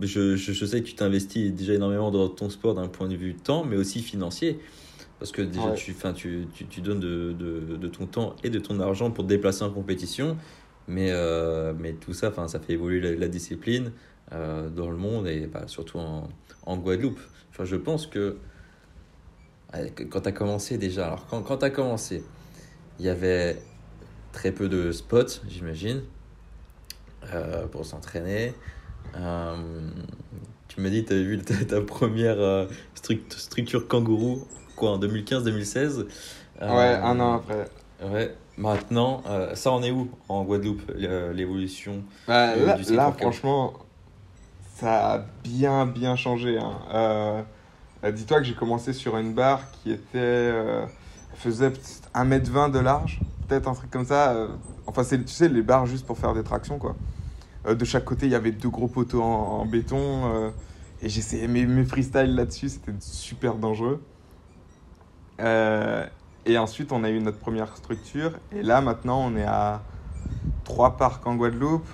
Je, 0.00 0.36
je, 0.36 0.52
je 0.52 0.64
sais 0.64 0.80
que 0.80 0.86
tu 0.86 0.94
t'investis 0.94 1.52
déjà 1.52 1.74
énormément 1.74 2.12
dans 2.12 2.28
ton 2.28 2.48
sport 2.48 2.76
d'un 2.76 2.86
point 2.86 3.08
de 3.08 3.16
vue 3.16 3.34
temps, 3.34 3.64
mais 3.64 3.74
aussi 3.76 4.02
financier. 4.02 4.60
Parce 5.18 5.32
que 5.32 5.42
déjà, 5.42 5.70
Ouais. 5.70 5.74
tu, 5.74 5.96
tu, 6.14 6.46
tu, 6.54 6.66
tu 6.66 6.80
donnes 6.80 7.00
de, 7.00 7.32
de, 7.32 7.76
de 7.76 7.88
ton 7.88 8.06
temps 8.06 8.36
et 8.44 8.50
de 8.50 8.60
ton 8.60 8.78
argent 8.78 9.10
pour 9.10 9.24
te 9.24 9.28
déplacer 9.28 9.64
en 9.64 9.70
compétition. 9.70 10.36
Mais, 10.88 11.10
euh, 11.12 11.72
mais 11.78 11.92
tout 11.94 12.14
ça, 12.14 12.28
enfin, 12.28 12.48
ça 12.48 12.60
fait 12.60 12.74
évoluer 12.74 13.00
la, 13.00 13.12
la 13.14 13.28
discipline 13.28 13.92
euh, 14.32 14.70
dans 14.70 14.90
le 14.90 14.96
monde 14.96 15.26
et 15.28 15.46
bah, 15.46 15.64
surtout 15.66 15.98
en, 15.98 16.28
en 16.66 16.76
Guadeloupe. 16.78 17.20
Enfin, 17.52 17.64
je 17.64 17.76
pense 17.76 18.06
que 18.06 18.38
que- 19.94 20.04
quand 20.04 20.22
tu 20.22 20.28
as 20.28 20.32
commencé 20.32 20.78
déjà, 20.78 21.06
alors 21.06 21.26
quand, 21.26 21.42
quand 21.42 21.58
tu 21.58 21.64
as 21.64 21.70
commencé, 21.70 22.22
il 22.98 23.06
y 23.06 23.08
avait 23.08 23.58
très 24.32 24.52
peu 24.52 24.68
de 24.68 24.92
spots, 24.92 25.42
j'imagine, 25.48 26.02
euh, 27.34 27.66
pour 27.66 27.84
s'entraîner. 27.84 28.54
Euh, 29.16 29.56
tu 30.68 30.80
m'as 30.80 30.90
dit 30.90 31.02
que 31.04 31.08
tu 31.08 31.14
avais 31.14 31.24
vu 31.24 31.38
ta, 31.38 31.54
ta 31.64 31.80
première 31.80 32.40
euh, 32.40 32.66
struct- 32.96 33.36
structure 33.38 33.88
kangourou 33.88 34.46
quoi, 34.76 34.92
en 34.92 34.98
2015-2016. 34.98 36.06
Ouais, 36.60 36.98
un 37.02 37.20
an 37.20 37.34
après. 37.36 37.68
Ouais, 38.02 38.34
maintenant, 38.58 39.22
euh, 39.26 39.54
ça 39.54 39.70
en 39.72 39.82
est 39.82 39.90
où 39.90 40.08
en 40.28 40.44
Guadeloupe, 40.44 40.82
l'é- 40.96 41.32
l'évolution 41.32 42.02
Bah, 42.26 42.56
du- 42.56 42.64
là, 42.64 42.76
du 42.76 42.94
là, 42.94 43.12
franchement, 43.12 43.74
ça 44.76 45.12
a 45.14 45.18
bien, 45.44 45.86
bien 45.86 46.16
changé. 46.16 46.58
hein. 46.58 46.72
Euh, 46.92 47.42
euh, 48.04 48.12
Dis-toi 48.12 48.38
que 48.38 48.44
j'ai 48.44 48.54
commencé 48.54 48.92
sur 48.92 49.16
une 49.16 49.32
barre 49.34 49.70
qui 49.72 49.90
était. 49.92 50.52
faisait 51.34 51.72
1m20 52.14 52.68
de 52.68 52.78
large, 52.80 53.20
peut-être 53.48 53.68
un 53.68 53.74
truc 53.74 53.90
comme 53.90 54.04
ça. 54.06 54.48
Enfin, 54.86 55.04
tu 55.04 55.26
sais, 55.28 55.48
les 55.48 55.62
barres 55.62 55.86
juste 55.86 56.06
pour 56.06 56.18
faire 56.18 56.34
des 56.34 56.42
tractions, 56.42 56.78
quoi. 56.78 56.96
De 57.68 57.84
chaque 57.84 58.04
côté, 58.04 58.26
il 58.26 58.32
y 58.32 58.34
avait 58.34 58.52
deux 58.52 58.70
gros 58.70 58.88
poteaux 58.88 59.22
en, 59.22 59.60
en 59.60 59.66
béton. 59.66 60.52
et 61.02 61.08
j'essayais 61.08 61.46
mes, 61.48 61.66
mes 61.66 61.84
freestyles 61.84 62.34
là-dessus, 62.34 62.70
c'était 62.70 62.92
super 63.00 63.54
dangereux. 63.54 64.02
Euh, 65.40 66.06
et 66.46 66.58
ensuite, 66.58 66.92
on 66.92 67.04
a 67.04 67.10
eu 67.10 67.20
notre 67.20 67.38
première 67.38 67.76
structure. 67.76 68.32
Et 68.52 68.62
là, 68.62 68.80
maintenant, 68.80 69.20
on 69.24 69.36
est 69.36 69.44
à 69.44 69.82
trois 70.64 70.96
parcs 70.96 71.26
en 71.26 71.36
Guadeloupe. 71.36 71.86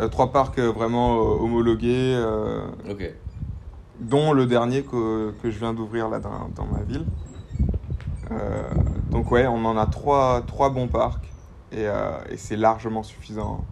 Euh, 0.00 0.08
trois 0.08 0.30
parcs 0.32 0.58
euh, 0.58 0.70
vraiment 0.70 1.16
euh, 1.16 1.42
homologués, 1.42 2.14
euh, 2.14 2.66
Ok. 2.88 3.12
dont 3.98 4.32
le 4.32 4.46
dernier 4.46 4.82
que, 4.82 5.32
que 5.42 5.50
je 5.50 5.58
viens 5.58 5.74
d'ouvrir 5.74 6.08
là 6.08 6.20
dans, 6.20 6.48
dans 6.54 6.66
ma 6.66 6.82
ville. 6.82 7.04
Euh, 8.30 8.62
donc 9.10 9.30
ouais, 9.32 9.46
on 9.46 9.64
en 9.64 9.76
a 9.76 9.86
trois, 9.86 10.42
trois 10.46 10.70
bons 10.70 10.86
parcs 10.86 11.28
et, 11.72 11.86
et 12.30 12.36
c'est 12.36 12.56
largement 12.56 13.02
suffisant. 13.02 13.64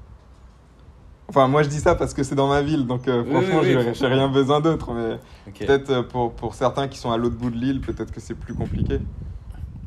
Enfin, 1.29 1.47
moi 1.49 1.63
je 1.63 1.69
dis 1.69 1.79
ça 1.81 1.95
parce 1.95 2.15
que 2.15 2.23
c'est 2.23 2.35
dans 2.35 2.49
ma 2.49 2.63
ville, 2.63 2.87
donc 2.87 3.07
euh, 3.09 3.25
franchement, 3.25 3.61
oui, 3.63 3.75
oui, 3.77 3.83
j'ai 3.85 3.95
j'ai 3.95 4.07
rien 4.07 4.29
besoin 4.29 4.61
d'autre. 4.61 4.93
Mais 4.95 5.19
peut-être 5.67 6.03
pour, 6.03 6.33
pour 6.33 6.55
certains 6.55 6.89
qui 6.89 6.99
sont 6.99 7.11
à 7.11 7.17
l'autre 7.17 7.37
bout 7.37 7.51
de 7.51 7.57
l'île, 7.57 7.81
peut-être 7.81 8.11
que 8.13 8.21
c'est 8.21 8.35
plus 8.35 8.55
compliqué. 8.55 9.01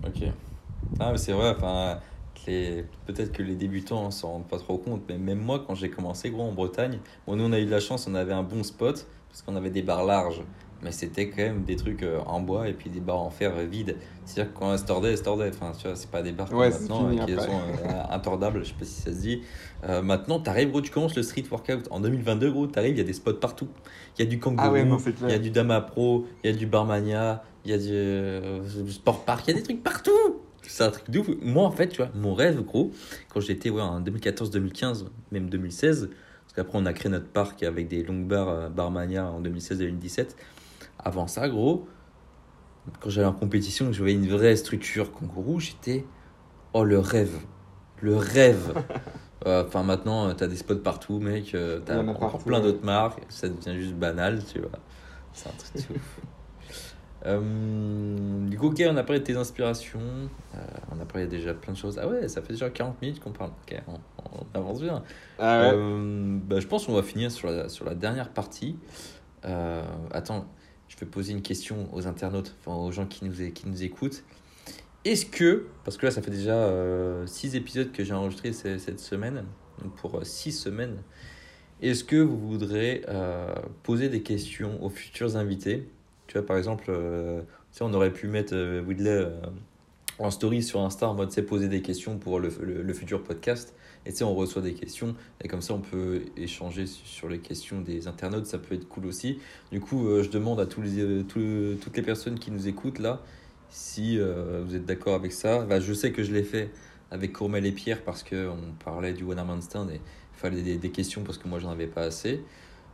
Ok. 0.09 0.23
Ah, 0.99 1.11
mais 1.11 1.17
c'est 1.17 1.33
vrai, 1.33 1.53
enfin, 1.55 1.99
les... 2.47 2.85
peut-être 3.05 3.31
que 3.31 3.43
les 3.43 3.55
débutants 3.55 4.07
ne 4.07 4.11
s'en 4.11 4.31
rendent 4.33 4.47
pas 4.47 4.57
trop 4.57 4.77
compte, 4.77 5.01
mais 5.07 5.17
même 5.17 5.39
moi, 5.39 5.63
quand 5.65 5.75
j'ai 5.75 5.89
commencé, 5.89 6.29
gros, 6.31 6.43
en 6.43 6.51
Bretagne, 6.51 6.99
bon, 7.27 7.35
nous, 7.35 7.43
on 7.45 7.51
a 7.51 7.59
eu 7.59 7.65
de 7.65 7.71
la 7.71 7.79
chance, 7.79 8.07
on 8.07 8.15
avait 8.15 8.33
un 8.33 8.43
bon 8.43 8.63
spot, 8.63 9.07
parce 9.29 9.41
qu'on 9.41 9.55
avait 9.55 9.69
des 9.69 9.81
barres 9.83 10.05
larges, 10.05 10.41
mais 10.81 10.91
c'était 10.91 11.29
quand 11.29 11.43
même 11.43 11.63
des 11.63 11.75
trucs 11.75 12.03
euh, 12.03 12.19
en 12.25 12.39
bois 12.39 12.69
et 12.69 12.73
puis 12.73 12.89
des 12.89 13.01
barres 13.01 13.21
en 13.21 13.29
fer 13.29 13.53
euh, 13.55 13.65
vides. 13.65 13.97
C'est-à-dire 14.25 14.53
que 14.53 14.59
quand 14.59 14.77
se 14.77 14.85
tordaient. 14.85 15.15
Enfin, 15.49 15.73
tu 15.77 15.87
vois, 15.87 15.95
c'est 15.95 16.09
pas 16.09 16.21
des 16.21 16.33
comme 16.33 16.57
Ouais, 16.57 16.69
maintenant 16.69 17.09
fini 17.09 17.19
euh, 17.21 17.25
qui 17.25 17.33
après. 17.33 17.45
sont 17.47 17.59
euh, 17.59 18.03
intordables, 18.09 18.63
je 18.63 18.69
sais 18.69 18.75
pas 18.79 18.85
si 18.85 19.01
ça 19.01 19.11
se 19.11 19.19
dit. 19.19 19.41
Euh, 19.83 20.01
maintenant, 20.01 20.39
t'arrives, 20.39 20.69
gros, 20.71 20.81
tu 20.81 20.91
commences 20.91 21.15
le 21.15 21.23
street 21.23 21.43
workout. 21.51 21.87
En 21.91 21.99
2022, 21.99 22.51
gros, 22.51 22.67
t'arrives, 22.67 22.95
il 22.95 22.99
y 22.99 23.01
a 23.01 23.05
des 23.05 23.13
spots 23.13 23.33
partout. 23.33 23.67
Il 24.17 24.23
y 24.23 24.27
a 24.27 24.29
du 24.29 24.39
kangourou, 24.39 24.67
Ah 24.67 24.71
ouais, 24.71 24.87
il 25.23 25.29
y 25.29 25.33
a 25.33 25.39
du 25.39 25.51
Dama 25.51 25.81
Pro, 25.81 26.25
il 26.43 26.51
y 26.51 26.53
a 26.53 26.55
du 26.55 26.65
Barmania, 26.65 27.43
il 27.65 27.71
y 27.71 27.73
a 27.73 27.77
du, 27.77 27.87
euh, 27.91 28.61
du 28.83 28.91
Sport 28.91 29.25
Park, 29.25 29.43
il 29.47 29.51
y 29.51 29.53
a 29.53 29.57
des 29.57 29.63
trucs 29.63 29.83
partout. 29.83 30.41
C'est 30.61 30.83
un 30.83 30.91
truc 30.91 31.09
de 31.09 31.19
ouf. 31.19 31.27
Moi, 31.41 31.65
en 31.65 31.71
fait, 31.71 31.87
tu 31.87 31.97
vois, 31.97 32.11
mon 32.15 32.33
rêve, 32.33 32.61
gros, 32.61 32.91
quand 33.33 33.39
j'étais 33.39 33.69
ouais, 33.69 33.81
en 33.81 34.01
2014-2015, 34.01 35.05
même 35.31 35.49
2016, 35.49 36.09
parce 36.43 36.53
qu'après, 36.55 36.77
on 36.77 36.85
a 36.85 36.93
créé 36.93 37.11
notre 37.11 37.27
parc 37.27 37.63
avec 37.63 37.87
des 37.87 38.03
longues 38.03 38.27
barres 38.27 38.49
euh, 38.49 38.69
Barmania 38.69 39.25
en 39.25 39.41
2016-2017. 39.41 40.35
Avant 40.99 41.27
ça, 41.27 41.47
gros, 41.49 41.87
quand 42.99 43.09
j'allais 43.09 43.27
en 43.27 43.33
compétition, 43.33 43.87
que 43.87 43.93
je 43.93 43.99
voyais 43.99 44.15
une 44.15 44.27
vraie 44.29 44.55
structure 44.55 45.11
kangourou, 45.11 45.59
j'étais, 45.59 46.05
oh, 46.73 46.83
le 46.83 46.99
rêve. 46.99 47.37
Le 48.01 48.15
rêve. 48.15 48.73
Euh, 49.47 49.63
Enfin, 49.65 49.83
maintenant, 49.83 50.33
tu 50.35 50.43
as 50.43 50.47
des 50.47 50.57
spots 50.57 50.75
partout, 50.79 51.19
mec. 51.21 51.55
euh, 51.55 51.79
T'as 51.79 51.97
en 51.99 52.09
a 52.09 52.11
encore 52.11 52.31
partout, 52.33 52.45
plein 52.45 52.57
ouais. 52.57 52.61
d'autres 52.61 52.83
marques. 52.83 53.21
Ça 53.29 53.47
devient 53.47 53.79
juste 53.81 53.93
banal, 53.95 54.43
tu 54.43 54.59
vois. 54.59 54.69
C'est 55.31 55.47
un 55.47 55.53
truc 55.53 55.75
de 55.89 55.95
ouf. 55.95 56.19
Euh, 57.25 58.47
du 58.47 58.57
coup, 58.57 58.67
ok, 58.67 58.81
on 58.89 58.95
a 58.97 59.03
parlé 59.03 59.19
de 59.19 59.25
tes 59.25 59.35
inspirations. 59.35 59.99
Euh, 60.55 60.57
on 60.95 60.99
a 61.01 61.05
parlé 61.05 61.27
déjà 61.27 61.53
plein 61.53 61.73
de 61.73 61.77
choses. 61.77 61.99
Ah 62.01 62.07
ouais, 62.07 62.27
ça 62.27 62.41
fait 62.41 62.53
déjà 62.53 62.69
40 62.69 63.01
minutes 63.01 63.19
qu'on 63.19 63.31
parle. 63.31 63.51
Ok, 63.67 63.81
on, 63.87 63.99
on 64.39 64.57
avance 64.57 64.81
bien. 64.81 65.03
Ah 65.37 65.61
ouais. 65.61 65.71
Euh, 65.75 66.37
bah, 66.43 66.59
je 66.59 66.67
pense 66.67 66.85
qu'on 66.85 66.93
va 66.93 67.03
finir 67.03 67.31
sur 67.31 67.49
la, 67.49 67.67
sur 67.69 67.85
la 67.85 67.95
dernière 67.95 68.29
partie. 68.29 68.77
Attends, 70.11 70.45
je 70.87 70.97
vais 70.97 71.05
poser 71.05 71.33
une 71.33 71.41
question 71.41 71.87
aux 71.93 72.07
internautes, 72.07 72.55
enfin 72.59 72.75
aux 72.77 72.91
gens 72.91 73.05
qui 73.05 73.25
nous, 73.25 73.51
qui 73.51 73.67
nous 73.67 73.83
écoutent. 73.83 74.23
Est-ce 75.05 75.25
que, 75.25 75.67
parce 75.85 75.95
que 75.97 76.05
là 76.05 76.11
ça 76.11 76.21
fait 76.21 76.31
déjà 76.31 76.69
6 77.25 77.55
épisodes 77.55 77.91
que 77.93 78.03
j'ai 78.03 78.13
enregistré 78.13 78.51
ce- 78.51 78.77
cette 78.77 78.99
semaine, 78.99 79.45
donc 79.81 79.95
pour 79.95 80.19
6 80.23 80.51
semaines, 80.51 80.97
est-ce 81.81 82.03
que 82.03 82.17
vous 82.17 82.37
voudrez 82.37 83.05
poser 83.83 84.09
des 84.09 84.21
questions 84.23 84.83
aux 84.83 84.89
futurs 84.89 85.37
invités? 85.37 85.89
Tu 86.29 86.37
vois, 86.37 86.45
par 86.45 86.57
exemple, 86.57 86.85
euh, 86.89 87.41
on 87.81 87.91
aurait 87.95 88.13
pu 88.13 88.27
mettre 88.27 88.53
euh, 88.55 88.83
Whitley 88.83 89.09
euh, 89.09 89.29
en 90.19 90.29
story 90.29 90.61
sur 90.61 90.79
Insta 90.81 91.09
en 91.09 91.15
mode, 91.15 91.31
c'est 91.31 91.41
poser 91.41 91.67
des 91.69 91.81
questions 91.81 92.19
pour 92.19 92.39
le, 92.39 92.49
le- 92.61 92.93
futur 92.93 93.23
podcast. 93.23 93.73
Et 94.05 94.11
tu 94.11 94.17
sais, 94.17 94.23
on 94.23 94.35
reçoit 94.35 94.61
des 94.61 94.73
questions 94.75 95.15
et 95.43 95.47
comme 95.47 95.61
ça, 95.63 95.73
on 95.73 95.79
peut 95.79 96.21
échanger 96.37 96.85
su- 96.85 97.03
sur 97.03 97.29
les 97.29 97.39
questions 97.39 97.81
des 97.81 98.07
internautes. 98.07 98.45
Ça 98.45 98.59
peut 98.59 98.75
être 98.75 98.87
cool 98.87 99.07
aussi. 99.07 99.39
Du 99.71 99.79
coup, 99.79 100.07
euh, 100.07 100.21
je 100.21 100.29
demande 100.29 100.59
à 100.59 100.67
toutes 100.67 100.85
les 100.85 102.03
personnes 102.03 102.37
qui 102.37 102.51
nous 102.51 102.67
écoutent 102.67 102.99
là 102.99 103.21
si 103.71 104.17
vous 104.19 104.75
êtes 104.75 104.85
d'accord 104.85 105.15
avec 105.15 105.31
ça. 105.31 105.67
Je 105.79 105.93
sais 105.93 106.11
que 106.11 106.21
je 106.23 106.31
l'ai 106.31 106.43
fait 106.43 106.69
avec 107.11 107.33
Courmel 107.33 107.65
et 107.65 107.71
Pierre 107.71 108.03
parce 108.03 108.23
qu'on 108.23 108.57
parlait 108.83 109.13
du 109.13 109.23
One 109.23 109.39
Arm 109.39 109.61
Stand 109.61 109.89
et 109.91 109.95
il 109.95 110.39
fallait 110.39 110.61
des, 110.61 110.77
des 110.77 110.89
questions 110.91 111.23
parce 111.23 111.37
que 111.39 111.47
moi, 111.47 111.59
j'en 111.59 111.69
avais 111.71 111.87
pas 111.87 112.01
assez. 112.03 112.43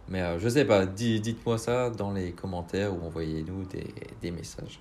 Mais 0.09 0.21
euh, 0.21 0.39
je 0.39 0.49
sais 0.49 0.65
pas, 0.65 0.85
dites-moi 0.85 1.57
ça 1.57 1.89
dans 1.89 2.11
les 2.11 2.31
commentaires 2.31 2.93
ou 2.93 3.05
envoyez-nous 3.05 3.65
des, 3.65 3.87
des 4.21 4.31
messages. 4.31 4.79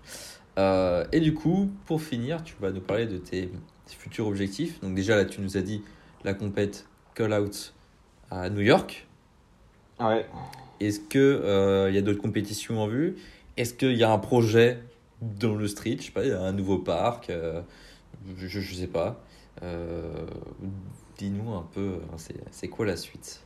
Euh, 0.59 1.05
et 1.13 1.21
du 1.21 1.35
coup, 1.35 1.71
pour 1.87 2.03
finir, 2.03 2.45
tu 2.45 2.55
vas 2.61 2.71
nous 2.71 2.81
parler 2.81 3.07
de 3.07 3.19
tes 3.19 3.51
futurs 3.87 4.27
objectifs. 4.27 4.81
Donc 4.81 4.95
déjà 4.95 5.17
là, 5.17 5.25
tu 5.25 5.41
nous 5.41 5.57
as 5.57 5.63
dit 5.63 5.83
la 6.25 6.35
compète 6.35 6.87
Call 7.15 7.33
Out 7.33 7.75
à 8.31 8.51
New 8.51 8.61
York. 8.61 9.07
Ouais. 10.01 10.27
Est-ce 10.81 11.01
que 11.01 11.19
euh, 11.19 11.91
y 11.91 11.99
a 11.99 12.03
d'autres 12.03 12.21
compétitions 12.21 12.81
en 12.81 12.87
vue? 12.87 13.17
Est-ce 13.57 13.75
qu'il 13.75 13.97
y 13.97 14.05
a 14.05 14.11
un 14.11 14.19
projet 14.19 14.81
dans 15.21 15.55
le 15.55 15.69
street? 15.69 15.97
Je 16.01 16.07
sais 16.07 16.13
pas, 16.13 16.25
il 16.25 16.31
y 16.31 16.33
a 16.33 16.43
un 16.43 16.53
nouveau 16.53 16.79
parc 16.79 17.31
euh, 17.31 17.63
je, 18.37 18.47
je, 18.47 18.75
sais 18.75 18.87
pas. 18.87 19.21
Euh, 19.63 20.27
Dis-nous 21.19 21.53
un 21.53 21.67
peu, 21.73 21.99
c'est 22.17 22.35
c'est 22.51 22.69
quoi 22.69 22.87
la 22.87 22.97
suite? 22.97 23.44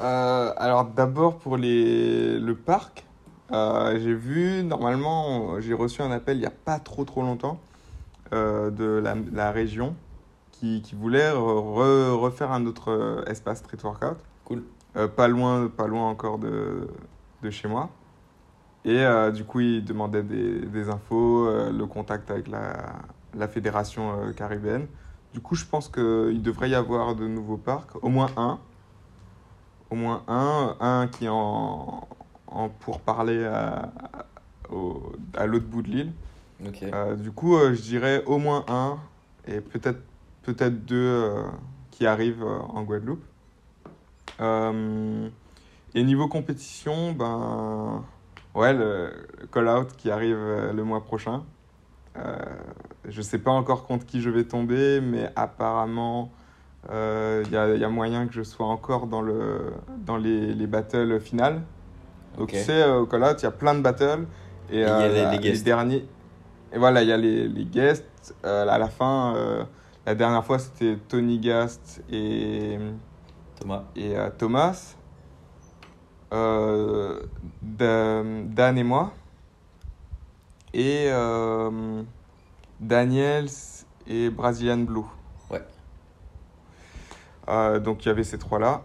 Euh, 0.00 0.52
alors 0.56 0.84
d'abord 0.86 1.38
pour 1.38 1.56
les... 1.56 2.38
le 2.38 2.54
parc, 2.54 3.04
euh, 3.52 3.98
j'ai 4.00 4.14
vu, 4.14 4.62
normalement, 4.64 5.60
j'ai 5.60 5.74
reçu 5.74 6.02
un 6.02 6.10
appel 6.10 6.36
il 6.36 6.40
n'y 6.40 6.46
a 6.46 6.50
pas 6.50 6.78
trop 6.80 7.04
trop 7.04 7.22
longtemps 7.22 7.60
euh, 8.32 8.70
de 8.70 8.84
la, 8.84 9.14
la 9.32 9.52
région 9.52 9.94
qui, 10.50 10.82
qui 10.82 10.94
voulait 10.94 11.30
re- 11.30 12.12
refaire 12.12 12.50
un 12.50 12.66
autre 12.66 13.24
espace 13.28 13.58
street 13.58 13.78
workout. 13.84 14.18
Cool. 14.44 14.64
Pas, 15.16 15.28
loin, 15.28 15.68
pas 15.68 15.86
loin 15.86 16.08
encore 16.08 16.38
de, 16.38 16.88
de 17.42 17.50
chez 17.50 17.68
moi. 17.68 17.90
Et 18.84 19.02
du 19.32 19.44
coup, 19.44 19.60
ils 19.60 19.84
demandaient 19.84 20.22
des, 20.22 20.60
des 20.60 20.88
infos, 20.90 21.48
le 21.48 21.86
contact 21.86 22.30
avec 22.30 22.48
la, 22.48 22.92
la 23.34 23.48
fédération 23.48 24.32
caribéenne. 24.36 24.86
Du 25.32 25.40
coup, 25.40 25.54
je 25.56 25.64
pense 25.64 25.88
qu'il 25.88 26.42
devrait 26.42 26.70
y 26.70 26.74
avoir 26.74 27.16
de 27.16 27.26
nouveaux 27.26 27.56
parcs, 27.56 27.90
au 28.02 28.08
moins 28.08 28.30
un. 28.36 28.58
Au 29.90 29.94
moins 29.96 30.24
un, 30.28 30.76
un 30.80 31.06
qui 31.08 31.26
est 31.26 31.28
en, 31.28 32.08
en 32.46 32.68
pour 32.68 33.00
parler 33.00 33.44
à, 33.44 33.92
au- 34.70 35.12
à 35.36 35.46
l'autre 35.46 35.66
bout 35.66 35.82
de 35.82 35.88
l'île. 35.88 36.12
Euh, 36.94 37.14
du 37.16 37.30
coup, 37.30 37.56
euh, 37.56 37.74
je 37.74 37.82
dirais 37.82 38.24
au 38.26 38.38
moins 38.38 38.64
un 38.68 38.98
et 39.46 39.60
peut-être 39.60 40.00
peut-être 40.42 40.84
deux 40.84 40.96
euh, 40.96 41.42
qui 41.90 42.06
arrivent 42.06 42.44
en 42.44 42.82
Guadeloupe. 42.82 43.24
Et 45.96 46.02
niveau 46.02 46.26
compétition, 46.28 47.12
ben 47.12 48.02
ouais, 48.54 48.72
le, 48.72 49.12
le 49.40 49.46
call-out 49.46 49.94
qui 49.96 50.10
arrive 50.10 50.36
le 50.72 50.82
mois 50.84 51.04
prochain. 51.04 51.44
Je 53.06 53.22
sais 53.22 53.38
pas 53.38 53.50
encore 53.52 53.86
contre 53.86 54.06
qui 54.06 54.20
je 54.20 54.30
vais 54.30 54.44
tomber, 54.44 55.00
mais 55.00 55.30
apparemment 55.36 56.32
euh, 56.90 57.42
il 57.46 57.52
y, 57.52 57.56
a, 57.56 57.74
il 57.74 57.80
y 57.80 57.84
a 57.84 57.88
moyen 57.88 58.26
que 58.26 58.32
je 58.34 58.42
sois 58.42 58.66
encore 58.66 59.06
dans, 59.06 59.22
le, 59.22 59.72
dans 59.98 60.16
les, 60.16 60.52
les 60.54 60.66
battles 60.66 61.20
finales. 61.20 61.62
Donc 62.36 62.50
tu 62.50 62.56
sais, 62.56 62.82
euh, 62.82 63.00
au 63.00 63.06
call-out, 63.06 63.36
il 63.40 63.44
y 63.44 63.46
a 63.46 63.50
plein 63.52 63.74
de 63.74 63.80
battles. 63.80 64.26
Et, 64.70 64.76
il 64.76 64.80
y 64.80 64.84
a 64.84 65.00
euh, 65.00 65.30
les- 65.30 65.36
les 65.36 65.38
guests. 65.38 65.64
derniers. 65.64 66.08
Et 66.72 66.78
voilà, 66.78 67.02
il 67.02 67.08
y 67.08 67.12
a 67.12 67.16
les, 67.16 67.46
les 67.48 67.64
guests. 67.64 68.34
Euh, 68.44 68.66
à 68.68 68.78
la 68.78 68.88
fin, 68.88 69.34
euh, 69.36 69.64
la 70.06 70.14
dernière 70.14 70.44
fois, 70.44 70.58
c'était 70.58 70.96
Tony 71.08 71.38
Gast 71.38 72.02
et, 72.10 72.78
Thomas. 73.60 73.84
et 73.94 74.16
euh, 74.16 74.30
Thomas. 74.36 74.96
Euh, 76.32 77.20
Dan 77.62 78.76
et 78.76 78.82
moi. 78.82 79.12
Et 80.72 81.06
euh, 81.08 82.02
Daniels 82.80 83.46
et 84.08 84.30
Brazilian 84.30 84.78
Blue. 84.78 85.04
Euh, 87.48 87.78
donc 87.78 88.04
il 88.04 88.08
y 88.08 88.10
avait 88.10 88.24
ces 88.24 88.38
trois-là, 88.38 88.82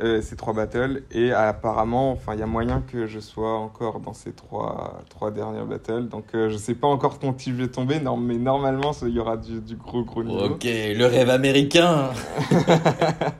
euh, 0.00 0.20
ces 0.20 0.36
trois 0.36 0.52
battles, 0.52 1.02
et 1.10 1.32
apparemment, 1.32 2.12
enfin, 2.12 2.34
il 2.34 2.40
y 2.40 2.42
a 2.42 2.46
moyen 2.46 2.82
que 2.82 3.06
je 3.06 3.18
sois 3.18 3.58
encore 3.58 4.00
dans 4.00 4.12
ces 4.12 4.32
trois, 4.32 5.02
trois 5.08 5.30
dernières 5.30 5.66
battles. 5.66 6.08
Donc 6.08 6.26
euh, 6.34 6.50
je 6.50 6.56
sais 6.56 6.74
pas 6.74 6.86
encore 6.86 7.18
qui 7.36 7.50
je 7.50 7.56
vais 7.56 7.68
tomber, 7.68 8.00
non, 8.00 8.16
mais 8.16 8.36
normalement 8.36 8.92
il 9.02 9.10
y 9.10 9.20
aura 9.20 9.36
du, 9.36 9.60
du 9.60 9.76
gros 9.76 10.04
gros 10.04 10.22
niveau. 10.22 10.54
Ok, 10.54 10.64
le 10.64 11.04
rêve 11.04 11.30
américain. 11.30 12.10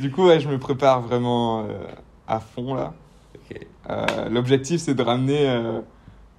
Du 0.00 0.10
coup, 0.10 0.26
ouais, 0.26 0.40
je 0.40 0.48
me 0.48 0.58
prépare 0.58 1.02
vraiment 1.02 1.60
euh, 1.60 1.84
à 2.26 2.40
fond 2.40 2.74
là. 2.74 2.94
L'objectif 4.28 4.80
c'est 4.80 4.94
de 4.94 5.02
ramener 5.02 5.46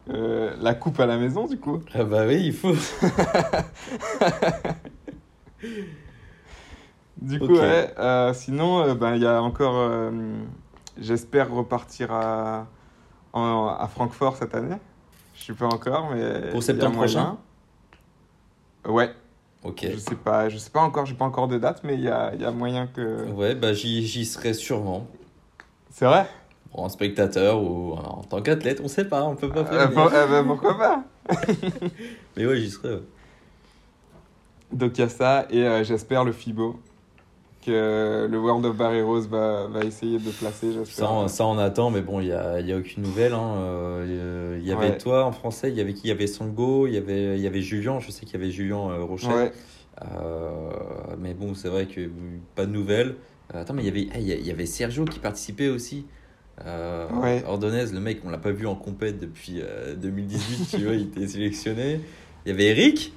Euh, 0.08 0.53
la 0.60 0.76
coupe 0.76 0.99
à 0.99 1.08
la 1.08 1.18
maison, 1.18 1.47
du 1.47 1.58
coup. 1.58 1.82
Ah 1.93 2.03
bah 2.03 2.26
oui, 2.28 2.39
il 2.45 2.53
faut. 2.53 2.74
Du 7.22 7.39
coup, 7.39 7.45
Ok. 7.53 7.59
ouais. 7.61 7.93
euh, 7.97 8.34
sinon, 8.34 8.82
euh, 8.82 8.93
ben, 8.95 9.16
il 9.16 9.22
y 9.22 9.26
a 9.28 9.41
encore. 9.41 9.76
euh, 9.78 10.11
J'espère 10.97 11.51
repartir 11.51 12.11
à, 12.13 12.68
en- 13.34 13.68
à 13.68 13.88
Francfort 13.88 14.38
cette 14.38 14.55
année. 14.55 14.78
Je 15.36 15.43
sais 15.45 15.53
pas 15.53 15.66
encore, 15.68 16.11
mais. 16.13 16.49
Pour 16.51 16.63
septembre 16.63 16.95
moyen. 16.95 17.38
Ouais, 18.88 19.13
Ok. 19.63 19.86
je 19.91 19.97
sais 19.97 20.16
pas, 20.16 20.47
je 20.47 20.57
sais 20.57 20.70
pas 20.70 20.80
encore, 20.82 21.05
j'ai 21.05 21.16
pas 21.16 21.26
encore 21.26 21.47
de 21.47 21.57
date, 21.57 21.82
mais 21.84 21.95
il 21.95 22.01
y 22.01 22.07
a, 22.09 22.34
y 22.36 22.45
a 22.45 22.51
moyen 22.51 22.88
que. 22.88 23.26
Ouais, 23.32 23.55
bah 23.55 23.74
j'y 23.74 24.26
serai 24.26 24.53
sûrement. 24.53 25.07
C'est 25.89 26.05
vrai? 26.05 26.28
En 26.72 26.88
spectateur 26.89 27.61
ou 27.63 27.93
en 27.93 28.22
tant 28.24 28.41
qu'athlète, 28.41 28.80
on 28.84 28.88
sait 28.88 29.05
pas, 29.05 29.24
on 29.24 29.36
peut 29.36 29.49
pas 29.49 29.63
prévenir. 29.63 29.89
pour- 29.93 30.11
ben, 30.11 30.43
Pourquoi 30.45 30.78
pas? 30.78 31.03
Mais 32.38 32.45
ouais, 32.45 32.57
j'y 32.57 32.70
serai. 32.70 32.93
ouais. 32.95 33.01
Donc 34.72 34.97
il 34.97 35.01
y 35.01 35.03
a 35.03 35.09
ça, 35.09 35.45
et 35.49 35.84
j'espère 35.84 36.24
le 36.24 36.32
FIBO, 36.32 36.80
que 37.66 38.28
le 38.30 38.39
World 38.39 38.66
of 38.66 38.76
Barreros 38.78 39.22
va, 39.28 39.68
va 39.68 39.84
essayer 39.84 40.18
de 40.20 40.30
placer, 40.30 40.68
Ça, 40.86 41.11
on, 41.11 41.28
ça, 41.28 41.45
on 41.45 41.57
attend, 41.57 41.89
mais 41.91 42.01
bon, 42.01 42.20
il 42.20 42.28
n'y 42.28 42.32
a, 42.32 42.59
y 42.61 42.72
a 42.72 42.78
aucune 42.78 43.03
nouvelle. 43.03 43.34
hein. 43.34 43.55
Euh, 43.57 44.57
Il 44.61 44.68
y 44.68 44.72
avait 44.72 44.91
Ouais. 44.91 44.97
toi 44.97 45.26
en 45.26 45.32
français, 45.32 45.70
il 45.70 45.76
y 45.76 45.82
avait 45.82 45.93
qui 45.93 46.03
Il 46.05 46.09
y 46.09 46.11
avait 46.11 46.28
Sango, 46.28 46.88
il 46.88 46.93
y 46.93 46.97
avait, 46.97 47.38
il 47.38 47.41
y 47.41 47.47
avait 47.47 47.61
Julien, 47.61 47.99
je 47.99 48.11
sais 48.11 48.26
qu'il 48.26 48.39
y 48.39 48.43
avait 48.43 48.51
Julien 48.51 48.89
euh, 48.89 49.03
Rochelle. 49.03 49.32
Ouais, 49.34 49.51
Euh, 50.11 50.70
mais 51.20 51.34
bon, 51.34 51.53
c'est 51.53 51.70
vrai 51.70 51.86
que 51.86 52.09
pas 52.55 52.66
de 52.66 52.72
nouvelles. 52.72 53.16
Euh, 53.53 53.61
attends, 53.61 53.74
mais 53.74 53.84
il 53.84 53.86
y 53.86 53.89
avait, 53.89 54.07
ah, 54.13 54.20
il 54.20 54.45
y 54.47 54.51
avait 54.51 54.66
Sergio 54.66 55.05
qui 55.05 55.20
participait 55.20 55.70
aussi. 55.70 56.05
Euh, 56.66 57.07
Ouais. 57.22 57.43
Ordonez, 57.47 57.86
le 57.93 57.99
mec, 57.99 58.20
on 58.26 58.30
l'a 58.30 58.38
pas 58.38 58.51
vu 58.51 58.66
en 58.68 58.76
compète 58.76 59.20
depuis 59.20 59.55
euh, 59.61 59.95
2018, 59.95 60.78
tu 60.78 60.86
vois, 60.86 60.93
il 60.95 61.03
était 61.03 61.28
sélectionné. 61.28 61.99
Il 62.45 62.49
y 62.49 62.51
avait 62.53 62.68
Eric 62.68 63.13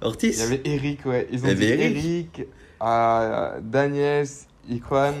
Ortiz. 0.00 0.36
il 0.38 0.40
y 0.40 0.46
avait 0.46 0.60
Eric, 0.64 1.06
ouais. 1.06 1.26
Ils 1.32 1.44
ont 1.44 1.48
Il 1.48 1.52
y 1.52 1.56
dit 1.56 1.72
avait 1.72 1.84
Eric. 1.84 1.96
Eric, 2.36 2.46
euh, 2.82 3.60
Daniels, 3.60 4.28
Ikwan, 4.68 5.14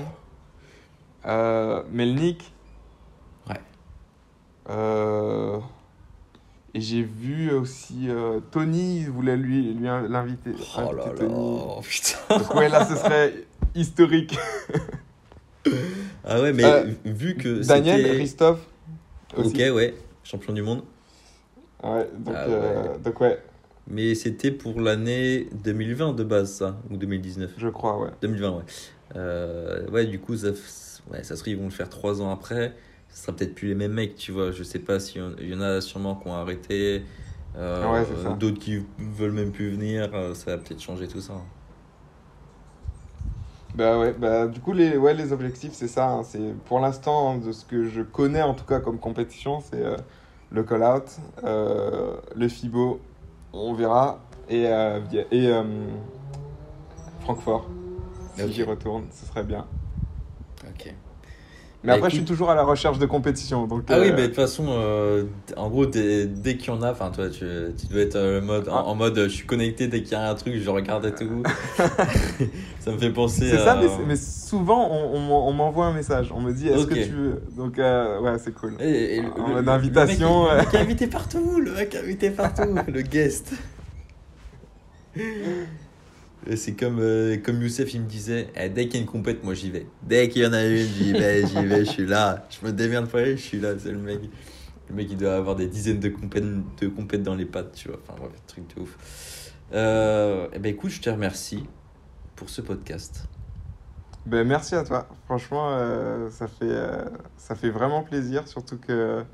euh, 1.26 1.82
Melnik. 1.90 2.52
Ouais. 3.48 3.60
Euh, 4.70 5.58
et 6.74 6.80
j'ai 6.80 7.02
vu 7.02 7.50
aussi 7.50 8.08
euh, 8.08 8.40
Tony, 8.50 9.00
il 9.00 9.10
voulait 9.10 9.36
lui 9.36 9.74
lui 9.74 9.86
l'inviter. 9.86 10.50
Oh 10.76 10.92
là 10.92 11.04
inviter 11.04 11.10
là, 11.10 11.14
Tony. 11.16 11.82
putain. 11.82 12.38
Donc 12.38 12.54
ouais, 12.54 12.68
là 12.68 12.86
ce 12.86 12.96
serait 12.96 13.34
historique. 13.74 14.38
Ah 16.24 16.40
ouais, 16.40 16.52
mais 16.52 16.84
vu 17.04 17.36
que 17.36 17.66
Daniel, 17.66 18.16
Christophe. 18.16 18.60
Aussi. 19.36 19.50
Ok, 19.50 19.74
ouais, 19.74 19.94
champion 20.24 20.52
du 20.52 20.62
monde. 20.62 20.82
Ouais, 21.82 22.08
donc, 22.16 22.34
Ah 22.36 22.44
euh, 22.48 22.98
donc 22.98 23.20
ouais, 23.20 23.38
Mais 23.90 24.14
c'était 24.14 24.50
pour 24.50 24.80
l'année 24.80 25.48
2020 25.64 26.12
de 26.12 26.24
base, 26.24 26.52
ça, 26.52 26.80
ou 26.90 26.96
2019 26.96 27.52
je 27.56 27.68
crois, 27.68 27.98
ouais. 27.98 28.10
2020, 28.22 28.58
ouais. 28.58 28.64
Euh, 29.16 29.88
ouais, 29.90 30.06
du 30.06 30.20
coup, 30.20 30.36
ça, 30.36 30.48
ouais, 31.10 31.22
ça 31.24 31.36
se 31.36 31.40
trouve, 31.42 31.52
ils 31.54 31.58
vont 31.58 31.64
le 31.64 31.70
faire 31.70 31.88
trois 31.88 32.20
ans 32.20 32.30
après. 32.30 32.76
Ce 33.10 33.22
sera 33.22 33.34
peut-être 33.34 33.54
plus 33.54 33.68
les 33.68 33.74
mêmes 33.74 33.92
mecs, 33.94 34.16
tu 34.16 34.32
vois. 34.32 34.52
Je 34.52 34.62
sais 34.62 34.78
pas 34.80 35.00
s'il 35.00 35.22
y 35.40 35.54
en- 35.54 35.60
a 35.60 35.80
sûrement 35.80 36.16
qui 36.16 36.28
ont 36.28 36.34
arrêté. 36.34 37.02
euh, 37.56 37.90
Ouais, 37.90 38.04
c'est 38.04 38.22
ça. 38.22 38.38
D'autres 38.38 38.58
qui 38.58 38.82
veulent 38.98 39.32
même 39.32 39.52
plus 39.52 39.70
venir. 39.70 40.14
euh, 40.14 40.34
Ça 40.34 40.52
va 40.56 40.58
peut-être 40.62 40.80
changer 40.82 41.08
tout 41.08 41.20
ça. 41.22 41.34
Bah 43.74 43.98
ouais, 43.98 44.12
bah 44.12 44.46
du 44.46 44.60
coup 44.60 44.72
les, 44.72 44.96
ouais, 44.96 45.14
les 45.14 45.32
objectifs 45.32 45.72
c'est 45.74 45.88
ça, 45.88 46.08
hein, 46.08 46.22
c'est 46.24 46.54
pour 46.64 46.80
l'instant 46.80 47.36
de 47.38 47.52
ce 47.52 47.64
que 47.66 47.84
je 47.84 48.00
connais 48.02 48.42
en 48.42 48.54
tout 48.54 48.64
cas 48.64 48.80
comme 48.80 48.98
compétition, 48.98 49.60
c'est 49.60 49.82
euh, 49.84 49.96
le 50.50 50.64
call 50.64 50.82
out, 50.82 51.04
euh, 51.44 52.16
le 52.34 52.48
FIBO, 52.48 53.00
on 53.52 53.74
verra, 53.74 54.20
et, 54.48 54.66
euh, 54.66 55.00
et 55.30 55.48
euh, 55.48 55.62
Francfort, 57.20 57.66
si 58.34 58.52
j'y 58.52 58.62
retourne, 58.62 59.06
ce 59.10 59.26
serait 59.26 59.44
bien. 59.44 59.66
Mais 61.84 61.90
Bah, 61.92 61.94
après 61.98 62.10
je 62.10 62.16
suis 62.16 62.24
toujours 62.24 62.50
à 62.50 62.56
la 62.56 62.64
recherche 62.64 62.98
de 62.98 63.06
compétition, 63.06 63.68
donc 63.68 63.84
Ah 63.88 64.00
oui, 64.00 64.08
euh, 64.08 64.12
mais 64.16 64.22
de 64.22 64.26
toute 64.26 64.34
façon, 64.34 64.66
euh, 64.68 65.24
en 65.56 65.68
gros, 65.70 65.86
dès, 65.86 66.26
dès 66.26 66.56
qu'il 66.56 66.74
y 66.74 66.76
en 66.76 66.82
a, 66.82 66.90
enfin, 66.90 67.10
toi, 67.10 67.30
tu, 67.30 67.44
tu 67.78 67.86
dois 67.86 68.00
être 68.00 68.16
euh, 68.16 68.40
mode, 68.40 68.68
en, 68.68 68.84
en 68.88 68.94
mode 68.96 69.16
je 69.16 69.28
suis 69.28 69.46
connecté 69.46 69.86
dès 69.86 70.02
qu'il 70.02 70.12
y 70.12 70.14
a 70.16 70.28
un 70.28 70.34
truc, 70.34 70.54
je 70.56 70.68
regarde 70.70 71.06
et 71.06 71.12
tout. 71.14 71.44
ça 72.80 72.90
me 72.90 72.98
fait 72.98 73.10
penser 73.12 73.50
c'est 73.50 73.58
à. 73.58 73.64
ça, 73.64 73.80
mais, 74.08 74.16
souvent 74.16 74.88
on, 74.90 75.16
on 75.16 75.20
m'en- 75.20 75.48
on 75.48 75.52
m'envoie 75.52 75.86
un 75.86 75.92
message, 75.92 76.32
on 76.34 76.40
me 76.40 76.52
dit 76.52 76.66
est-ce 76.68 76.86
que 76.86 76.94
tu 76.94 77.10
veux, 77.12 77.42
donc 77.56 77.76
ouais 77.78 78.38
c'est 78.42 78.52
cool. 78.54 78.74
Et- 78.80 79.18
et 79.18 79.20
le- 79.22 79.28
En 79.40 79.48
mode 79.48 79.68
invitation. 79.68 80.48
Le 80.50 80.56
mec 80.56 80.74
est 80.74 80.78
invité 80.78 81.06
partout, 81.06 81.60
le 81.60 81.72
mec 81.74 81.94
est 81.94 81.98
invité 81.98 82.30
partout, 82.30 82.74
le 82.88 83.02
guest. 83.02 83.52
C'est 86.56 86.72
comme, 86.72 86.98
euh, 87.00 87.36
comme 87.36 87.60
Youssef, 87.60 87.92
il 87.94 88.02
me 88.02 88.06
disait 88.06 88.48
eh, 88.56 88.68
dès 88.68 88.86
qu'il 88.86 88.94
y 88.94 88.98
a 88.98 89.00
une 89.00 89.10
compète, 89.10 89.44
moi 89.44 89.54
j'y 89.54 89.70
vais. 89.70 89.86
Dès 90.02 90.28
qu'il 90.28 90.42
y 90.42 90.46
en 90.46 90.52
a 90.52 90.64
une, 90.64 90.86
j'y 90.86 91.12
vais, 91.12 91.46
j'y 91.46 91.64
vais, 91.64 91.84
je 91.84 91.90
suis 91.90 92.06
là. 92.06 92.46
Je 92.48 92.66
me 92.66 92.72
démerde 92.72 93.08
pas, 93.08 93.24
je 93.24 93.36
suis 93.36 93.60
là. 93.60 93.74
C'est 93.78 93.92
le 93.92 93.98
mec. 93.98 94.20
Le 94.88 94.94
mec, 94.94 95.08
il 95.10 95.18
doit 95.18 95.34
avoir 95.34 95.56
des 95.56 95.66
dizaines 95.66 96.00
de 96.00 96.08
compètes, 96.08 96.44
de 96.80 96.88
compètes 96.88 97.22
dans 97.22 97.34
les 97.34 97.44
pattes, 97.44 97.72
tu 97.72 97.88
vois. 97.88 97.98
Enfin, 98.02 98.18
bref, 98.18 98.32
truc 98.46 98.64
de 98.74 98.82
ouf. 98.82 98.96
Euh, 99.74 100.48
eh 100.52 100.58
ben 100.58 100.72
écoute, 100.72 100.90
je 100.90 101.00
te 101.00 101.10
remercie 101.10 101.66
pour 102.36 102.48
ce 102.48 102.62
podcast. 102.62 103.24
Ben, 104.24 104.46
merci 104.46 104.74
à 104.74 104.84
toi. 104.84 105.06
Franchement, 105.26 105.68
euh, 105.70 106.30
ça, 106.30 106.48
fait, 106.48 106.64
euh, 106.64 107.04
ça 107.36 107.54
fait 107.54 107.70
vraiment 107.70 108.02
plaisir, 108.02 108.48
surtout 108.48 108.78
que 108.78 109.24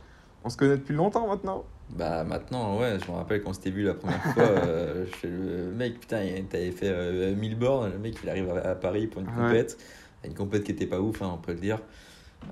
on 0.42 0.50
se 0.50 0.56
connaît 0.56 0.76
depuis 0.76 0.94
longtemps 0.94 1.26
maintenant. 1.26 1.64
Bah 1.90 2.24
maintenant, 2.24 2.78
ouais, 2.78 2.98
je 3.04 3.10
me 3.10 3.16
rappelle 3.16 3.42
quand 3.42 3.50
on 3.50 3.52
s'était 3.52 3.70
vu 3.70 3.82
la 3.84 3.94
première 3.94 4.22
fois, 4.22 4.42
euh, 4.42 5.04
je 5.06 5.16
fais 5.16 5.28
le 5.28 5.70
mec, 5.70 6.00
putain, 6.00 6.24
t'avais 6.50 6.72
fait 6.72 6.88
euh, 6.88 7.34
1000 7.36 7.56
bornes, 7.56 7.92
le 7.92 7.98
mec 7.98 8.16
il 8.22 8.28
arrive 8.28 8.50
à, 8.50 8.70
à 8.70 8.74
Paris 8.74 9.06
pour 9.06 9.20
une 9.20 9.28
Ouais. 9.28 9.34
compète, 9.36 9.78
une 10.24 10.34
compète 10.34 10.64
qui 10.64 10.72
était 10.72 10.86
pas 10.86 11.00
ouf, 11.00 11.22
hein, 11.22 11.30
on 11.34 11.38
peut 11.38 11.52
le 11.52 11.60
dire. 11.60 11.78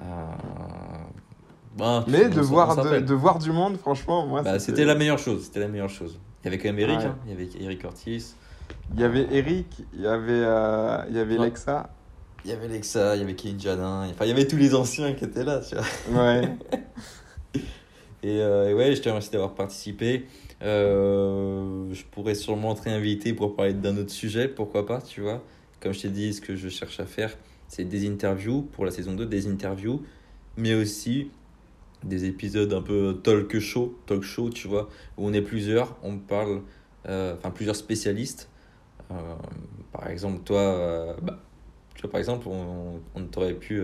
Euh, 0.01 0.05
ben, 1.77 2.05
Mais 2.09 2.29
de 2.29 2.41
voir, 2.41 2.77
de, 2.77 3.15
voir 3.15 3.39
du 3.39 3.51
monde, 3.51 3.79
franchement, 3.79 4.27
moi, 4.27 4.43
Bah, 4.43 4.59
c'était 4.59 4.85
la 4.85 4.95
meilleure 4.95 5.19
chose, 5.19 5.45
c'était 5.45 5.61
la 5.61 5.69
meilleure 5.69 5.91
chose. 5.91 6.19
Il 6.43 6.47
y 6.47 6.49
avait 6.49 6.59
quand 6.59 6.69
même 6.69 6.79
Eric, 6.79 6.99
Ouais. 6.99 7.05
hein, 7.07 7.17
il 7.27 7.31
y 7.31 7.35
avait 7.35 7.49
Eric 7.61 7.85
Ortiz, 7.85 8.37
Il 8.95 9.01
y 9.01 9.05
avait 9.05 9.27
Eric, 9.33 9.83
il 9.95 10.01
y 10.03 10.07
avait, 10.07 10.31
euh, 10.33 10.99
il 11.09 11.17
y 11.17 11.19
avait 11.19 11.39
Ouais. 11.39 11.47
Lexa. 11.47 11.89
il 12.45 12.51
y 12.51 12.55
avait 12.55 12.69
Lexa, 12.69 13.17
il 13.17 13.21
y 13.21 13.25
avait 13.25 13.35
Kevin 13.35 13.59
Jadin, 13.59 14.07
enfin 14.11 14.25
il 14.25 14.29
y 14.29 14.33
avait 14.33 14.47
tous 14.47 14.57
les 14.57 14.75
anciens 14.75 15.15
qui 15.15 15.25
étaient 15.25 15.45
là, 15.45 15.61
tu 15.61 15.75
vois. 15.75 16.23
Ouais. 16.23 16.43
Et, 18.33 18.41
euh, 18.41 18.71
et 18.71 18.75
ouais, 18.75 18.95
je 18.95 19.03
te 19.03 19.09
remercie 19.09 19.31
d'avoir 19.31 19.55
participé. 19.55 20.25
Euh, 20.63 21.93
je 21.93 22.03
pourrais 22.05 22.35
sûrement 22.35 22.75
te 22.75 22.83
réinviter 22.83 23.35
pour 23.35 23.55
parler 23.57 23.75
d'un 23.75 23.97
autre 23.99 24.11
sujet, 24.11 24.49
pourquoi 24.49 24.87
pas, 24.87 25.03
tu 25.03 25.21
vois. 25.21 25.43
Comme 25.81 25.93
je 25.93 26.03
t'ai 26.03 26.09
dit, 26.09 26.33
ce 26.33 26.41
que 26.41 26.57
je 26.57 26.69
cherche 26.71 26.99
à 27.01 27.05
faire, 27.05 27.37
c'est 27.69 27.85
des 27.85 28.09
interviews 28.09 28.63
pour 28.63 28.87
la 28.87 28.91
saison 28.91 29.13
2, 29.13 29.27
des 29.27 29.49
interviews, 29.49 30.03
mais 30.57 30.75
aussi 30.75 31.31
des 32.05 32.25
épisodes 32.25 32.73
un 32.73 32.81
peu 32.81 33.21
talk 33.23 33.59
show, 33.59 33.99
talk 34.07 34.23
show, 34.23 34.49
tu 34.49 34.67
vois, 34.67 34.89
où 35.19 35.27
on 35.27 35.33
est 35.35 35.43
plusieurs, 35.43 35.97
on 36.03 36.17
parle, 36.17 36.63
euh, 37.09 37.35
enfin 37.37 37.51
plusieurs 37.51 37.77
spécialistes. 37.77 38.49
Par 39.93 40.09
exemple, 40.09 40.41
toi, 40.43 41.17
bah, 41.21 41.39
tu 41.95 42.01
vois, 42.01 42.11
par 42.11 42.19
exemple, 42.19 42.49
on, 42.49 43.01
on 43.15 43.25
t'aurait 43.27 43.53
pu 43.53 43.83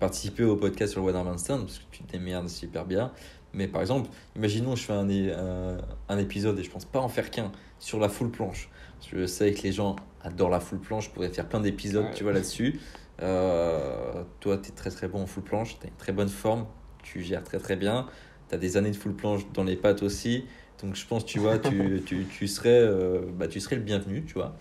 participer 0.00 0.44
au 0.44 0.56
podcast 0.56 0.92
sur 0.92 1.06
le 1.06 1.14
Arm 1.14 1.38
Stand 1.38 1.62
parce 1.66 1.78
que 1.78 1.84
tu 1.90 2.02
te 2.02 2.12
démerdes 2.12 2.48
super 2.48 2.84
bien. 2.84 3.12
Mais 3.52 3.68
par 3.68 3.80
exemple, 3.80 4.10
imaginons 4.36 4.76
je 4.76 4.82
fais 4.84 4.92
un, 4.92 5.08
é- 5.08 5.32
un, 5.32 5.78
un 6.08 6.18
épisode 6.18 6.58
et 6.58 6.62
je 6.62 6.70
pense 6.70 6.84
pas 6.84 7.00
en 7.00 7.08
faire 7.08 7.30
qu'un 7.30 7.52
sur 7.78 7.98
la 8.00 8.08
full 8.08 8.30
planche. 8.30 8.68
Parce 8.98 9.10
que 9.10 9.18
Je 9.20 9.26
sais 9.26 9.52
que 9.52 9.62
les 9.62 9.72
gens 9.72 9.96
adorent 10.22 10.50
la 10.50 10.60
full 10.60 10.78
planche, 10.80 11.06
je 11.06 11.10
pourrais 11.10 11.28
faire 11.30 11.48
plein 11.48 11.60
d'épisodes, 11.60 12.04
Ouais. 12.06 12.14
tu 12.14 12.24
vois, 12.24 12.32
là-dessus. 12.32 12.80
Euh, 13.22 14.22
toi, 14.40 14.58
tu 14.58 14.68
es 14.68 14.72
très 14.72 14.90
très 14.90 15.08
bon 15.08 15.22
en 15.22 15.26
full 15.26 15.42
planche, 15.42 15.78
tu 15.80 15.86
as 15.86 15.88
une 15.88 15.96
très 15.96 16.12
bonne 16.12 16.28
forme, 16.28 16.66
tu 17.02 17.22
gères 17.22 17.42
très 17.44 17.58
très 17.58 17.76
bien, 17.76 18.06
tu 18.48 18.54
as 18.54 18.58
des 18.58 18.76
années 18.76 18.90
de 18.90 18.96
full 18.96 19.14
planche 19.14 19.42
dans 19.54 19.64
les 19.64 19.76
pattes 19.76 20.02
aussi. 20.02 20.44
Donc 20.82 20.94
je 20.94 21.06
pense, 21.06 21.24
tu 21.24 21.38
vois, 21.38 21.58
tu, 21.58 22.02
tu, 22.06 22.26
tu, 22.26 22.48
serais, 22.48 22.68
euh, 22.70 23.20
bah, 23.38 23.48
tu 23.48 23.60
serais 23.60 23.76
le 23.76 23.82
bienvenu, 23.82 24.24
tu 24.26 24.34
vois, 24.34 24.54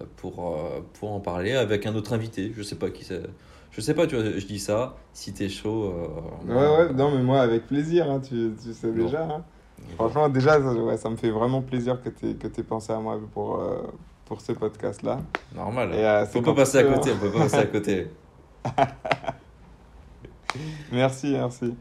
euh, 0.00 0.04
pour, 0.16 0.56
euh, 0.58 0.80
pour 0.94 1.12
en 1.12 1.20
parler 1.20 1.52
avec 1.52 1.86
un 1.86 1.94
autre 1.94 2.12
invité. 2.12 2.52
Je 2.56 2.62
sais 2.62 2.74
pas 2.76 2.90
qui 2.90 3.04
c'est. 3.04 3.22
Je 3.80 3.86
sais 3.86 3.94
pas, 3.94 4.06
tu 4.06 4.14
vois, 4.14 4.24
je 4.38 4.44
dis 4.44 4.58
ça. 4.58 4.94
Si 5.14 5.32
t'es 5.32 5.48
chaud. 5.48 5.84
euh, 5.86 6.52
Ouais, 6.54 6.86
ouais, 6.88 6.92
non, 6.92 7.10
mais 7.16 7.22
moi, 7.22 7.40
avec 7.40 7.66
plaisir, 7.66 8.10
hein, 8.10 8.20
tu, 8.20 8.52
tu 8.62 8.74
sais 8.74 8.88
Bon. 8.92 9.04
déjà. 9.04 9.24
hein. 9.24 9.42
Franchement, 9.94 10.28
déjà, 10.28 10.60
ça, 10.60 10.74
ouais, 10.74 10.98
ça 10.98 11.08
me 11.08 11.16
fait 11.16 11.30
vraiment 11.30 11.62
plaisir 11.62 11.98
que 12.02 12.10
tu 12.10 12.26
aies 12.28 12.62
pensé 12.62 12.92
à 12.92 12.98
moi 12.98 13.18
pour, 13.32 13.58
euh, 13.58 13.78
pour 14.26 14.42
ce 14.42 14.52
podcast-là. 14.52 15.20
Normal. 15.56 15.94
Et, 15.94 16.04
euh, 16.04 16.26
on 16.34 16.42
peut 16.42 16.42
pas 16.42 16.54
passer 16.56 16.76
à 16.76 16.84
côté, 16.84 17.10
on 17.14 17.18
peut 17.20 17.30
pas 17.32 17.38
passer 17.38 17.56
à 17.56 17.64
côté. 17.66 18.08
Merci, 20.92 21.30
merci. 21.32 21.74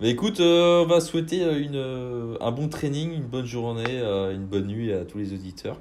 Mais 0.00 0.10
écoute, 0.10 0.40
euh, 0.40 0.82
on 0.82 0.88
va 0.88 1.00
souhaiter 1.00 1.44
une, 1.60 2.36
un 2.40 2.50
bon 2.50 2.66
training, 2.68 3.12
une 3.12 3.26
bonne 3.28 3.46
journée, 3.46 4.00
une 4.32 4.44
bonne 4.44 4.66
nuit 4.66 4.92
à 4.92 5.04
tous 5.04 5.18
les 5.18 5.32
auditeurs. 5.32 5.76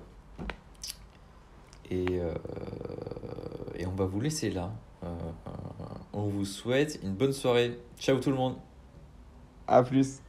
Et, 1.90 2.06
et 3.80 3.88
on 3.88 3.96
va 3.96 4.06
vous 4.06 4.22
laisser 4.22 4.52
là. 4.52 4.72
Euh, 5.04 5.16
on 6.14 6.28
vous 6.28 6.46
souhaite 6.46 7.00
une 7.04 7.14
bonne 7.14 7.34
soirée. 7.34 7.80
Ciao 8.00 8.20
tout 8.20 8.30
le 8.30 8.36
monde. 8.36 8.56
À 9.68 9.84
plus. 9.84 10.23